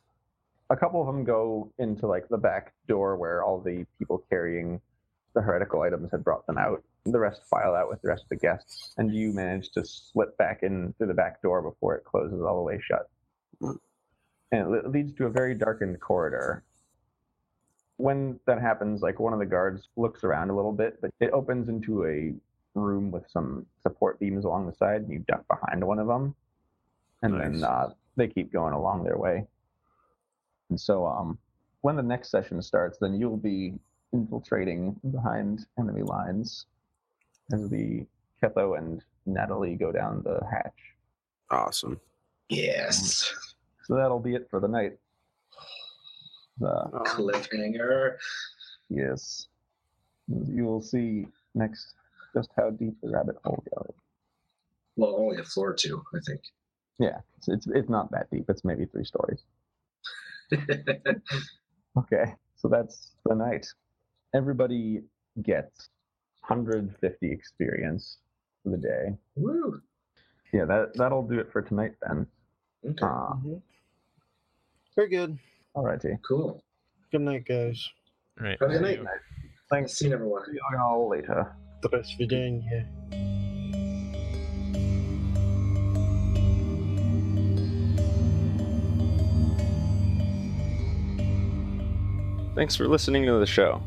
A 0.70 0.77
couple 0.77 1.01
of 1.01 1.07
them 1.07 1.23
go 1.23 1.70
into 1.78 2.09
like 2.09 2.28
the 2.28 2.39
back 2.39 2.73
door 2.89 3.16
where 3.16 3.44
all 3.44 3.61
the 3.61 3.86
people 3.98 4.24
carrying 4.28 4.81
the 5.35 5.40
heretical 5.40 5.82
items 5.82 6.11
had 6.11 6.24
brought 6.24 6.44
them 6.47 6.59
out. 6.59 6.82
The 7.07 7.19
rest 7.19 7.43
file 7.49 7.74
out 7.74 7.89
with 7.89 8.03
the 8.03 8.09
rest 8.09 8.24
of 8.24 8.28
the 8.31 8.37
guests, 8.37 8.95
and 8.99 9.15
you 9.15 9.33
manage 9.33 9.70
to 9.73 9.85
slip 9.85 10.37
back 10.37 10.62
in 10.62 10.93
through 10.99 11.07
the 11.07 11.15
back 11.15 11.41
door 11.41 11.62
before 11.62 11.95
it 11.95 12.05
closes 12.05 12.41
all 12.43 12.57
the 12.57 12.62
way 12.62 12.81
shut. 12.83 13.09
Mm. 13.62 13.78
And 14.53 14.74
it 14.74 14.91
leads 14.91 15.12
to 15.15 15.27
a 15.27 15.31
very 15.31 15.55
darkened 15.55 16.01
corridor. 16.01 16.65
When 17.97 18.39
that 18.47 18.61
happens, 18.61 19.03
like 19.03 19.20
one 19.20 19.33
of 19.33 19.39
the 19.39 19.47
guards 19.47 19.89
looks 19.97 20.24
around 20.24 20.51
a 20.51 20.57
little 20.57 20.73
bit, 20.73 21.01
but 21.01 21.11
it 21.20 21.31
opens 21.31 21.69
into 21.69 22.05
a 22.07 22.35
room 22.74 23.11
with 23.11 23.24
some 23.31 23.66
support 23.83 24.19
beams 24.20 24.45
along 24.45 24.66
the 24.66 24.74
side, 24.74 25.03
and 25.03 25.12
you 25.12 25.24
duck 25.27 25.45
behind 25.49 25.83
one 25.85 25.99
of 25.99 26.07
them 26.07 26.35
and 27.23 27.41
then 27.41 27.65
uh, 27.65 27.91
they 28.16 28.28
keep 28.28 28.53
going 28.53 28.73
along 28.73 29.05
their 29.05 29.19
way. 29.19 29.45
And 30.70 30.81
so, 30.81 31.07
um, 31.07 31.39
when 31.83 31.97
the 31.97 32.03
next 32.03 32.31
session 32.31 32.61
starts, 32.62 32.99
then 32.99 33.15
you'll 33.15 33.37
be 33.37 33.74
infiltrating 34.12 34.97
behind 35.12 35.66
enemy 35.78 36.03
lines 36.03 36.66
as 37.52 37.68
the 37.68 38.06
Ketho 38.43 38.78
and 38.78 39.02
Natalie 39.27 39.74
go 39.77 39.93
down 39.93 40.23
the 40.24 40.40
hatch. 40.51 40.73
Awesome. 41.51 42.01
Yes. 42.48 43.32
So 43.85 43.94
that'll 43.94 44.20
be 44.20 44.35
it 44.35 44.48
for 44.51 44.60
the 44.60 44.68
night. 44.68 44.98
Uh, 46.62 46.66
Um, 46.93 47.02
Cliffhanger. 47.06 48.16
yes, 48.89 49.47
you 50.28 50.64
will 50.64 50.81
see 50.81 51.27
next 51.55 51.94
just 52.35 52.51
how 52.56 52.70
deep 52.70 52.94
the 53.02 53.10
rabbit 53.10 53.36
hole 53.44 53.62
goes. 53.74 53.94
Well, 54.97 55.16
only 55.16 55.39
a 55.39 55.44
floor 55.44 55.70
or 55.70 55.74
two, 55.74 56.02
I 56.14 56.18
think. 56.27 56.40
Yeah, 56.98 57.18
it's, 57.36 57.48
it's 57.48 57.66
it's 57.66 57.89
not 57.90 58.10
that 58.12 58.31
deep. 58.31 58.47
It's 58.48 58.64
maybe 58.64 58.86
three 58.86 59.05
stories. 59.05 59.43
Okay, 61.98 62.35
so 62.56 62.68
that's 62.68 63.12
the 63.24 63.35
night. 63.35 63.66
Everybody 64.35 65.01
gets 65.43 65.89
150 66.48 67.31
experience 67.32 68.18
for 68.62 68.70
the 68.70 68.77
day. 68.77 69.16
Woo! 69.35 69.81
Yeah, 70.52 70.64
that 70.66 70.94
that'll 70.94 71.27
do 71.27 71.40
it 71.40 71.51
for 71.52 71.60
tonight 71.60 71.94
then. 72.06 72.27
Okay. 72.85 72.98
Uh, 73.02 73.35
mm-hmm. 73.35 73.55
Very 74.94 75.09
good. 75.09 75.39
All 75.74 75.85
righty. 75.85 76.16
Cool. 76.27 76.62
Good 77.10 77.23
night, 77.23 77.44
guys. 77.47 77.89
All 78.40 78.47
right. 78.47 78.59
Good 78.59 78.81
night. 78.81 79.01
Thanks. 79.70 79.94
See 79.94 80.12
everyone. 80.12 80.44
See 80.47 80.59
y'all 80.73 81.09
later. 81.09 81.55
The 81.82 81.89
best 81.89 82.16
for 82.16 82.27
doing 82.27 82.62
here. 82.62 82.89
Thanks 92.55 92.74
for 92.74 92.89
listening 92.89 93.27
to 93.27 93.39
the 93.39 93.47
show. 93.47 93.82